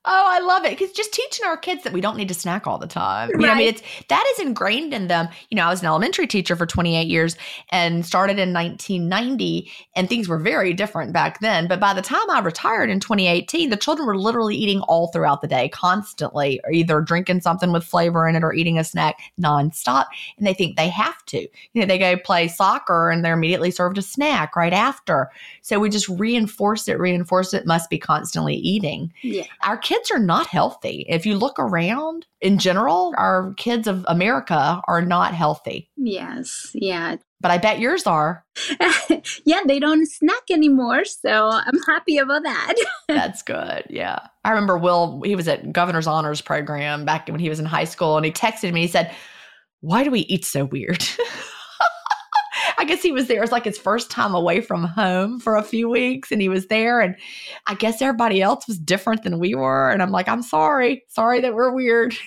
Oh, 0.05 0.25
I 0.27 0.39
love 0.39 0.65
it 0.65 0.77
because 0.77 0.91
just 0.91 1.13
teaching 1.13 1.45
our 1.45 1.55
kids 1.55 1.83
that 1.83 1.93
we 1.93 2.01
don't 2.01 2.17
need 2.17 2.27
to 2.27 2.33
snack 2.33 2.67
all 2.67 2.77
the 2.77 2.87
time. 2.87 3.29
You 3.29 3.37
know, 3.37 3.49
I 3.51 3.55
mean, 3.55 3.67
it's 3.69 3.81
that 4.09 4.25
is 4.33 4.45
ingrained 4.45 4.93
in 4.93 5.07
them. 5.07 5.29
You 5.49 5.55
know, 5.55 5.63
I 5.65 5.69
was 5.69 5.79
an 5.79 5.87
elementary 5.87 6.27
teacher 6.27 6.57
for 6.57 6.65
28 6.65 7.07
years 7.07 7.37
and 7.71 8.05
started 8.05 8.37
in 8.37 8.51
1990, 8.51 9.71
and 9.95 10.09
things 10.09 10.27
were 10.27 10.37
very 10.37 10.73
different 10.73 11.13
back 11.13 11.39
then. 11.39 11.69
But 11.69 11.79
by 11.79 11.93
the 11.93 12.01
time 12.01 12.29
I 12.29 12.41
retired 12.41 12.89
in 12.89 12.99
2018, 12.99 13.69
the 13.69 13.77
children 13.77 14.05
were 14.05 14.17
literally 14.17 14.57
eating 14.57 14.81
all 14.81 15.07
throughout 15.07 15.41
the 15.41 15.47
day, 15.47 15.69
constantly, 15.69 16.59
or 16.65 16.71
either 16.73 16.99
drinking 16.99 17.39
something 17.39 17.71
with 17.71 17.85
flavor 17.85 18.27
in 18.27 18.35
it 18.35 18.43
or 18.43 18.53
eating 18.53 18.77
a 18.77 18.83
snack 18.83 19.17
nonstop. 19.39 20.07
And 20.37 20.45
they 20.45 20.53
think 20.53 20.75
they 20.75 20.89
have 20.89 21.23
to. 21.27 21.39
You 21.71 21.81
know, 21.81 21.85
they 21.85 21.97
go 21.97 22.17
play 22.17 22.49
soccer 22.49 23.09
and 23.09 23.23
they're 23.23 23.35
immediately 23.35 23.71
served 23.71 23.97
a 23.97 24.01
snack 24.01 24.57
right 24.57 24.73
after. 24.73 25.31
So 25.61 25.79
we 25.79 25.87
just 25.89 26.09
reinforce 26.09 26.89
it, 26.89 26.99
reinforce 26.99 27.53
it, 27.53 27.65
must 27.65 27.89
be 27.89 27.97
constantly 27.97 28.55
eating 28.55 29.13
Yeah. 29.21 29.45
our 29.63 29.77
kids 29.77 29.92
are 30.11 30.19
not 30.19 30.47
healthy. 30.47 31.05
If 31.09 31.25
you 31.25 31.37
look 31.37 31.57
around 31.59 32.25
in 32.41 32.57
general, 32.57 33.13
our 33.17 33.53
kids 33.55 33.87
of 33.87 34.05
America 34.07 34.81
are 34.87 35.01
not 35.01 35.33
healthy. 35.33 35.89
Yes. 35.97 36.71
Yeah. 36.73 37.17
but 37.41 37.51
I 37.51 37.57
bet 37.57 37.79
yours 37.79 38.07
are. 38.07 38.45
yeah, 39.45 39.59
they 39.67 39.79
don't 39.79 40.05
snack 40.09 40.43
anymore. 40.49 41.03
So 41.05 41.49
I'm 41.51 41.79
happy 41.87 42.17
about 42.17 42.43
that. 42.43 42.75
That's 43.07 43.41
good. 43.41 43.83
Yeah. 43.89 44.19
I 44.45 44.49
remember 44.51 44.77
Will, 44.77 45.21
he 45.23 45.35
was 45.35 45.47
at 45.47 45.71
Governor's 45.73 46.07
Honors 46.07 46.41
Program 46.41 47.03
back 47.05 47.27
when 47.27 47.39
he 47.39 47.49
was 47.49 47.59
in 47.59 47.65
high 47.65 47.83
school, 47.83 48.15
and 48.17 48.25
he 48.25 48.31
texted 48.31 48.71
me. 48.73 48.81
He 48.81 48.87
said, 48.87 49.13
Why 49.81 50.03
do 50.03 50.11
we 50.11 50.21
eat 50.21 50.45
so 50.45 50.65
weird? 50.65 51.03
I 52.77 52.85
guess 52.85 53.01
he 53.01 53.11
was 53.11 53.27
there. 53.27 53.37
It 53.37 53.41
was 53.41 53.51
like 53.51 53.65
his 53.65 53.77
first 53.77 54.09
time 54.11 54.33
away 54.33 54.61
from 54.61 54.83
home 54.83 55.39
for 55.39 55.55
a 55.55 55.63
few 55.63 55.89
weeks, 55.89 56.31
and 56.31 56.41
he 56.41 56.49
was 56.49 56.67
there. 56.67 56.99
And 57.01 57.15
I 57.67 57.75
guess 57.75 58.01
everybody 58.01 58.41
else 58.41 58.67
was 58.67 58.79
different 58.79 59.23
than 59.23 59.39
we 59.39 59.55
were. 59.55 59.89
And 59.89 60.01
I'm 60.01 60.11
like, 60.11 60.27
I'm 60.27 60.43
sorry. 60.43 61.03
Sorry 61.07 61.41
that 61.41 61.53
we're 61.53 61.73
weird. 61.73 62.15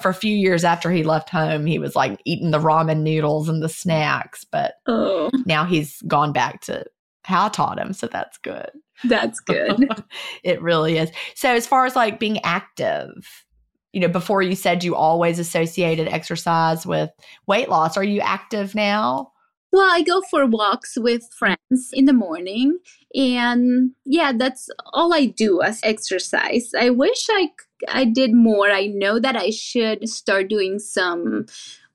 for 0.00 0.10
a 0.10 0.14
few 0.14 0.34
years 0.34 0.64
after 0.64 0.90
he 0.90 1.04
left 1.04 1.30
home, 1.30 1.66
he 1.66 1.78
was 1.78 1.94
like 1.94 2.20
eating 2.24 2.50
the 2.50 2.58
ramen 2.58 3.02
noodles 3.02 3.48
and 3.48 3.62
the 3.62 3.68
snacks. 3.68 4.44
But 4.44 4.74
oh. 4.86 5.30
now 5.46 5.64
he's 5.64 6.02
gone 6.02 6.32
back 6.32 6.60
to 6.62 6.84
how 7.24 7.46
I 7.46 7.48
taught 7.50 7.78
him. 7.78 7.92
So 7.92 8.06
that's 8.06 8.38
good. 8.38 8.70
That's 9.04 9.40
good. 9.40 9.88
it 10.42 10.60
really 10.60 10.98
is. 10.98 11.10
So, 11.34 11.54
as 11.54 11.66
far 11.66 11.86
as 11.86 11.96
like 11.96 12.20
being 12.20 12.40
active, 12.44 13.44
you 13.92 14.00
know, 14.00 14.08
before 14.08 14.42
you 14.42 14.54
said 14.54 14.84
you 14.84 14.94
always 14.94 15.38
associated 15.38 16.08
exercise 16.08 16.86
with 16.86 17.10
weight 17.46 17.68
loss, 17.68 17.96
are 17.96 18.04
you 18.04 18.20
active 18.20 18.74
now? 18.74 19.32
Well, 19.72 19.88
I 19.88 20.02
go 20.02 20.20
for 20.22 20.46
walks 20.46 20.96
with 20.96 21.28
friends 21.32 21.90
in 21.92 22.04
the 22.04 22.12
morning. 22.12 22.78
And 23.14 23.92
yeah, 24.04 24.32
that's 24.36 24.68
all 24.92 25.14
I 25.14 25.26
do 25.26 25.62
as 25.62 25.80
exercise. 25.82 26.70
I 26.78 26.90
wish 26.90 27.26
I 27.30 27.50
I 27.88 28.04
did 28.04 28.32
more. 28.34 28.70
I 28.70 28.86
know 28.86 29.18
that 29.18 29.36
I 29.36 29.50
should 29.50 30.08
start 30.08 30.48
doing 30.48 30.78
some 30.78 31.46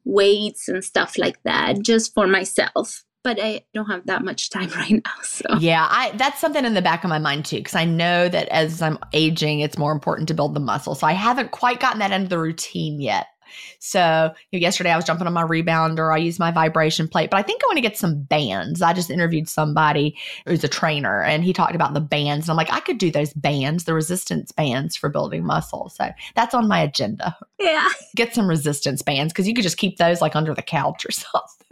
weights 0.04 0.68
and 0.68 0.84
stuff 0.84 1.18
like 1.18 1.42
that 1.44 1.82
just 1.82 2.14
for 2.14 2.28
myself 2.28 3.05
but 3.26 3.40
I 3.42 3.64
don't 3.74 3.88
have 3.88 4.06
that 4.06 4.24
much 4.24 4.52
time 4.52 4.70
right 4.76 4.92
now. 4.92 5.12
So 5.24 5.46
yeah, 5.60 5.88
I 5.90 6.12
that's 6.16 6.40
something 6.40 6.64
in 6.64 6.76
the 6.76 6.82
back 6.82 7.04
of 7.04 7.10
my 7.10 7.20
mind 7.20 7.44
too, 7.44 7.58
because 7.58 7.76
I 7.76 7.84
know 7.84 8.30
that 8.30 8.48
as 8.50 8.82
I'm 8.82 9.00
aging, 9.12 9.60
it's 9.60 9.78
more 9.78 9.92
important 9.92 10.30
to 10.30 10.34
build 10.34 10.54
the 10.54 10.62
muscle. 10.62 10.96
So 10.96 11.08
I 11.08 11.14
haven't 11.14 11.52
quite 11.52 11.82
gotten 11.82 12.00
that 12.00 12.12
into 12.12 12.30
the 12.30 12.40
routine 12.40 13.02
yet. 13.02 13.26
So 13.80 14.32
you 14.52 14.60
know, 14.60 14.62
yesterday 14.62 14.92
I 14.92 14.96
was 14.96 15.06
jumping 15.06 15.26
on 15.26 15.34
my 15.34 15.44
rebounder. 15.44 16.14
I 16.14 16.18
use 16.18 16.38
my 16.38 16.52
vibration 16.52 17.08
plate, 17.08 17.32
but 17.32 17.38
I 17.38 17.42
think 17.42 17.64
I 17.64 17.68
want 17.68 17.78
to 17.78 17.82
get 17.82 17.98
some 17.98 18.22
bands. 18.22 18.82
I 18.82 18.94
just 18.94 19.10
interviewed 19.10 19.50
somebody 19.50 20.18
who's 20.46 20.64
a 20.64 20.68
trainer 20.68 21.24
and 21.24 21.44
he 21.44 21.52
talked 21.52 21.76
about 21.76 21.94
the 21.94 22.02
bands. 22.02 22.46
And 22.46 22.52
I'm 22.52 22.58
like, 22.58 22.72
I 22.72 22.80
could 22.80 23.00
do 23.00 23.10
those 23.10 23.34
bands, 23.34 23.86
the 23.86 23.94
resistance 23.94 24.52
bands 24.52 24.96
for 24.96 25.10
building 25.10 25.46
muscle. 25.46 25.90
So 25.90 26.12
that's 26.36 26.54
on 26.54 26.68
my 26.68 26.80
agenda. 26.80 27.36
Yeah. 27.60 27.88
Get 28.16 28.36
some 28.36 28.48
resistance 28.48 29.02
bands 29.02 29.34
because 29.34 29.48
you 29.48 29.56
could 29.56 29.64
just 29.64 29.78
keep 29.78 29.98
those 29.98 30.22
like 30.22 30.36
under 30.36 30.54
the 30.54 30.62
couch 30.62 31.06
or 31.06 31.12
something. 31.12 31.65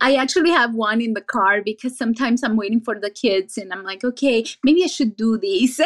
I 0.00 0.16
actually 0.16 0.50
have 0.50 0.74
one 0.74 1.00
in 1.00 1.14
the 1.14 1.20
car 1.20 1.62
because 1.62 1.96
sometimes 1.96 2.42
I'm 2.42 2.56
waiting 2.56 2.80
for 2.80 2.98
the 2.98 3.10
kids 3.10 3.58
and 3.58 3.72
I'm 3.72 3.82
like, 3.82 4.04
okay, 4.04 4.44
maybe 4.64 4.84
I 4.84 4.88
should 4.88 5.16
do 5.16 5.38
these. 5.38 5.80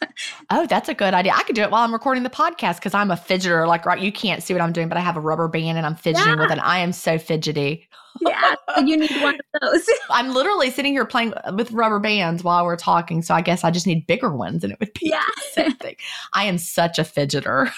oh, 0.50 0.66
that's 0.66 0.88
a 0.88 0.94
good 0.94 1.14
idea. 1.14 1.32
I 1.34 1.42
could 1.42 1.54
do 1.56 1.62
it 1.62 1.70
while 1.70 1.84
I'm 1.84 1.92
recording 1.92 2.22
the 2.22 2.30
podcast 2.30 2.76
because 2.76 2.94
I'm 2.94 3.10
a 3.10 3.16
fidgeter. 3.16 3.66
Like, 3.66 3.86
right, 3.86 4.00
you 4.00 4.12
can't 4.12 4.42
see 4.42 4.54
what 4.54 4.60
I'm 4.60 4.72
doing, 4.72 4.88
but 4.88 4.98
I 4.98 5.00
have 5.00 5.16
a 5.16 5.20
rubber 5.20 5.48
band 5.48 5.78
and 5.78 5.86
I'm 5.86 5.96
fidgeting 5.96 6.34
yeah. 6.34 6.40
with 6.40 6.50
it. 6.50 6.58
I 6.58 6.78
am 6.78 6.92
so 6.92 7.18
fidgety. 7.18 7.88
yeah, 8.20 8.54
you 8.84 8.96
need 8.96 9.10
one 9.22 9.34
of 9.34 9.60
those. 9.60 9.88
I'm 10.10 10.30
literally 10.30 10.70
sitting 10.70 10.92
here 10.92 11.04
playing 11.04 11.34
uh, 11.34 11.52
with 11.56 11.70
rubber 11.70 12.00
bands 12.00 12.42
while 12.42 12.64
we're 12.64 12.76
talking. 12.76 13.22
So 13.22 13.34
I 13.34 13.42
guess 13.42 13.64
I 13.64 13.70
just 13.70 13.86
need 13.86 14.06
bigger 14.06 14.34
ones 14.34 14.64
and 14.64 14.72
it 14.72 14.80
would 14.80 14.92
be 14.94 15.10
yeah. 15.10 15.22
the 15.36 15.62
same 15.62 15.72
thing. 15.76 15.96
I 16.32 16.44
am 16.44 16.58
such 16.58 16.98
a 16.98 17.02
fidgeter. 17.02 17.70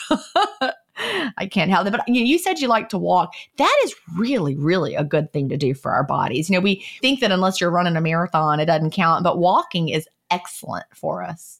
I 1.36 1.48
can't 1.50 1.70
help 1.70 1.86
it. 1.86 1.92
But 1.92 2.06
you, 2.08 2.22
you 2.22 2.38
said 2.38 2.58
you 2.58 2.68
like 2.68 2.88
to 2.90 2.98
walk. 2.98 3.34
That 3.56 3.80
is 3.84 3.94
really, 4.16 4.56
really 4.56 4.94
a 4.94 5.04
good 5.04 5.32
thing 5.32 5.48
to 5.48 5.56
do 5.56 5.74
for 5.74 5.92
our 5.92 6.04
bodies. 6.04 6.48
You 6.48 6.56
know, 6.56 6.60
we 6.60 6.84
think 7.00 7.20
that 7.20 7.32
unless 7.32 7.60
you're 7.60 7.70
running 7.70 7.96
a 7.96 8.00
marathon, 8.00 8.60
it 8.60 8.66
doesn't 8.66 8.90
count, 8.90 9.24
but 9.24 9.38
walking 9.38 9.88
is 9.88 10.08
excellent 10.30 10.86
for 10.94 11.22
us. 11.22 11.59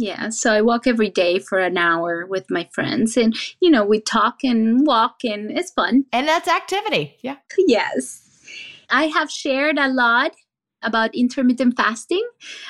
Yeah, 0.00 0.28
so 0.28 0.52
I 0.52 0.62
walk 0.62 0.86
every 0.86 1.10
day 1.10 1.40
for 1.40 1.58
an 1.58 1.76
hour 1.76 2.24
with 2.24 2.46
my 2.50 2.68
friends, 2.72 3.16
and 3.16 3.34
you 3.60 3.68
know, 3.68 3.84
we 3.84 4.00
talk 4.00 4.44
and 4.44 4.86
walk, 4.86 5.24
and 5.24 5.50
it's 5.50 5.72
fun. 5.72 6.04
And 6.12 6.28
that's 6.28 6.46
activity. 6.48 7.16
Yeah. 7.20 7.36
Yes. 7.66 8.24
I 8.90 9.08
have 9.08 9.30
shared 9.30 9.76
a 9.76 9.88
lot 9.88 10.32
about 10.82 11.14
intermittent 11.16 11.76
fasting. 11.76 12.24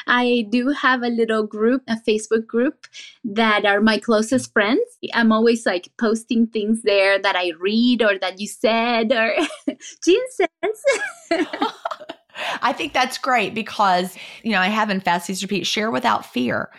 I 0.07 0.47
do 0.49 0.71
have 0.71 1.03
a 1.03 1.09
little 1.09 1.47
group, 1.47 1.83
a 1.87 1.97
Facebook 2.09 2.47
group 2.47 2.87
that 3.23 3.67
are 3.67 3.83
my 3.83 3.99
closest 3.99 4.53
friends. 4.55 4.81
I'm 5.13 5.31
always 5.31 5.67
like 5.67 5.91
posting 5.99 6.47
things 6.47 6.83
there 6.83 7.19
that 7.21 7.37
I 7.37 7.53
read 7.61 8.03
or 8.03 8.19
that 8.19 8.41
you 8.41 8.49
said 8.49 9.13
or 9.13 9.37
Gin 10.03 10.23
says. 10.31 10.83
I 12.63 12.73
think 12.73 12.95
that's 12.95 13.19
great 13.19 13.55
because, 13.55 14.17
you 14.43 14.53
know, 14.53 14.61
I 14.61 14.69
have 14.69 14.91
in 14.91 15.01
Fast 15.01 15.27
Feast 15.27 15.43
Repeat 15.43 15.67
share 15.67 15.91
without 15.91 16.25
fear 16.25 16.71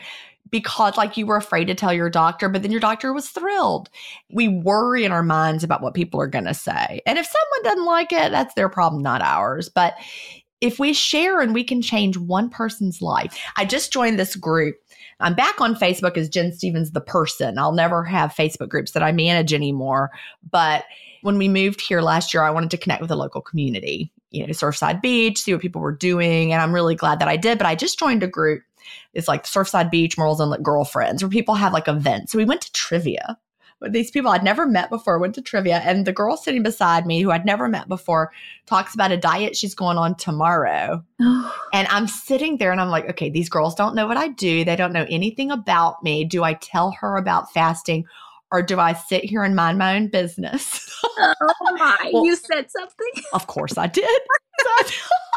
because 0.52 0.98
like 0.98 1.18
you 1.18 1.26
were 1.26 1.38
afraid 1.38 1.66
to 1.66 1.76
tell 1.76 1.94
your 1.94 2.10
doctor, 2.10 2.50
but 2.50 2.62
then 2.62 2.72
your 2.72 2.80
doctor 2.80 3.14
was 3.14 3.30
thrilled. 3.30 3.90
We 4.32 4.48
worry 4.48 5.06
in 5.06 5.12
our 5.12 5.24
minds 5.24 5.64
about 5.64 5.82
what 5.82 5.94
people 5.94 6.22
are 6.22 6.28
going 6.28 6.46
to 6.46 6.54
say. 6.54 7.02
And 7.06 7.18
if 7.18 7.26
someone 7.26 7.64
doesn't 7.64 7.86
like 7.86 8.12
it, 8.12 8.32
that's 8.32 8.54
their 8.56 8.70
problem, 8.70 9.02
not 9.02 9.22
ours. 9.22 9.70
But 9.70 9.96
if 10.62 10.80
we 10.80 10.94
share 10.94 11.40
and 11.40 11.54
we 11.54 11.64
can 11.64 11.82
change 11.82 12.18
one 12.18 12.50
person's 12.50 13.02
life. 13.02 13.38
I 13.56 13.66
just 13.66 13.94
joined 13.94 14.20
this 14.20 14.36
group. 14.36 14.76
I'm 15.22 15.34
back 15.34 15.60
on 15.60 15.76
Facebook 15.76 16.18
as 16.18 16.30
Gin 16.30 16.54
Stephens, 16.54 16.92
the 16.92 17.02
person. 17.02 17.58
I'll 17.58 17.74
never 17.74 18.04
have 18.04 18.34
Facebook 18.34 18.70
groups 18.70 18.92
that 18.92 19.04
I 19.04 19.12
manage 19.12 19.54
anymore. 19.54 20.12
But 20.50 20.86
when 21.22 21.38
we 21.38 21.48
moved 21.48 21.82
here 21.82 22.02
last 22.02 22.34
year, 22.34 22.44
I 22.44 22.52
wanted 22.52 22.72
to 22.72 22.78
connect 22.78 23.02
with 23.02 23.10
the 23.10 23.18
local 23.18 23.42
community, 23.42 24.12
you 24.32 24.46
know, 24.46 24.52
Surfside 24.52 25.02
Beach, 25.02 25.40
see 25.40 25.54
what 25.54 25.62
people 25.62 25.82
were 25.82 25.92
doing. 25.92 26.54
And 26.54 26.62
I'm 26.62 26.74
really 26.74 26.96
glad 26.96 27.20
that 27.20 27.28
I 27.28 27.36
did. 27.36 27.58
But 27.58 27.68
I 27.68 27.76
just 27.76 28.00
joined 28.00 28.24
a 28.24 28.28
group. 28.28 28.64
It's 29.14 29.28
like 29.28 29.46
Surfside 29.46 29.92
Beach, 29.92 30.18
Morals 30.18 30.40
and 30.40 30.64
Girlfriends, 30.64 31.24
where 31.24 31.30
people 31.30 31.56
have 31.56 31.74
like 31.74 31.88
events. 31.88 32.32
So 32.32 32.38
we 32.38 32.46
went 32.46 32.62
to 32.62 32.72
trivia 32.72 33.38
these 33.88 34.12
people 34.12 34.32
I'd 34.32 34.44
never 34.44 34.66
met 34.66 34.90
before 34.90 35.20
went 35.20 35.36
to 35.36 35.42
trivia, 35.42 35.78
and 35.78 36.06
the 36.06 36.12
girl 36.12 36.36
sitting 36.36 36.64
beside 36.64 37.06
me, 37.06 37.22
who 37.22 37.32
I'd 37.32 37.46
never 37.46 37.68
met 37.68 37.88
before, 37.88 38.32
talks 38.66 38.94
about 38.94 39.12
a 39.12 39.18
diet 39.18 39.56
she's 39.56 39.76
going 39.76 39.98
on 39.98 40.16
tomorrow. 40.16 41.04
and 41.20 41.88
I'm 41.88 42.08
sitting 42.08 42.58
there 42.58 42.72
and 42.72 42.82
I'm 42.82 42.90
like, 42.90 43.10
okay, 43.10 43.30
these 43.30 43.50
girls 43.50 43.76
don't 43.76 43.96
know 43.96 44.08
what 44.08 44.18
I 44.18 44.30
do. 44.30 44.66
They 44.66 44.76
don't 44.76 44.94
know 44.94 45.06
anything 45.10 45.52
about 45.52 46.04
me. 46.04 46.26
Do 46.26 46.44
I 46.44 46.54
tell 46.56 46.92
her 47.00 47.16
about 47.16 47.52
fasting? 47.54 48.06
Or 48.52 48.64
do 48.64 48.80
I 48.80 48.94
sit 48.94 49.24
here 49.24 49.44
and 49.44 49.56
mind 49.56 49.78
my 49.78 49.96
own 49.96 50.08
business? 50.08 50.90
oh 51.20 51.34
my, 51.78 52.10
well, 52.12 52.26
you 52.26 52.36
said 52.36 52.70
something? 52.72 53.24
Of 53.32 53.46
course 53.48 53.78
I 53.78 53.88
did. 53.88 54.06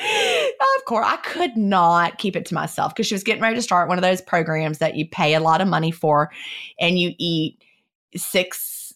of 0.00 0.84
course, 0.86 1.06
I 1.06 1.16
could 1.18 1.56
not 1.56 2.18
keep 2.18 2.36
it 2.36 2.46
to 2.46 2.54
myself 2.54 2.94
because 2.94 3.06
she 3.06 3.14
was 3.14 3.24
getting 3.24 3.42
ready 3.42 3.56
to 3.56 3.62
start 3.62 3.88
one 3.88 3.98
of 3.98 4.02
those 4.02 4.20
programs 4.20 4.78
that 4.78 4.96
you 4.96 5.06
pay 5.06 5.34
a 5.34 5.40
lot 5.40 5.60
of 5.60 5.68
money 5.68 5.90
for 5.90 6.30
and 6.78 6.98
you 6.98 7.12
eat 7.18 7.62
six 8.16 8.94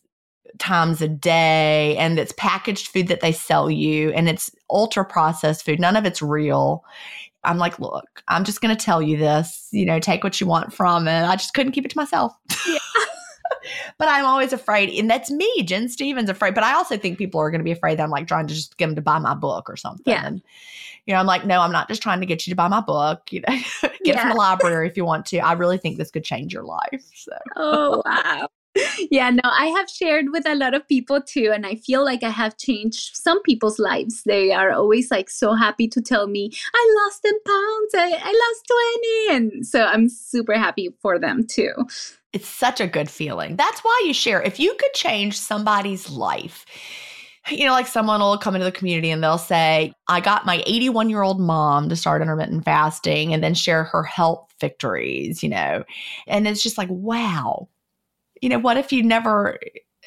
times 0.59 1.03
a 1.03 1.09
day 1.09 1.97
and 1.97 2.19
it's 2.19 2.33
packaged 2.37 2.89
food 2.89 3.09
that 3.09 3.21
they 3.21 3.33
sell 3.33 3.71
you 3.71 4.11
and 4.11 4.29
it's 4.29 4.51
ultra 4.71 5.05
processed 5.05 5.65
food. 5.65 5.81
None 5.81 5.97
of 5.97 6.05
it's 6.05 6.23
real. 6.23 6.85
I'm 7.43 7.59
like, 7.59 7.79
look, 7.79 8.23
I'm 8.29 8.45
just 8.45 8.61
going 8.61 8.75
to 8.75 8.85
tell 8.85 9.03
you 9.03 9.17
this, 9.17 9.69
you 9.71 9.85
know, 9.85 10.01
take 10.01 10.25
what 10.25 10.41
you 10.41 10.47
want 10.47 10.73
from 10.73 11.07
it. 11.07 11.25
I 11.25 11.37
just 11.37 11.55
couldn't 11.55 11.73
keep 11.73 11.85
it 11.85 11.91
to 11.91 11.99
myself. 11.99 12.33
Yeah. 12.67 12.79
but 13.99 14.09
I'm 14.09 14.25
always 14.25 14.53
afraid, 14.53 14.89
and 14.99 15.11
that's 15.11 15.31
me, 15.31 15.63
Gin 15.63 15.89
Stephens, 15.89 16.31
afraid. 16.31 16.55
But 16.55 16.65
I 16.65 16.75
also 16.75 16.97
think 16.97 17.19
people 17.19 17.41
are 17.41 17.51
going 17.51 17.61
to 17.61 17.65
be 17.65 17.71
afraid 17.71 17.99
that 17.99 18.05
I'm 18.05 18.11
like 18.11 18.27
trying 18.27 18.47
to 18.47 18.55
just 18.55 18.79
get 18.79 18.87
them 18.87 18.97
to 18.97 19.03
buy 19.03 19.19
my 19.19 19.35
book 19.35 19.69
or 19.69 19.77
something. 19.77 20.13
Yeah. 20.13 20.27
And, 20.27 20.43
you 21.07 21.15
know, 21.15 21.21
I'm 21.21 21.27
like, 21.27 21.45
no, 21.45 21.61
I'm 21.61 21.73
not 21.73 21.89
just 21.89 22.03
trying 22.03 22.21
to 22.21 22.27
get 22.27 22.47
you 22.47 22.53
to 22.53 22.57
buy 22.57 22.69
my 22.69 22.81
book. 22.81 23.31
You 23.31 23.41
know, 23.41 23.55
get 24.05 24.17
it 24.17 24.21
from 24.21 24.31
the 24.31 24.37
library 24.37 24.89
if 24.89 24.97
you 24.97 25.05
want 25.05 25.27
to. 25.27 25.39
I 25.39 25.53
really 25.53 25.79
think 25.79 25.99
this 25.99 26.11
could 26.11 26.25
change 26.25 26.53
your 26.53 26.65
life. 26.65 27.05
So 27.15 27.33
Oh, 27.57 28.03
wow. 28.07 28.49
Yeah, 29.11 29.31
no, 29.31 29.43
I 29.45 29.67
have 29.67 29.89
shared 29.89 30.33
with 30.33 30.49
a 30.49 30.55
lot 30.57 30.75
of 30.75 30.89
people 30.89 31.21
too, 31.23 31.53
and 31.55 31.65
I 31.65 31.77
feel 31.77 32.05
like 32.05 32.25
I 32.25 32.31
have 32.31 32.57
changed 32.57 33.17
some 33.17 33.41
people's 33.43 33.79
lives. 33.79 34.23
They 34.25 34.51
are 34.51 34.73
always 34.73 35.11
like 35.13 35.31
so 35.31 35.55
happy 35.55 35.87
to 35.89 36.03
tell 36.03 36.27
me, 36.27 36.51
I 36.75 36.97
lost 37.05 37.23
10 37.23 37.33
pounds, 37.47 37.95
I, 37.95 38.19
I 38.21 38.33
lost 38.33 39.31
20. 39.31 39.55
And 39.55 39.67
so 39.67 39.85
I'm 39.85 40.09
super 40.09 40.55
happy 40.55 40.91
for 41.01 41.21
them 41.21 41.47
too. 41.47 41.73
it's 42.33 42.49
such 42.49 42.81
a 42.81 42.89
good 42.89 43.09
feeling. 43.09 43.55
That's 43.55 43.81
why 43.81 44.03
you 44.07 44.13
share. 44.13 44.43
If 44.43 44.59
you 44.59 44.75
could 44.79 44.93
change 44.95 45.39
somebody's 45.39 46.11
life, 46.11 46.67
you 47.51 47.67
know, 47.67 47.73
like 47.73 47.87
someone 47.87 48.21
will 48.21 48.39
come 48.39 48.55
into 48.55 48.65
the 48.65 48.73
community 48.73 49.11
and 49.11 49.23
they'll 49.23 49.39
say, 49.39 49.93
I 50.09 50.21
got 50.21 50.47
my 50.47 50.63
81 50.67 51.11
year 51.11 51.23
old 51.23 51.41
mom 51.41 51.89
to 51.89 51.97
start 51.97 52.23
intermittent 52.23 52.65
fasting 52.65 53.35
and 53.35 53.43
then 53.43 53.55
share 53.55 53.85
her 53.85 54.03
health 54.03 54.53
victories, 54.61 55.43
you 55.43 55.49
know, 55.49 55.85
and 56.27 56.49
it's 56.49 56.63
just 56.63 56.79
like, 56.79 56.89
wow. 56.91 57.69
You 58.41 58.49
know, 58.51 58.59
what 58.59 58.77
if 58.77 58.93
you 58.93 59.03
never, 59.03 59.59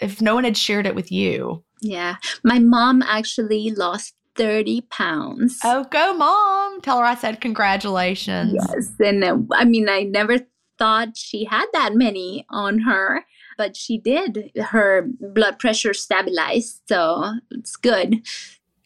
if 0.02 0.22
no 0.22 0.36
one 0.36 0.44
had 0.44 0.58
shared 0.58 0.86
it 0.86 0.96
with 0.96 1.12
you? 1.12 1.64
Yeah, 1.82 2.18
my 2.44 2.60
mom 2.60 3.02
actually 3.04 3.72
lost 3.72 4.14
30 4.36 4.82
pounds. 4.90 5.60
Oh, 5.64 5.86
go, 5.86 6.14
mom. 6.14 6.82
Tell 6.82 7.00
her 7.00 7.06
I 7.06 7.16
said 7.16 7.42
congratulations. 7.42 8.54
Yes. 8.54 8.92
And 9.00 9.24
uh, 9.24 9.38
I 9.54 9.66
mean, 9.66 9.90
I 9.90 10.04
never 10.04 10.40
thought 10.78 11.18
she 11.18 11.46
had 11.46 11.66
that 11.74 11.96
many 11.96 12.46
on 12.50 12.80
her, 12.80 13.26
but 13.58 13.76
she 13.76 13.98
did. 13.98 14.52
Her 14.58 15.08
blood 15.20 15.60
pressure 15.60 15.94
stabilized. 15.94 16.82
So 16.88 17.34
it's 17.52 17.76
good. 17.76 18.22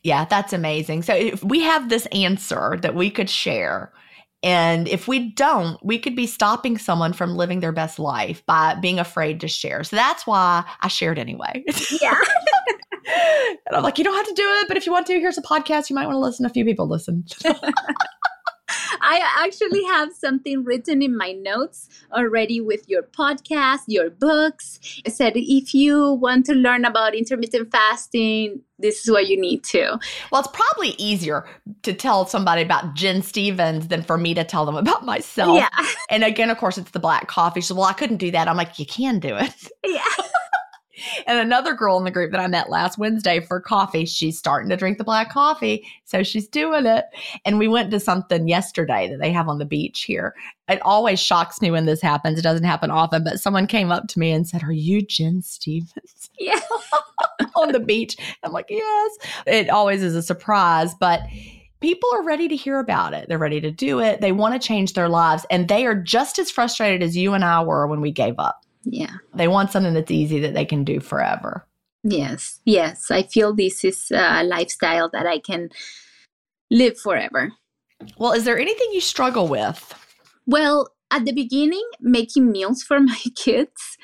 Yeah, 0.03 0.26
that's 0.26 0.53
amazing. 0.53 1.03
So 1.03 1.13
if 1.13 1.43
we 1.43 1.61
have 1.61 1.89
this 1.89 2.07
answer 2.07 2.78
that 2.82 2.95
we 2.95 3.11
could 3.11 3.30
share, 3.30 3.91
and 4.43 4.88
if 4.88 5.07
we 5.07 5.30
don't, 5.34 5.84
we 5.86 5.99
could 5.99 6.15
be 6.15 6.26
stopping 6.26 6.78
someone 6.78 7.13
from 7.13 7.36
living 7.36 7.59
their 7.59 7.72
best 7.72 7.99
life 7.99 8.43
by 8.47 8.76
being 8.76 8.97
afraid 8.97 9.39
to 9.41 9.47
share. 9.47 9.84
So 9.84 9.95
that's 9.95 10.26
why 10.26 10.63
I 10.82 10.88
shared 10.88 11.19
anyway. 11.19 11.63
Yeah. 12.01 12.19
and 13.67 13.76
I'm 13.76 13.84
like, 13.84 13.99
you 13.99 14.03
don't 14.03 14.15
have 14.15 14.28
to 14.28 14.34
do 14.34 14.47
it, 14.61 14.67
but 14.67 14.78
if 14.78 14.88
you 14.88 14.91
want 14.91 15.05
to, 15.07 15.19
here's 15.19 15.38
a 15.38 15.43
podcast. 15.43 15.89
You 15.89 15.95
might 15.95 16.07
want 16.07 16.15
to 16.15 16.19
listen. 16.19 16.45
A 16.45 16.49
few 16.49 16.65
people 16.65 16.88
listen. 16.88 17.24
I 19.02 19.45
actually 19.45 19.84
have 19.86 20.14
something 20.14 20.64
written 20.64 21.02
in 21.02 21.18
my 21.18 21.34
notes 21.34 21.89
already 22.14 22.62
with 22.62 22.88
your 22.88 23.04
podcast, 23.04 23.82
your 23.88 24.10
books. 24.10 24.80
I 25.06 25.10
said, 25.10 25.34
if 25.36 25.74
you 25.74 26.14
want 26.14 26.45
to 26.47 26.54
learn 26.54 26.86
about 26.86 27.16
intermittent 27.16 27.72
fasting, 27.72 28.62
this 28.80 29.04
is 29.04 29.12
what 29.12 29.28
you 29.28 29.39
need 29.39 29.64
to. 29.66 29.99
well, 30.32 30.41
it's 30.41 30.49
probably 30.54 30.89
easier 30.97 31.45
to 31.84 31.93
tell 31.93 32.26
somebody 32.26 32.62
about 32.62 32.95
Gin 32.95 33.22
Stephens 33.22 33.88
than 33.88 34.02
for 34.04 34.18
me 34.18 34.34
to 34.34 34.43
tell 34.43 34.66
them 34.66 34.76
about 34.76 35.06
myself. 35.06 35.58
Yeah. 35.58 35.70
And 36.10 36.24
again, 36.24 36.49
of 36.49 36.58
course, 36.58 36.78
it's 36.78 36.91
the 36.91 36.99
black 36.99 37.28
coffee. 37.28 37.62
So, 37.62 37.76
well, 37.76 37.86
I 37.86 37.93
couldn't 37.93 38.18
do 38.18 38.32
that. 38.32 38.47
I'm 38.47 38.58
like, 38.58 38.80
you 38.80 38.86
can 38.86 39.20
do 39.20 39.36
it. 39.36 39.54
Yeah. 39.86 40.04
And 41.28 41.39
another 41.39 41.74
girl 41.74 41.97
in 41.97 42.04
the 42.04 42.12
group 42.12 42.32
that 42.32 42.39
I 42.39 42.47
met 42.47 42.70
last 42.70 42.97
Wednesday 42.97 43.39
for 43.39 43.60
coffee, 43.60 44.06
she's 44.06 44.38
starting 44.38 44.70
to 44.70 44.78
drink 44.78 44.97
the 44.97 45.04
black 45.04 45.32
coffee. 45.32 45.86
So 46.06 46.24
she's 46.24 46.47
doing 46.47 46.86
it. 46.86 47.06
And 47.45 47.60
we 47.60 47.68
went 47.68 47.91
to 47.91 47.99
something 47.99 48.47
yesterday 48.47 49.08
that 49.10 49.20
they 49.20 49.32
have 49.32 49.47
on 49.47 49.60
the 49.60 49.66
beach 49.66 50.04
here. 50.04 50.36
It 50.68 50.82
always 50.82 51.20
shocks 51.20 51.62
me 51.62 51.72
when 51.72 51.86
this 51.86 52.02
happens. 52.02 52.39
It 52.39 52.43
doesn't 52.43 52.66
happen 52.66 52.91
often, 52.91 53.24
but 53.24 53.39
someone 53.39 53.68
came 53.68 53.91
up 53.91 54.08
to 54.10 54.20
me 54.20 54.32
and 54.32 54.47
said, 54.47 54.64
Are 54.64 54.72
you 54.72 55.02
Gin 55.02 55.41
Stephens 55.41 56.30
Yeah. 56.39 56.60
on 57.56 57.72
the 57.72 57.80
beach? 57.80 58.16
I'm 58.43 58.52
like, 58.52 58.68
Yes. 58.70 59.12
It 59.45 59.70
always 59.70 60.04
is 60.04 60.16
a 60.16 60.24
surprise, 60.24 60.93
but 60.95 61.22
people 61.82 62.10
are 62.14 62.24
ready 62.24 62.47
to 62.47 62.56
hear 62.56 62.80
about 62.80 63.14
it. 63.14 63.28
They're 63.28 63.38
ready 63.38 63.60
to 63.62 63.72
do 63.72 63.99
it. 63.99 64.22
They 64.22 64.32
want 64.32 64.60
to 64.60 64.66
change 64.66 64.93
their 64.93 65.10
lives. 65.10 65.45
And 65.49 65.68
they 65.68 65.86
are 65.86 65.95
just 65.95 66.39
as 66.39 66.52
frustrated 66.52 67.04
as 67.04 67.18
you 67.18 67.34
and 67.34 67.43
I 67.43 67.64
were 67.64 67.88
when 67.88 68.02
we 68.02 68.12
gave 68.12 68.36
up. 68.38 68.62
Yeah. 68.84 69.16
They 69.34 69.48
want 69.48 69.72
something 69.72 69.94
that's 69.94 70.12
easy 70.12 70.40
that 70.40 70.54
they 70.54 70.66
can 70.66 70.84
do 70.84 71.00
forever. 71.00 71.66
Yes. 72.04 72.62
Yes. 72.66 73.12
I 73.12 73.24
feel 73.24 73.54
this 73.54 73.84
is 73.84 74.12
a 74.12 74.44
lifestyle 74.44 75.10
that 75.10 75.28
I 75.28 75.40
can 75.40 75.70
live 76.70 77.00
forever. 77.00 77.52
Well, 78.18 78.32
is 78.32 78.46
there 78.46 78.58
anything 78.58 78.88
you 78.92 79.02
struggle 79.02 79.48
with? 79.48 79.94
Well, 80.48 80.90
at 81.12 81.26
the 81.26 81.34
beginning, 81.34 81.86
making 82.00 82.52
meals 82.52 82.82
for 82.82 83.00
my 83.12 83.20
kids, 83.36 83.98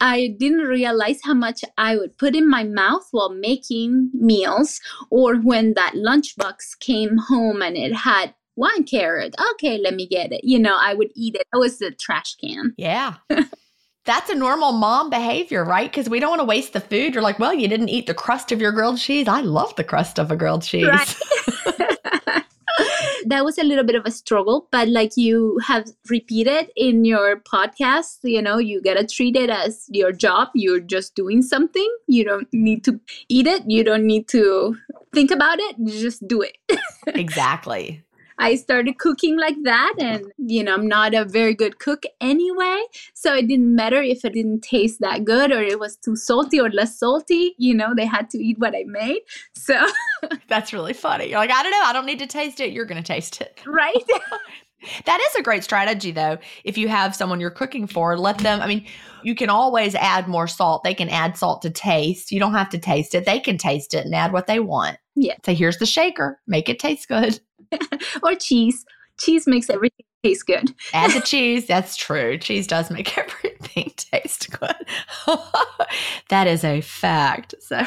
I 0.00 0.34
didn't 0.38 0.66
realize 0.66 1.20
how 1.22 1.34
much 1.34 1.62
I 1.78 1.96
would 1.96 2.18
put 2.18 2.34
in 2.34 2.48
my 2.48 2.64
mouth 2.64 3.06
while 3.12 3.30
making 3.30 4.10
meals, 4.14 4.80
or 5.10 5.36
when 5.36 5.74
that 5.74 5.94
lunchbox 5.94 6.78
came 6.80 7.18
home 7.28 7.62
and 7.62 7.76
it 7.76 7.94
had 7.94 8.34
one 8.54 8.84
carrot. 8.84 9.34
Okay, 9.52 9.78
let 9.78 9.94
me 9.94 10.06
get 10.06 10.32
it. 10.32 10.40
You 10.42 10.58
know, 10.58 10.76
I 10.80 10.94
would 10.94 11.10
eat 11.14 11.34
it. 11.34 11.42
It 11.52 11.58
was 11.58 11.78
the 11.78 11.90
trash 11.90 12.36
can. 12.36 12.74
Yeah. 12.76 13.14
That's 14.04 14.28
a 14.28 14.34
normal 14.34 14.72
mom 14.72 15.08
behavior, 15.08 15.64
right? 15.64 15.90
Because 15.90 16.10
we 16.10 16.20
don't 16.20 16.30
want 16.30 16.40
to 16.40 16.46
waste 16.46 16.74
the 16.74 16.80
food. 16.80 17.14
You're 17.14 17.22
like, 17.22 17.38
well, 17.38 17.54
you 17.54 17.68
didn't 17.68 17.88
eat 17.88 18.06
the 18.06 18.14
crust 18.14 18.52
of 18.52 18.60
your 18.60 18.70
grilled 18.70 18.98
cheese. 18.98 19.28
I 19.28 19.40
love 19.40 19.74
the 19.76 19.84
crust 19.84 20.18
of 20.18 20.30
a 20.30 20.36
grilled 20.36 20.62
cheese. 20.62 20.86
Right. 20.86 21.16
that 23.26 23.44
was 23.44 23.58
a 23.58 23.64
little 23.64 23.84
bit 23.84 23.96
of 23.96 24.04
a 24.04 24.10
struggle, 24.10 24.68
but 24.70 24.88
like 24.88 25.16
you 25.16 25.58
have 25.66 25.86
repeated 26.10 26.70
in 26.76 27.04
your 27.04 27.36
podcast, 27.40 28.18
you 28.22 28.42
know, 28.42 28.58
you 28.58 28.82
gotta 28.82 29.06
treat 29.06 29.36
it 29.36 29.50
as 29.50 29.86
your 29.88 30.12
job. 30.12 30.48
You're 30.54 30.80
just 30.80 31.14
doing 31.14 31.42
something. 31.42 31.88
You 32.06 32.24
don't 32.24 32.48
need 32.52 32.84
to 32.84 33.00
eat 33.28 33.46
it. 33.46 33.62
You 33.66 33.84
don't 33.84 34.06
need 34.06 34.28
to 34.28 34.76
think 35.14 35.30
about 35.30 35.58
it. 35.60 35.76
You 35.78 35.98
just 36.00 36.26
do 36.28 36.42
it. 36.42 36.58
exactly. 37.06 38.02
I 38.38 38.56
started 38.56 38.98
cooking 38.98 39.38
like 39.38 39.56
that, 39.64 39.94
and 39.98 40.32
you 40.38 40.62
know, 40.62 40.74
I'm 40.74 40.88
not 40.88 41.14
a 41.14 41.24
very 41.24 41.54
good 41.54 41.78
cook 41.78 42.04
anyway. 42.20 42.82
So 43.14 43.34
it 43.34 43.48
didn't 43.48 43.74
matter 43.74 44.02
if 44.02 44.24
it 44.24 44.32
didn't 44.32 44.62
taste 44.62 45.00
that 45.00 45.24
good 45.24 45.52
or 45.52 45.62
it 45.62 45.78
was 45.78 45.96
too 45.96 46.16
salty 46.16 46.60
or 46.60 46.70
less 46.70 46.98
salty. 46.98 47.54
You 47.58 47.74
know, 47.74 47.94
they 47.94 48.06
had 48.06 48.30
to 48.30 48.38
eat 48.38 48.58
what 48.58 48.74
I 48.74 48.84
made. 48.86 49.20
So, 49.54 49.86
That's 50.48 50.72
really 50.72 50.92
funny. 50.92 51.26
You're 51.26 51.38
like, 51.38 51.50
I 51.50 51.62
don't 51.62 51.72
know. 51.72 51.82
I 51.84 51.92
don't 51.92 52.06
need 52.06 52.18
to 52.20 52.26
taste 52.26 52.60
it. 52.60 52.72
You're 52.72 52.86
going 52.86 53.02
to 53.02 53.06
taste 53.06 53.40
it. 53.40 53.60
right? 53.66 53.94
That 55.06 55.18
is 55.18 55.34
a 55.36 55.42
great 55.42 55.64
strategy, 55.64 56.10
though. 56.10 56.36
If 56.62 56.76
you 56.76 56.88
have 56.88 57.16
someone 57.16 57.40
you're 57.40 57.50
cooking 57.50 57.86
for, 57.86 58.18
let 58.18 58.36
them, 58.36 58.60
I 58.60 58.66
mean, 58.66 58.84
you 59.22 59.34
can 59.34 59.48
always 59.48 59.94
add 59.94 60.28
more 60.28 60.46
salt. 60.46 60.84
They 60.84 60.92
can 60.92 61.08
add 61.08 61.38
salt 61.38 61.62
to 61.62 61.70
taste. 61.70 62.30
You 62.30 62.38
don't 62.38 62.52
have 62.52 62.68
to 62.68 62.78
taste 62.78 63.14
it. 63.14 63.24
They 63.24 63.40
can 63.40 63.56
taste 63.56 63.94
it 63.94 64.04
and 64.04 64.14
add 64.14 64.34
what 64.34 64.46
they 64.46 64.60
want. 64.60 64.98
Yeah. 65.16 65.36
Say, 65.42 65.54
here's 65.54 65.78
the 65.78 65.86
shaker. 65.86 66.38
Make 66.46 66.68
it 66.68 66.78
taste 66.78 67.08
good. 67.08 67.40
or 68.22 68.34
cheese. 68.34 68.84
Cheese 69.18 69.46
makes 69.46 69.70
everything 69.70 70.06
taste 70.24 70.46
good. 70.46 70.74
Add 70.92 71.12
the 71.12 71.20
cheese. 71.24 71.66
That's 71.66 71.96
true. 71.96 72.36
Cheese 72.38 72.66
does 72.66 72.90
make 72.90 73.16
everything 73.18 73.92
taste 73.96 74.50
good. 74.50 74.74
that 76.30 76.46
is 76.46 76.64
a 76.64 76.80
fact. 76.80 77.54
So, 77.60 77.82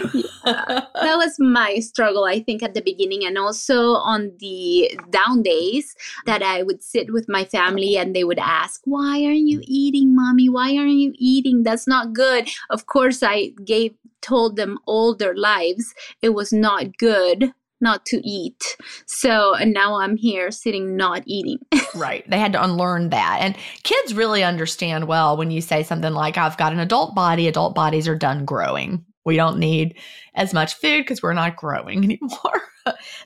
that 0.46 1.18
was 1.18 1.36
my 1.40 1.80
struggle 1.80 2.26
i 2.26 2.42
think 2.42 2.62
at 2.62 2.74
the 2.74 2.82
beginning 2.82 3.26
and 3.26 3.38
also 3.38 3.94
on 3.96 4.32
the 4.40 4.92
down 5.10 5.42
days 5.42 5.96
that 6.26 6.44
i 6.44 6.64
would 6.64 6.84
sit 6.84 7.12
with 7.14 7.28
my 7.30 7.44
family 7.46 7.98
and 7.98 8.16
they 8.16 8.24
would 8.24 8.40
ask 8.40 8.82
why 8.86 9.24
aren't 9.24 9.48
you 9.48 9.62
eating 9.64 10.16
mommy 10.16 10.50
why 10.50 10.76
aren't 10.76 10.92
you 10.92 11.14
eating 11.18 11.64
that's 11.64 11.88
not 11.88 12.14
good 12.14 12.48
of 12.70 12.86
course 12.86 13.24
i 13.24 13.52
gave 13.66 13.94
told 14.22 14.56
them 14.56 14.78
all 14.86 15.16
their 15.16 15.36
lives 15.36 15.94
it 16.22 16.30
was 16.30 16.52
not 16.52 16.98
good 16.98 17.54
not 17.82 18.06
to 18.06 18.22
eat 18.28 18.78
so 19.06 19.54
and 19.56 19.74
now 19.74 20.00
i'm 20.00 20.18
here 20.18 20.52
sitting 20.52 20.96
not 20.96 21.22
eating 21.26 21.58
right. 21.96 22.30
They 22.30 22.40
had 22.40 22.54
to 22.54 22.64
unlearn 22.64 23.10
that. 23.10 23.40
And 23.42 23.56
kids 23.84 24.14
really 24.14 24.44
understand 24.44 25.08
well 25.08 25.38
when 25.38 25.52
you 25.52 25.62
say 25.62 25.84
something 25.84 26.14
like, 26.14 26.38
I've 26.38 26.58
got 26.58 26.74
an 26.74 26.80
adult 26.80 27.16
body, 27.16 27.48
adult 27.48 27.76
bodies 27.76 28.08
are 28.08 28.16
done 28.16 28.46
growing. 28.46 29.06
We 29.26 29.36
don't 29.36 29.60
need 29.60 29.98
as 30.36 30.54
much 30.54 30.76
food 30.76 31.02
because 31.02 31.22
we're 31.22 31.34
not 31.34 31.58
growing 31.58 32.04
anymore. 32.04 32.62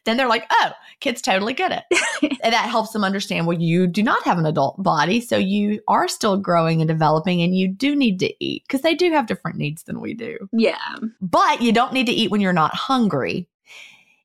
then 0.06 0.18
they're 0.18 0.28
like, 0.28 0.46
oh, 0.52 0.72
kids 1.00 1.22
totally 1.22 1.54
get 1.54 1.72
it. 1.72 2.40
and 2.44 2.54
that 2.54 2.70
helps 2.70 2.92
them 2.92 3.04
understand, 3.04 3.46
well, 3.46 3.60
you 3.60 3.86
do 3.86 4.02
not 4.02 4.24
have 4.24 4.40
an 4.40 4.48
adult 4.48 4.82
body. 4.82 5.22
So 5.22 5.38
you 5.38 5.82
are 5.88 6.08
still 6.08 6.38
growing 6.38 6.82
and 6.82 6.88
developing 6.88 7.42
and 7.42 7.56
you 7.56 7.68
do 7.68 7.96
need 7.96 8.20
to 8.20 8.34
eat 8.44 8.64
because 8.68 8.82
they 8.82 8.96
do 8.96 9.12
have 9.12 9.28
different 9.28 9.58
needs 9.58 9.84
than 9.84 10.02
we 10.02 10.16
do. 10.16 10.38
yeah 10.52 10.96
But 11.22 11.62
you 11.62 11.72
don't 11.72 11.94
need 11.94 12.08
to 12.08 12.14
eat 12.14 12.32
when 12.32 12.42
you're 12.42 12.54
not 12.54 12.74
hungry. 12.74 13.48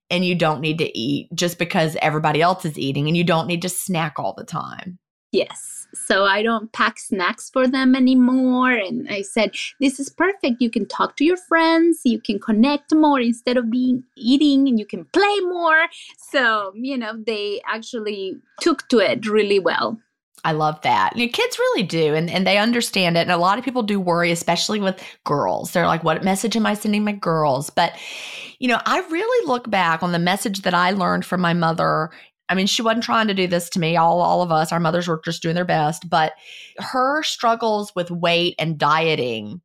And 0.09 0.25
you 0.25 0.35
don't 0.35 0.61
need 0.61 0.79
to 0.79 0.97
eat 0.99 1.29
just 1.35 1.59
because 1.59 1.97
everybody 2.01 2.41
else 2.41 2.65
is 2.65 2.79
eating. 2.79 3.09
And 3.09 3.17
you 3.17 3.25
don't 3.25 3.47
need 3.47 3.63
to 3.63 3.69
snack 3.69 4.19
all 4.19 4.35
the 4.35 4.45
time. 4.45 4.99
Yes. 5.33 5.89
So 5.95 6.25
I 6.25 6.43
don't 6.43 6.73
pack 6.73 6.99
snacks 6.99 7.51
for 7.51 7.67
them 7.67 7.95
anymore. 7.95 8.71
And 8.71 9.09
I 9.09 9.23
said, 9.23 9.53
this 9.81 9.99
is 9.99 10.09
perfect. 10.09 10.61
You 10.61 10.71
can 10.71 10.87
talk 10.87 11.17
to 11.17 11.25
your 11.25 11.37
friends, 11.37 12.03
you 12.05 12.21
can 12.21 12.39
connect 12.39 12.95
more 12.95 13.21
instead 13.21 13.57
of 13.57 13.71
being 13.71 14.05
eating, 14.17 14.69
and 14.69 14.79
you 14.79 14.87
can 14.87 15.05
play 15.07 15.41
more. 15.41 15.87
So, 16.19 16.73
you 16.75 16.97
know, 16.97 17.23
they 17.27 17.61
actually 17.67 18.37
took 18.61 18.89
to 18.89 18.99
it 18.99 19.27
really 19.27 19.59
well. 19.59 19.99
I 20.47 20.53
love 20.53 20.81
that. 20.83 21.17
You 21.17 21.27
know, 21.27 21.33
kids 21.33 21.59
really 21.59 21.83
do, 21.83 22.15
and, 22.15 22.31
and 22.31 22.47
they 22.47 22.57
understand 22.57 23.17
it. 23.17 23.23
And 23.23 23.33
a 23.33 23.37
lot 23.37 23.59
of 23.59 23.65
people 23.65 23.83
do 23.83 23.99
worry, 23.99 24.31
especially 24.31 24.79
with 24.79 25.03
girls. 25.25 25.73
They're 25.73 25.89
like, 25.89 26.05
what 26.05 26.23
message 26.23 26.57
am 26.57 26.67
I 26.67 26.75
sending 26.75 27.03
my 27.03 27.11
girls? 27.11 27.69
But, 27.69 27.95
you 28.61 28.69
know, 28.69 28.79
I 28.87 29.01
really 29.01 29.49
look 29.49 29.69
back 29.69 30.05
on 30.05 30.13
the 30.13 30.21
message 30.21 30.63
that 30.63 30.73
I 30.73 30.93
learned 30.93 31.25
from 31.25 31.41
my 31.41 31.53
mother. 31.53 32.11
I 32.49 32.55
mean, 32.55 32.69
she 32.69 32.81
wasn't 32.81 33.03
trying 33.03 33.27
to 33.27 33.35
do 33.35 33.49
this 33.49 33.69
to 33.71 33.81
me. 33.81 33.97
All, 33.97 34.21
all 34.21 34.41
of 34.41 34.53
us, 34.53 34.71
our 34.71 34.79
mothers 34.79 35.09
were 35.09 35.21
just 35.25 35.43
doing 35.43 35.57
their 35.57 35.65
best. 35.65 36.09
But 36.09 36.35
her 36.79 37.25
struggles 37.25 37.93
with 37.97 38.13
weight 38.13 38.55
and 38.57 38.79
dieting 38.79 39.61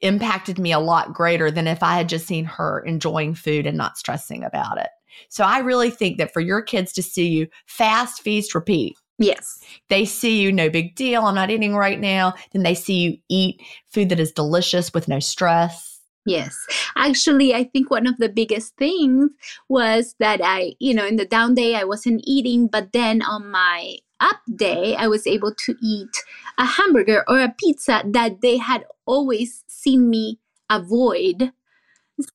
impacted 0.00 0.58
me 0.58 0.72
a 0.72 0.80
lot 0.80 1.12
greater 1.12 1.50
than 1.50 1.66
if 1.66 1.82
I 1.82 1.96
had 1.96 2.08
just 2.08 2.26
seen 2.26 2.46
her 2.46 2.80
enjoying 2.86 3.34
food 3.34 3.66
and 3.66 3.76
not 3.76 3.98
stressing 3.98 4.44
about 4.44 4.78
it. 4.78 4.88
So 5.28 5.44
I 5.44 5.58
really 5.58 5.90
think 5.90 6.16
that 6.16 6.32
for 6.32 6.40
your 6.40 6.62
kids 6.62 6.94
to 6.94 7.02
see 7.02 7.28
you 7.28 7.48
fast, 7.66 8.22
feast, 8.22 8.54
repeat, 8.54 8.96
Yes. 9.22 9.60
they 9.88 10.04
see 10.04 10.40
you, 10.40 10.52
no 10.52 10.68
big 10.70 10.94
deal, 10.94 11.22
I'm 11.22 11.34
not 11.34 11.50
eating 11.50 11.74
right 11.74 12.00
now. 12.00 12.34
Then 12.52 12.62
they 12.62 12.74
see 12.74 12.94
you 12.94 13.18
eat 13.28 13.62
food 13.90 14.08
that 14.08 14.20
is 14.20 14.32
delicious 14.32 14.92
with 14.92 15.08
no 15.08 15.20
stress. 15.20 16.00
Yes. 16.24 16.56
Actually, 16.96 17.52
I 17.54 17.64
think 17.64 17.90
one 17.90 18.06
of 18.06 18.16
the 18.18 18.28
biggest 18.28 18.76
things 18.76 19.30
was 19.68 20.14
that 20.20 20.40
I, 20.42 20.74
you 20.78 20.94
know, 20.94 21.04
in 21.06 21.16
the 21.16 21.26
down 21.26 21.54
day, 21.54 21.74
I 21.74 21.84
wasn't 21.84 22.22
eating, 22.24 22.68
but 22.68 22.92
then 22.92 23.22
on 23.22 23.50
my 23.50 23.96
up 24.20 24.40
day, 24.54 24.94
I 24.94 25.08
was 25.08 25.26
able 25.26 25.52
to 25.52 25.74
eat 25.82 26.16
a 26.58 26.64
hamburger 26.64 27.24
or 27.26 27.40
a 27.40 27.52
pizza 27.58 28.04
that 28.06 28.40
they 28.40 28.56
had 28.58 28.84
always 29.04 29.64
seen 29.66 30.08
me 30.08 30.38
avoid. 30.70 31.52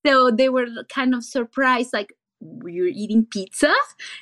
So 0.06 0.32
they 0.32 0.50
were 0.50 0.68
kind 0.90 1.16
of 1.16 1.24
surprised, 1.24 1.94
like, 1.94 2.12
you're 2.66 2.88
eating 2.88 3.26
pizza? 3.26 3.74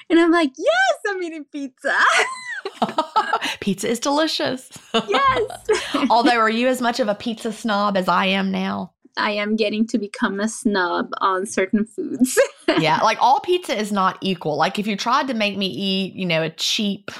And 0.09 0.19
I'm 0.19 0.31
like, 0.31 0.51
yes, 0.57 0.99
I'm 1.07 1.21
eating 1.23 1.45
pizza. 1.51 1.97
pizza 3.59 3.89
is 3.89 3.99
delicious. 3.99 4.69
yes. 4.93 5.67
Although, 6.09 6.37
are 6.37 6.49
you 6.49 6.67
as 6.67 6.81
much 6.81 6.99
of 6.99 7.07
a 7.07 7.15
pizza 7.15 7.51
snob 7.51 7.97
as 7.97 8.07
I 8.07 8.25
am 8.25 8.51
now? 8.51 8.91
I 9.17 9.31
am 9.31 9.55
getting 9.55 9.87
to 9.87 9.97
become 9.97 10.39
a 10.39 10.49
snub 10.49 11.09
on 11.19 11.45
certain 11.45 11.85
foods. 11.85 12.37
yeah, 12.79 12.99
like 13.01 13.17
all 13.21 13.39
pizza 13.39 13.77
is 13.77 13.91
not 13.91 14.17
equal. 14.21 14.57
Like 14.57 14.77
if 14.77 14.87
you 14.87 14.97
tried 14.97 15.27
to 15.27 15.33
make 15.33 15.57
me 15.57 15.67
eat, 15.67 16.13
you 16.15 16.25
know, 16.25 16.43
a 16.43 16.49
cheap, 16.49 17.11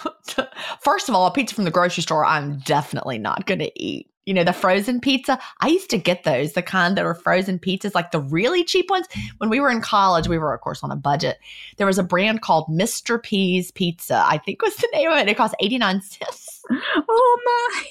first 0.81 1.07
of 1.07 1.15
all, 1.15 1.27
a 1.27 1.31
pizza 1.31 1.55
from 1.55 1.63
the 1.63 1.71
grocery 1.71 2.03
store, 2.03 2.25
I'm 2.25 2.59
definitely 2.59 3.17
not 3.17 3.45
going 3.45 3.59
to 3.59 3.71
eat. 3.81 4.09
You 4.25 4.33
know, 4.33 4.43
the 4.43 4.53
frozen 4.53 4.99
pizza. 4.99 5.39
I 5.59 5.67
used 5.67 5.89
to 5.91 5.97
get 5.97 6.23
those, 6.23 6.53
the 6.53 6.61
kind 6.61 6.97
that 6.97 7.05
were 7.05 7.15
frozen 7.15 7.59
pizzas, 7.59 7.95
like 7.95 8.11
the 8.11 8.21
really 8.21 8.63
cheap 8.63 8.89
ones. 8.89 9.07
When 9.37 9.49
we 9.49 9.59
were 9.59 9.69
in 9.69 9.81
college, 9.81 10.27
we 10.27 10.37
were, 10.37 10.53
of 10.53 10.61
course, 10.61 10.83
on 10.83 10.91
a 10.91 10.95
budget. 10.95 11.37
There 11.77 11.87
was 11.87 11.99
a 11.99 12.03
brand 12.03 12.41
called 12.41 12.67
Mr. 12.67 13.21
P's 13.21 13.71
Pizza, 13.71 14.23
I 14.25 14.37
think 14.39 14.61
was 14.61 14.75
the 14.75 14.89
name 14.93 15.11
of 15.11 15.17
it. 15.17 15.29
It 15.29 15.37
cost 15.37 15.55
89 15.59 16.01
cents. 16.01 16.61
oh 16.71 17.41
my. 17.45 17.83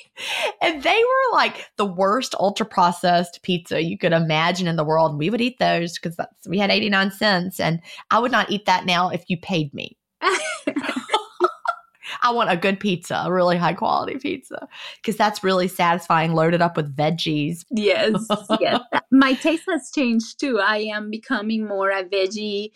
And 0.62 0.82
they 0.82 1.02
were 1.02 1.36
like 1.36 1.70
the 1.76 1.86
worst 1.86 2.34
ultra 2.38 2.66
processed 2.66 3.42
pizza 3.42 3.82
you 3.82 3.98
could 3.98 4.12
imagine 4.12 4.66
in 4.66 4.76
the 4.76 4.84
world. 4.84 5.12
And 5.12 5.18
we 5.18 5.30
would 5.30 5.40
eat 5.40 5.58
those 5.58 5.98
because 5.98 6.16
we 6.48 6.58
had 6.58 6.70
89 6.70 7.10
cents. 7.12 7.60
And 7.60 7.80
I 8.10 8.18
would 8.18 8.32
not 8.32 8.50
eat 8.50 8.66
that 8.66 8.86
now 8.86 9.08
if 9.10 9.24
you 9.28 9.36
paid 9.36 9.72
me. 9.74 9.96
I 12.22 12.30
want 12.32 12.50
a 12.50 12.56
good 12.56 12.80
pizza, 12.80 13.22
a 13.24 13.32
really 13.32 13.56
high 13.56 13.74
quality 13.74 14.18
pizza, 14.18 14.68
because 14.96 15.16
that's 15.16 15.44
really 15.44 15.68
satisfying, 15.68 16.34
loaded 16.34 16.62
up 16.62 16.76
with 16.76 16.94
veggies. 16.96 17.64
Yes, 17.70 18.26
yes. 18.60 18.80
My 19.10 19.34
taste 19.34 19.64
has 19.68 19.90
changed 19.94 20.40
too. 20.40 20.60
I 20.60 20.78
am 20.78 21.10
becoming 21.10 21.66
more 21.66 21.90
a 21.90 22.04
veggie 22.04 22.70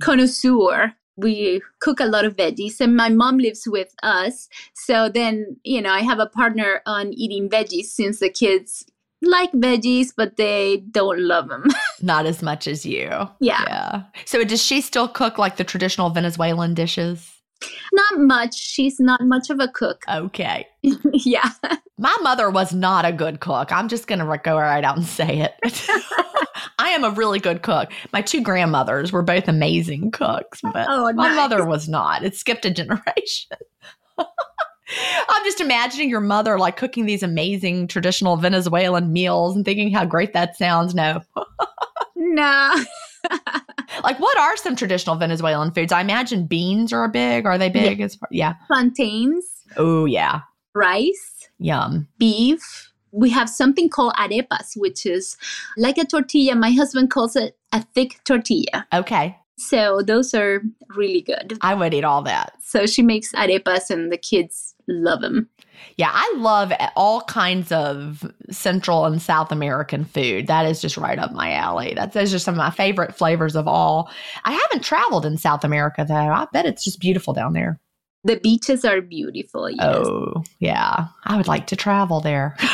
connoisseur. 0.00 0.94
We 1.16 1.62
cook 1.80 2.00
a 2.00 2.06
lot 2.06 2.24
of 2.24 2.36
veggies, 2.36 2.80
and 2.80 2.96
my 2.96 3.08
mom 3.08 3.38
lives 3.38 3.68
with 3.68 3.94
us. 4.02 4.48
So 4.74 5.08
then, 5.08 5.58
you 5.62 5.80
know, 5.80 5.90
I 5.90 6.00
have 6.00 6.18
a 6.18 6.26
partner 6.26 6.82
on 6.86 7.12
eating 7.12 7.48
veggies 7.48 7.84
since 7.84 8.18
the 8.18 8.30
kids 8.30 8.84
like 9.26 9.52
veggies, 9.52 10.12
but 10.16 10.36
they 10.36 10.78
don't 10.90 11.20
love 11.20 11.48
them. 11.48 11.64
Not 12.02 12.26
as 12.26 12.42
much 12.42 12.66
as 12.66 12.84
you. 12.84 13.08
Yeah. 13.40 13.62
Yeah. 13.66 14.02
So 14.24 14.44
does 14.44 14.62
she 14.62 14.80
still 14.80 15.08
cook 15.08 15.38
like 15.38 15.56
the 15.56 15.64
traditional 15.64 16.10
Venezuelan 16.10 16.74
dishes? 16.74 17.33
Not 17.92 18.18
much. 18.18 18.54
She's 18.54 18.98
not 19.00 19.20
much 19.22 19.50
of 19.50 19.60
a 19.60 19.68
cook. 19.68 20.02
Okay. 20.10 20.66
yeah. 20.82 21.50
My 21.98 22.14
mother 22.22 22.50
was 22.50 22.72
not 22.74 23.04
a 23.04 23.12
good 23.12 23.40
cook. 23.40 23.70
I'm 23.72 23.88
just 23.88 24.06
going 24.06 24.18
to 24.18 24.40
go 24.42 24.56
right 24.58 24.84
out 24.84 24.96
and 24.96 25.06
say 25.06 25.40
it. 25.40 25.54
I 26.78 26.88
am 26.90 27.04
a 27.04 27.10
really 27.10 27.38
good 27.38 27.62
cook. 27.62 27.90
My 28.12 28.20
two 28.20 28.42
grandmothers 28.42 29.12
were 29.12 29.22
both 29.22 29.48
amazing 29.48 30.10
cooks, 30.10 30.60
but 30.62 30.86
Oh, 30.88 31.04
my 31.12 31.28
nice. 31.28 31.36
mother 31.36 31.64
was 31.66 31.88
not. 31.88 32.24
It 32.24 32.34
skipped 32.36 32.64
a 32.64 32.70
generation. 32.70 33.56
I'm 34.18 35.44
just 35.44 35.60
imagining 35.60 36.10
your 36.10 36.20
mother 36.20 36.58
like 36.58 36.76
cooking 36.76 37.06
these 37.06 37.22
amazing 37.22 37.88
traditional 37.88 38.36
Venezuelan 38.36 39.12
meals 39.12 39.56
and 39.56 39.64
thinking 39.64 39.90
how 39.90 40.04
great 40.04 40.32
that 40.34 40.56
sounds. 40.56 40.94
No. 40.94 41.22
No. 42.16 42.84
Like 44.02 44.18
what 44.20 44.38
are 44.38 44.56
some 44.56 44.76
traditional 44.76 45.16
Venezuelan 45.16 45.72
foods? 45.72 45.92
I 45.92 46.00
imagine 46.00 46.46
beans 46.46 46.92
are 46.92 47.08
big. 47.08 47.46
Are 47.46 47.58
they 47.58 47.68
big 47.70 48.00
as 48.00 48.14
far? 48.14 48.28
Yeah. 48.30 48.54
Plantains, 48.66 49.44
Oh, 49.76 50.04
yeah. 50.04 50.40
rice, 50.74 51.48
Yum. 51.58 52.08
beef. 52.18 52.90
We 53.12 53.30
have 53.30 53.48
something 53.48 53.88
called 53.88 54.14
arepas, 54.14 54.72
which 54.76 55.06
is 55.06 55.36
like 55.76 55.98
a 55.98 56.04
tortilla. 56.04 56.56
My 56.56 56.70
husband 56.72 57.10
calls 57.10 57.36
it 57.36 57.56
a 57.72 57.82
thick 57.94 58.20
tortilla. 58.24 58.86
Okay. 58.92 59.36
So 59.56 60.02
those 60.04 60.34
are 60.34 60.62
really 60.96 61.20
good. 61.22 61.56
I 61.60 61.74
would 61.74 61.94
eat 61.94 62.02
all 62.04 62.22
that. 62.22 62.54
So 62.60 62.86
she 62.86 63.02
makes 63.02 63.30
arepas 63.34 63.88
and 63.88 64.10
the 64.10 64.18
kids 64.18 64.74
love 64.88 65.20
them. 65.20 65.48
Yeah, 65.96 66.10
I 66.12 66.34
love 66.36 66.72
all 66.96 67.22
kinds 67.22 67.72
of 67.72 68.30
Central 68.50 69.04
and 69.04 69.20
South 69.20 69.52
American 69.52 70.04
food. 70.04 70.46
That 70.46 70.66
is 70.66 70.80
just 70.80 70.96
right 70.96 71.18
up 71.18 71.32
my 71.32 71.52
alley. 71.52 71.94
That's, 71.94 72.14
those 72.14 72.34
are 72.34 72.38
some 72.38 72.54
of 72.54 72.58
my 72.58 72.70
favorite 72.70 73.14
flavors 73.14 73.56
of 73.56 73.68
all. 73.68 74.10
I 74.44 74.52
haven't 74.52 74.84
traveled 74.84 75.26
in 75.26 75.36
South 75.38 75.64
America 75.64 76.04
though. 76.06 76.14
I 76.14 76.46
bet 76.52 76.66
it's 76.66 76.84
just 76.84 77.00
beautiful 77.00 77.32
down 77.32 77.52
there. 77.52 77.80
The 78.24 78.36
beaches 78.36 78.84
are 78.84 79.02
beautiful. 79.02 79.70
Yes. 79.70 79.78
Oh, 79.82 80.42
yeah. 80.58 81.08
I 81.24 81.36
would 81.36 81.46
like 81.46 81.66
to 81.68 81.76
travel 81.76 82.20
there. 82.20 82.56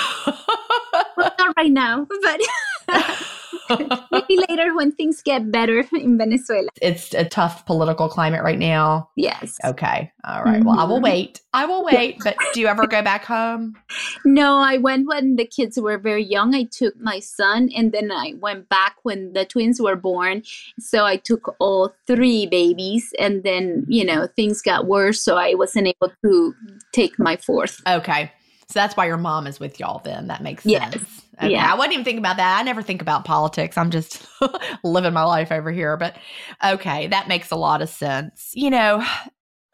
Well, 1.17 1.35
not 1.39 1.55
right 1.57 1.71
now, 1.71 2.07
but 2.09 2.41
maybe 4.13 4.43
later 4.49 4.75
when 4.75 4.93
things 4.93 5.23
get 5.23 5.51
better 5.51 5.85
in 5.93 6.19
Venezuela. 6.19 6.69
it's 6.83 7.15
a 7.15 7.25
tough 7.25 7.65
political 7.67 8.09
climate 8.09 8.43
right 8.43 8.59
now. 8.59 9.09
Yes. 9.17 9.59
Okay. 9.65 10.11
All 10.25 10.43
right. 10.43 10.65
Well, 10.65 10.79
I 10.79 10.85
will 10.85 10.99
Mhm. 11.01 11.03
wait. 11.03 11.41
I 11.53 11.67
will 11.67 11.85
wait. 11.85 12.19
But 12.23 12.37
do 12.55 12.61
you 12.61 12.67
ever 12.67 12.87
go 12.87 13.03
back 13.03 13.25
home? 13.25 13.77
No, 14.25 14.59
I 14.59 14.77
went 14.77 15.07
when 15.09 15.37
the 15.37 15.47
kids 15.47 15.79
were 15.81 15.99
very 15.99 16.23
young. 16.25 16.55
I 16.55 16.65
took 16.65 16.99
my 17.01 17.21
son 17.21 17.71
and 17.75 17.93
then 17.93 18.11
I 18.13 18.35
went 18.39 18.69
back 18.69 18.97
when 19.03 19.33
the 19.33 19.45
twins 19.45 19.81
were 19.81 19.97
born. 19.97 20.43
So 20.79 21.05
I 21.05 21.17
took 21.17 21.57
all 21.59 21.95
three 22.07 22.47
babies 22.47 23.13
and 23.19 23.43
then, 23.43 23.85
you 23.89 24.05
know, 24.05 24.27
things 24.37 24.61
got 24.63 24.87
worse. 24.87 25.21
So 25.21 25.37
I 25.37 25.55
wasn't 25.55 25.89
able 25.89 26.13
to 26.25 26.55
take 26.93 27.19
my 27.19 27.37
fourth. 27.37 27.81
Okay. 27.87 28.31
So 28.69 28.79
that's 28.79 28.97
why 28.97 29.07
your 29.07 29.17
mom 29.17 29.47
is 29.47 29.59
with 29.59 29.81
y'all 29.81 30.01
then. 30.05 30.29
That 30.29 30.43
makes 30.43 30.65
Yes. 30.65 30.93
sense. 30.93 31.20
Okay. 31.43 31.53
Yeah. 31.53 31.73
I 31.73 31.77
wasn't 31.77 31.95
even 31.95 32.05
thinking 32.05 32.19
about 32.19 32.37
that. 32.37 32.59
I 32.59 32.63
never 32.63 32.83
think 32.83 33.01
about 33.01 33.25
politics. 33.25 33.79
I'm 33.79 33.91
just 33.91 34.27
living 34.85 35.15
my 35.15 35.25
life 35.25 35.51
over 35.51 35.71
here. 35.71 35.97
But 35.97 36.17
okay, 36.65 37.07
that 37.09 37.29
makes 37.29 37.51
a 37.51 37.57
lot 37.57 37.81
of 37.81 37.89
sense. 37.89 38.51
You 38.55 38.71
know, 38.71 39.05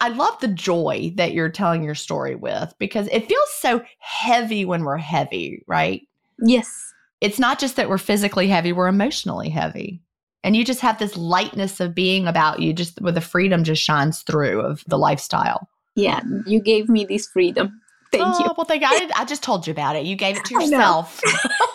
I 0.00 0.08
love 0.08 0.38
the 0.40 0.48
joy 0.48 1.12
that 1.16 1.32
you're 1.32 1.48
telling 1.48 1.82
your 1.82 1.94
story 1.94 2.34
with 2.34 2.74
because 2.78 3.08
it 3.08 3.26
feels 3.26 3.50
so 3.58 3.82
heavy 3.98 4.64
when 4.64 4.84
we're 4.84 4.96
heavy, 4.96 5.62
right? 5.66 6.06
Yes. 6.38 6.92
It's 7.20 7.38
not 7.38 7.58
just 7.58 7.76
that 7.76 7.88
we're 7.88 7.98
physically 7.98 8.46
heavy, 8.46 8.72
we're 8.72 8.88
emotionally 8.88 9.48
heavy. 9.48 10.02
And 10.44 10.54
you 10.54 10.64
just 10.64 10.80
have 10.80 10.98
this 10.98 11.16
lightness 11.16 11.80
of 11.80 11.94
being 11.94 12.28
about 12.28 12.60
you, 12.60 12.72
just 12.72 13.00
where 13.00 13.10
the 13.10 13.20
freedom 13.20 13.64
just 13.64 13.82
shines 13.82 14.22
through 14.22 14.60
of 14.60 14.84
the 14.86 14.98
lifestyle. 14.98 15.68
Yeah. 15.96 16.20
You 16.46 16.60
gave 16.60 16.88
me 16.88 17.04
this 17.04 17.26
freedom. 17.26 17.80
Thank 18.12 18.24
oh, 18.24 18.44
you. 18.44 18.50
Well, 18.56 18.64
thank 18.66 18.82
you. 18.82 18.88
I, 18.88 19.10
I 19.16 19.24
just 19.24 19.42
told 19.42 19.66
you 19.66 19.70
about 19.72 19.96
it. 19.96 20.06
You 20.06 20.16
gave 20.16 20.36
it 20.36 20.44
to 20.46 20.54
yourself. 20.54 21.20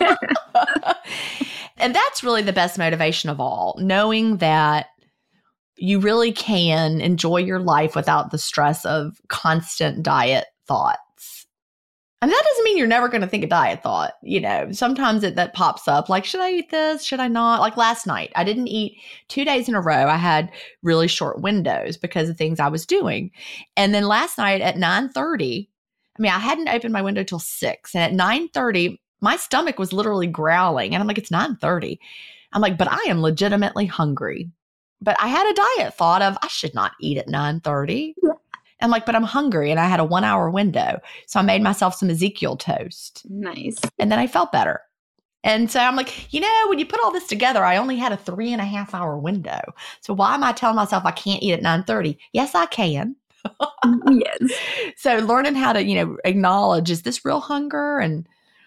and 1.76 1.94
that's 1.94 2.24
really 2.24 2.42
the 2.42 2.52
best 2.52 2.78
motivation 2.78 3.30
of 3.30 3.40
all, 3.40 3.76
knowing 3.78 4.38
that 4.38 4.86
you 5.76 5.98
really 5.98 6.32
can 6.32 7.00
enjoy 7.00 7.38
your 7.38 7.58
life 7.58 7.96
without 7.96 8.30
the 8.30 8.38
stress 8.38 8.84
of 8.84 9.20
constant 9.28 10.02
diet 10.02 10.46
thoughts. 10.66 10.98
And 12.22 12.30
that 12.30 12.44
doesn't 12.44 12.64
mean 12.64 12.78
you're 12.78 12.86
never 12.86 13.08
going 13.08 13.22
to 13.22 13.26
think 13.26 13.42
a 13.42 13.48
diet 13.48 13.82
thought. 13.82 14.12
You 14.22 14.40
know, 14.40 14.70
sometimes 14.70 15.24
it 15.24 15.34
that 15.34 15.54
pops 15.54 15.88
up 15.88 16.08
like, 16.08 16.24
should 16.24 16.40
I 16.40 16.52
eat 16.52 16.70
this? 16.70 17.02
Should 17.02 17.18
I 17.18 17.26
not? 17.26 17.60
Like 17.60 17.76
last 17.76 18.06
night, 18.06 18.30
I 18.36 18.44
didn't 18.44 18.68
eat 18.68 18.96
two 19.26 19.44
days 19.44 19.68
in 19.68 19.74
a 19.74 19.80
row. 19.80 20.06
I 20.06 20.18
had 20.18 20.52
really 20.84 21.08
short 21.08 21.40
windows 21.40 21.96
because 21.96 22.28
of 22.28 22.38
things 22.38 22.60
I 22.60 22.68
was 22.68 22.86
doing. 22.86 23.32
And 23.76 23.92
then 23.92 24.04
last 24.06 24.38
night 24.38 24.60
at 24.60 24.76
9:30, 24.76 25.66
I 26.22 26.30
mean, 26.30 26.32
I 26.32 26.38
hadn't 26.38 26.68
opened 26.68 26.92
my 26.92 27.02
window 27.02 27.24
till 27.24 27.40
six. 27.40 27.96
And 27.96 28.04
at 28.04 28.12
9:30, 28.12 28.96
my 29.20 29.36
stomach 29.36 29.80
was 29.80 29.92
literally 29.92 30.28
growling. 30.28 30.94
And 30.94 31.02
I'm 31.02 31.08
like, 31.08 31.18
it's 31.18 31.32
nine 31.32 31.56
9:30. 31.56 31.98
I'm 32.52 32.62
like, 32.62 32.78
but 32.78 32.86
I 32.88 33.00
am 33.08 33.22
legitimately 33.22 33.86
hungry. 33.86 34.48
But 35.00 35.16
I 35.18 35.26
had 35.26 35.50
a 35.50 35.80
diet 35.80 35.94
thought 35.94 36.22
of 36.22 36.38
I 36.40 36.46
should 36.46 36.74
not 36.74 36.92
eat 37.00 37.18
at 37.18 37.26
9:30. 37.26 38.14
Yeah. 38.22 38.34
I'm 38.80 38.90
like, 38.90 39.04
but 39.04 39.16
I'm 39.16 39.24
hungry 39.24 39.72
and 39.72 39.80
I 39.80 39.86
had 39.86 39.98
a 39.98 40.04
one 40.04 40.22
hour 40.22 40.48
window. 40.48 41.00
So 41.26 41.40
I 41.40 41.42
made 41.42 41.62
myself 41.62 41.96
some 41.96 42.10
Ezekiel 42.10 42.56
toast. 42.56 43.22
Nice. 43.28 43.78
And 43.98 44.12
then 44.12 44.20
I 44.20 44.28
felt 44.28 44.52
better. 44.52 44.80
And 45.44 45.70
so 45.72 45.80
I'm 45.80 45.96
like, 45.96 46.32
you 46.32 46.40
know, 46.40 46.66
when 46.68 46.78
you 46.78 46.86
put 46.86 47.00
all 47.02 47.10
this 47.10 47.26
together, 47.26 47.64
I 47.64 47.76
only 47.76 47.96
had 47.96 48.12
a 48.12 48.16
three 48.16 48.52
and 48.52 48.60
a 48.60 48.64
half 48.64 48.94
hour 48.94 49.18
window. 49.18 49.60
So 50.00 50.14
why 50.14 50.34
am 50.34 50.44
I 50.44 50.52
telling 50.52 50.76
myself 50.76 51.04
I 51.04 51.10
can't 51.10 51.42
eat 51.42 51.52
at 51.52 51.62
9:30? 51.62 52.16
Yes, 52.32 52.54
I 52.54 52.66
can. 52.66 53.16
Yes. 54.10 54.52
So 54.96 55.18
learning 55.18 55.54
how 55.54 55.72
to, 55.72 55.84
you 55.84 55.94
know, 55.96 56.16
acknowledge 56.24 56.90
is 56.90 57.02
this 57.02 57.24
real 57.24 57.40
hunger? 57.40 57.98
And 57.98 58.26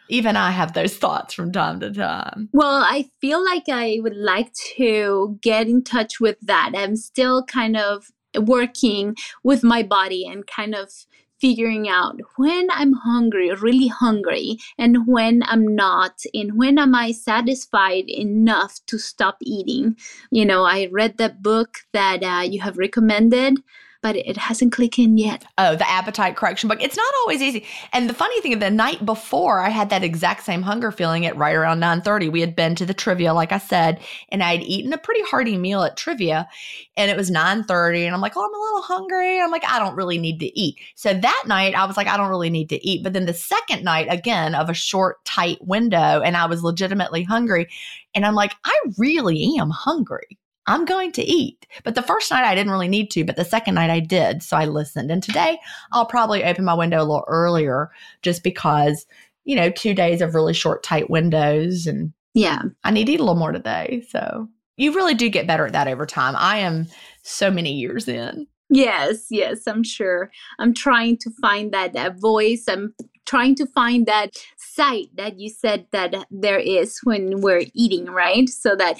even 0.09 0.35
I 0.35 0.51
have 0.51 0.73
those 0.73 0.97
thoughts 0.97 1.33
from 1.33 1.51
time 1.51 1.79
to 1.79 1.91
time. 1.91 2.49
Well, 2.53 2.83
I 2.83 3.09
feel 3.21 3.43
like 3.43 3.69
I 3.69 3.99
would 4.01 4.15
like 4.15 4.53
to 4.77 5.39
get 5.41 5.67
in 5.67 5.83
touch 5.83 6.19
with 6.19 6.37
that. 6.41 6.71
I'm 6.75 6.95
still 6.95 7.43
kind 7.43 7.77
of 7.77 8.11
working 8.39 9.15
with 9.43 9.63
my 9.63 9.81
body 9.81 10.25
and 10.27 10.45
kind 10.45 10.75
of 10.75 10.91
figuring 11.39 11.89
out 11.89 12.19
when 12.37 12.67
I'm 12.71 12.93
hungry, 12.93 13.53
really 13.53 13.87
hungry, 13.87 14.57
and 14.77 15.05
when 15.05 15.43
I'm 15.45 15.75
not, 15.75 16.21
and 16.33 16.57
when 16.57 16.79
am 16.79 16.95
I 16.95 17.11
satisfied 17.11 18.05
enough 18.07 18.79
to 18.87 18.97
stop 18.97 19.37
eating. 19.41 19.97
You 20.31 20.45
know, 20.45 20.63
I 20.63 20.87
read 20.91 21.17
that 21.17 21.41
book 21.41 21.79
that 21.93 22.23
uh, 22.23 22.43
you 22.43 22.61
have 22.61 22.77
recommended 22.77 23.59
but 24.05 24.15
it 24.17 24.37
hasn't 24.37 24.71
clicked 24.71 24.99
in 24.99 25.17
yet. 25.17 25.43
Oh, 25.57 25.75
the 25.75 25.89
appetite 25.89 26.35
correction 26.35 26.69
book. 26.69 26.77
It's 26.79 26.95
not 26.95 27.11
always 27.21 27.41
easy. 27.41 27.65
And 27.91 28.07
the 28.07 28.13
funny 28.13 28.39
thing, 28.39 28.59
the 28.59 28.69
night 28.69 29.03
before, 29.03 29.61
I 29.61 29.69
had 29.69 29.89
that 29.89 30.03
exact 30.03 30.43
same 30.43 30.61
hunger 30.61 30.91
feeling 30.91 31.25
at 31.25 31.35
right 31.35 31.55
around 31.55 31.79
9:30. 31.79 32.31
We 32.31 32.39
had 32.39 32.55
been 32.55 32.75
to 32.75 32.85
the 32.85 32.93
trivia, 32.93 33.33
like 33.33 33.51
I 33.51 33.57
said, 33.57 33.99
and 34.29 34.43
I'd 34.43 34.61
eaten 34.61 34.93
a 34.93 34.99
pretty 34.99 35.23
hearty 35.23 35.57
meal 35.57 35.81
at 35.81 35.97
trivia, 35.97 36.47
and 36.95 37.09
it 37.09 37.17
was 37.17 37.31
9:30, 37.31 38.05
and 38.05 38.13
I'm 38.13 38.21
like, 38.21 38.33
oh, 38.35 38.45
I'm 38.45 38.53
a 38.53 38.63
little 38.63 38.83
hungry. 38.83 39.41
I'm 39.41 39.49
like, 39.49 39.65
I 39.65 39.79
don't 39.79 39.95
really 39.95 40.19
need 40.19 40.39
to 40.41 40.59
eat. 40.59 40.75
So 40.93 41.11
that 41.11 41.43
night, 41.47 41.73
I 41.73 41.85
was 41.85 41.97
like, 41.97 42.07
I 42.07 42.15
don't 42.15 42.29
really 42.29 42.51
need 42.51 42.69
to 42.69 42.87
eat. 42.87 43.01
But 43.01 43.13
then 43.13 43.25
the 43.25 43.33
second 43.33 43.83
night, 43.83 44.05
again, 44.11 44.53
of 44.53 44.69
a 44.69 44.75
short, 44.75 45.25
tight 45.25 45.57
window, 45.65 46.21
and 46.21 46.37
I 46.37 46.45
was 46.45 46.61
legitimately 46.61 47.23
hungry. 47.23 47.69
And 48.13 48.23
I'm 48.23 48.35
like, 48.35 48.53
I 48.65 48.79
really 48.99 49.57
am 49.59 49.71
hungry. 49.71 50.37
I'm 50.67 50.85
going 50.85 51.11
to 51.13 51.23
eat. 51.23 51.67
But 51.83 51.95
the 51.95 52.01
first 52.01 52.31
night 52.31 52.43
I 52.43 52.55
didn't 52.55 52.71
really 52.71 52.87
need 52.87 53.11
to, 53.11 53.23
but 53.23 53.35
the 53.35 53.45
second 53.45 53.75
night 53.75 53.89
I 53.89 53.99
did. 53.99 54.43
So 54.43 54.57
I 54.57 54.65
listened. 54.65 55.11
And 55.11 55.21
today 55.21 55.59
I'll 55.91 56.05
probably 56.05 56.43
open 56.43 56.65
my 56.65 56.73
window 56.73 56.99
a 56.99 57.05
little 57.05 57.25
earlier 57.27 57.91
just 58.21 58.43
because, 58.43 59.05
you 59.43 59.55
know, 59.55 59.69
two 59.69 59.93
days 59.93 60.21
of 60.21 60.35
really 60.35 60.53
short, 60.53 60.83
tight 60.83 61.09
windows. 61.09 61.87
And 61.87 62.13
yeah, 62.33 62.61
I 62.83 62.91
need 62.91 63.05
to 63.05 63.13
eat 63.13 63.19
a 63.19 63.23
little 63.23 63.35
more 63.35 63.51
today. 63.51 64.03
So 64.09 64.49
you 64.77 64.93
really 64.93 65.13
do 65.13 65.29
get 65.29 65.47
better 65.47 65.65
at 65.65 65.73
that 65.73 65.87
over 65.87 66.05
time. 66.05 66.35
I 66.37 66.57
am 66.57 66.87
so 67.23 67.49
many 67.49 67.73
years 67.73 68.07
in. 68.07 68.47
Yes, 68.69 69.27
yes, 69.29 69.67
I'm 69.67 69.83
sure. 69.83 70.31
I'm 70.57 70.73
trying 70.73 71.17
to 71.19 71.29
find 71.39 71.71
that, 71.71 71.93
that 71.93 72.19
voice. 72.19 72.65
I'm 72.67 72.95
trying 73.25 73.55
to 73.55 73.67
find 73.67 74.05
that 74.07 74.31
sight 74.57 75.07
that 75.15 75.39
you 75.39 75.49
said 75.49 75.85
that 75.91 76.15
there 76.31 76.59
is 76.59 76.99
when 77.03 77.41
we're 77.41 77.65
eating, 77.73 78.05
right? 78.05 78.49
So 78.49 78.75
that 78.75 78.99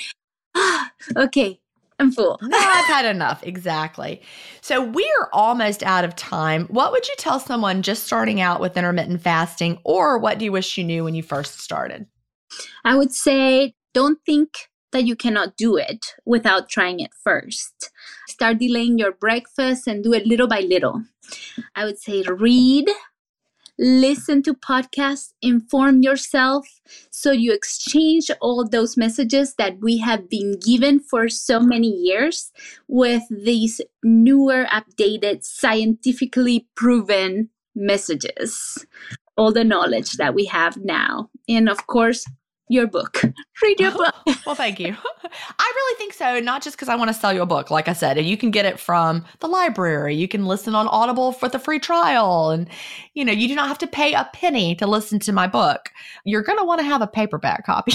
okay, 1.18 1.60
I'm 2.00 2.12
full. 2.12 2.40
no, 2.44 2.58
I've 2.58 2.86
had 2.86 3.06
enough. 3.06 3.44
Exactly. 3.44 4.22
So 4.62 4.84
we're 4.84 5.30
almost 5.32 5.84
out 5.84 6.04
of 6.06 6.16
time. 6.16 6.66
What 6.66 6.92
would 6.92 7.08
you 7.08 7.16
tell 7.18 7.40
someone 7.40 7.82
just 7.82 8.04
starting 8.04 8.42
out 8.42 8.60
with 8.60 8.78
intermittent 8.78 9.22
fasting, 9.22 9.80
or 9.84 10.18
what 10.18 10.38
do 10.38 10.46
you 10.46 10.52
wish 10.52 10.78
you 10.78 10.84
knew 10.84 11.04
when 11.04 11.16
you 11.16 11.24
first 11.24 11.60
started? 11.60 12.08
I 12.84 12.96
would 12.96 13.14
say 13.14 13.74
don't 13.94 14.20
think 14.26 14.50
that 14.92 15.06
you 15.06 15.16
cannot 15.16 15.58
do 15.58 15.76
it 15.78 16.06
without 16.26 16.70
trying 16.70 17.00
it 17.00 17.12
first. 17.24 17.92
Start 18.28 18.60
delaying 18.60 18.98
your 18.98 19.12
breakfast 19.12 19.88
and 19.88 20.04
do 20.04 20.14
it 20.14 20.26
little 20.26 20.48
by 20.48 20.62
little. 20.62 21.04
I 21.76 21.86
would 21.86 22.00
say 22.00 22.24
read 22.24 22.88
listen 23.78 24.42
to 24.44 24.54
podcasts, 24.54 25.34
inform 25.42 26.02
yourself, 26.02 26.68
so 27.10 27.32
you 27.32 27.54
exchange 27.54 28.32
all 28.42 28.68
those 28.68 28.98
messages 28.98 29.56
that 29.56 29.80
we 29.82 29.98
have 29.98 30.30
been 30.30 30.60
given 30.60 31.00
for 31.00 31.30
so 31.30 31.60
many 31.60 31.90
years 31.90 32.52
with 32.88 33.24
these 33.30 33.82
newer, 34.04 34.66
updated, 34.66 35.44
scientifically 35.44 36.68
proven 36.76 37.50
messages. 37.76 38.86
All 39.38 39.52
the 39.52 39.66
knowledge 39.66 40.14
that 40.14 40.34
we 40.34 40.46
have 40.46 40.78
now. 40.78 41.30
And 41.50 41.68
of 41.68 41.88
course, 41.88 42.26
your 42.68 42.88
book. 42.88 43.22
Read 43.62 43.80
your 43.80 43.92
book. 43.92 44.16
well, 44.46 44.56
thank 44.56 44.80
you. 44.80 44.96
I 45.60 45.74
really 45.76 45.98
think 45.98 46.14
so. 46.14 46.40
Not 46.40 46.64
just 46.64 46.76
because 46.76 46.90
I 46.90 46.96
want 46.96 47.10
to 47.10 47.14
sell 47.14 47.34
you 47.34 47.42
a 47.42 47.46
book. 47.46 47.70
Like 47.70 47.88
I 47.88 47.94
said, 47.94 48.24
you 48.24 48.38
can 48.38 48.52
get 48.52 48.66
it 48.66 48.80
from 48.80 49.24
the 49.40 49.48
library. 49.48 50.16
You 50.16 50.28
can 50.28 50.46
listen 50.46 50.74
on 50.74 50.88
Audible 50.88 51.32
for 51.32 51.48
the 51.48 51.60
free 51.60 51.80
trial. 51.80 52.50
And, 52.50 52.68
you 53.14 53.24
know, 53.24 53.32
you 53.32 53.48
do 53.48 53.56
not 53.56 53.68
have 53.68 53.78
to 53.80 53.88
pay 53.88 54.14
a 54.14 54.30
penny 54.34 54.76
to 54.76 54.88
listen 54.88 55.20
to 55.20 55.32
my 55.32 55.48
book. 55.48 55.90
You're 56.24 56.44
going 56.44 56.60
to 56.60 56.66
want 56.66 56.80
to 56.80 56.86
have 56.86 57.02
a 57.02 57.08
paperback 57.08 57.66
copy 57.66 57.94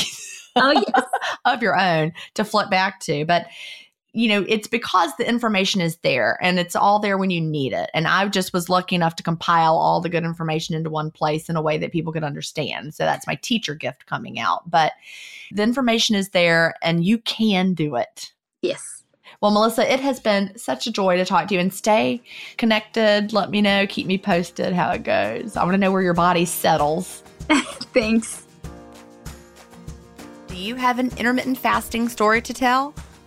oh, 0.56 0.72
yes. 0.72 1.06
of 1.44 1.62
your 1.62 1.78
own 1.78 2.12
to 2.34 2.44
flip 2.44 2.70
back 2.70 3.00
to. 3.00 3.24
But, 3.24 3.46
you 4.12 4.28
know, 4.28 4.44
it's 4.48 4.66
because 4.66 5.12
the 5.16 5.28
information 5.28 5.80
is 5.80 5.96
there 5.98 6.36
and 6.42 6.58
it's 6.58 6.74
all 6.74 6.98
there 6.98 7.16
when 7.16 7.30
you 7.30 7.40
need 7.40 7.72
it. 7.72 7.90
And 7.94 8.08
I 8.08 8.26
just 8.28 8.52
was 8.52 8.68
lucky 8.68 8.96
enough 8.96 9.14
to 9.16 9.22
compile 9.22 9.76
all 9.76 10.00
the 10.00 10.08
good 10.08 10.24
information 10.24 10.74
into 10.74 10.90
one 10.90 11.10
place 11.10 11.48
in 11.48 11.56
a 11.56 11.62
way 11.62 11.78
that 11.78 11.92
people 11.92 12.12
could 12.12 12.24
understand. 12.24 12.94
So 12.94 13.04
that's 13.04 13.26
my 13.26 13.36
teacher 13.36 13.74
gift 13.74 14.06
coming 14.06 14.40
out. 14.40 14.68
But 14.68 14.92
the 15.52 15.62
information 15.62 16.16
is 16.16 16.30
there 16.30 16.74
and 16.82 17.04
you 17.04 17.18
can 17.18 17.72
do 17.72 17.94
it. 17.94 18.32
Yes. 18.62 19.04
Well, 19.40 19.52
Melissa, 19.52 19.90
it 19.90 20.00
has 20.00 20.18
been 20.18 20.56
such 20.58 20.86
a 20.86 20.92
joy 20.92 21.16
to 21.16 21.24
talk 21.24 21.48
to 21.48 21.54
you 21.54 21.60
and 21.60 21.72
stay 21.72 22.20
connected. 22.56 23.32
Let 23.32 23.50
me 23.50 23.62
know, 23.62 23.86
keep 23.86 24.06
me 24.06 24.18
posted 24.18 24.72
how 24.72 24.90
it 24.90 25.04
goes. 25.04 25.56
I 25.56 25.62
want 25.62 25.74
to 25.74 25.78
know 25.78 25.92
where 25.92 26.02
your 26.02 26.14
body 26.14 26.44
settles. 26.44 27.22
Thanks. 27.94 28.44
Do 30.48 30.56
you 30.56 30.74
have 30.74 30.98
an 30.98 31.12
intermittent 31.16 31.58
fasting 31.58 32.08
story 32.08 32.42
to 32.42 32.52
tell? 32.52 32.92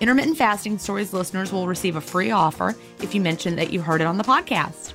Intermittent 0.00 0.36
Fasting 0.36 0.78
Stories 0.78 1.12
listeners 1.12 1.52
will 1.52 1.66
receive 1.66 1.96
a 1.96 2.00
free 2.00 2.30
offer 2.30 2.76
if 3.00 3.14
you 3.14 3.20
mention 3.20 3.56
that 3.56 3.72
you 3.72 3.80
heard 3.80 4.00
it 4.00 4.06
on 4.06 4.16
the 4.16 4.24
podcast. 4.24 4.92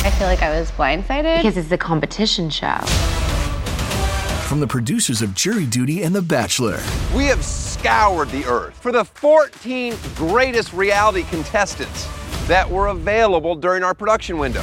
I 0.00 0.10
feel 0.10 0.28
like 0.28 0.40
I 0.40 0.58
was 0.58 0.70
blindsided 0.70 1.38
because 1.38 1.58
it's 1.58 1.70
a 1.70 1.76
competition 1.76 2.48
show. 2.48 2.78
From 4.46 4.60
the 4.60 4.66
producers 4.66 5.20
of 5.20 5.34
Jury 5.34 5.66
Duty 5.66 6.04
and 6.04 6.14
The 6.14 6.22
Bachelor, 6.22 6.80
we 7.14 7.24
have 7.24 7.44
scoured 7.44 8.30
the 8.30 8.44
earth 8.46 8.74
for 8.80 8.92
the 8.92 9.04
14 9.04 9.94
greatest 10.14 10.72
reality 10.72 11.24
contestants 11.24 12.08
that 12.46 12.70
were 12.70 12.86
available 12.86 13.56
during 13.56 13.82
our 13.82 13.92
production 13.92 14.38
window 14.38 14.62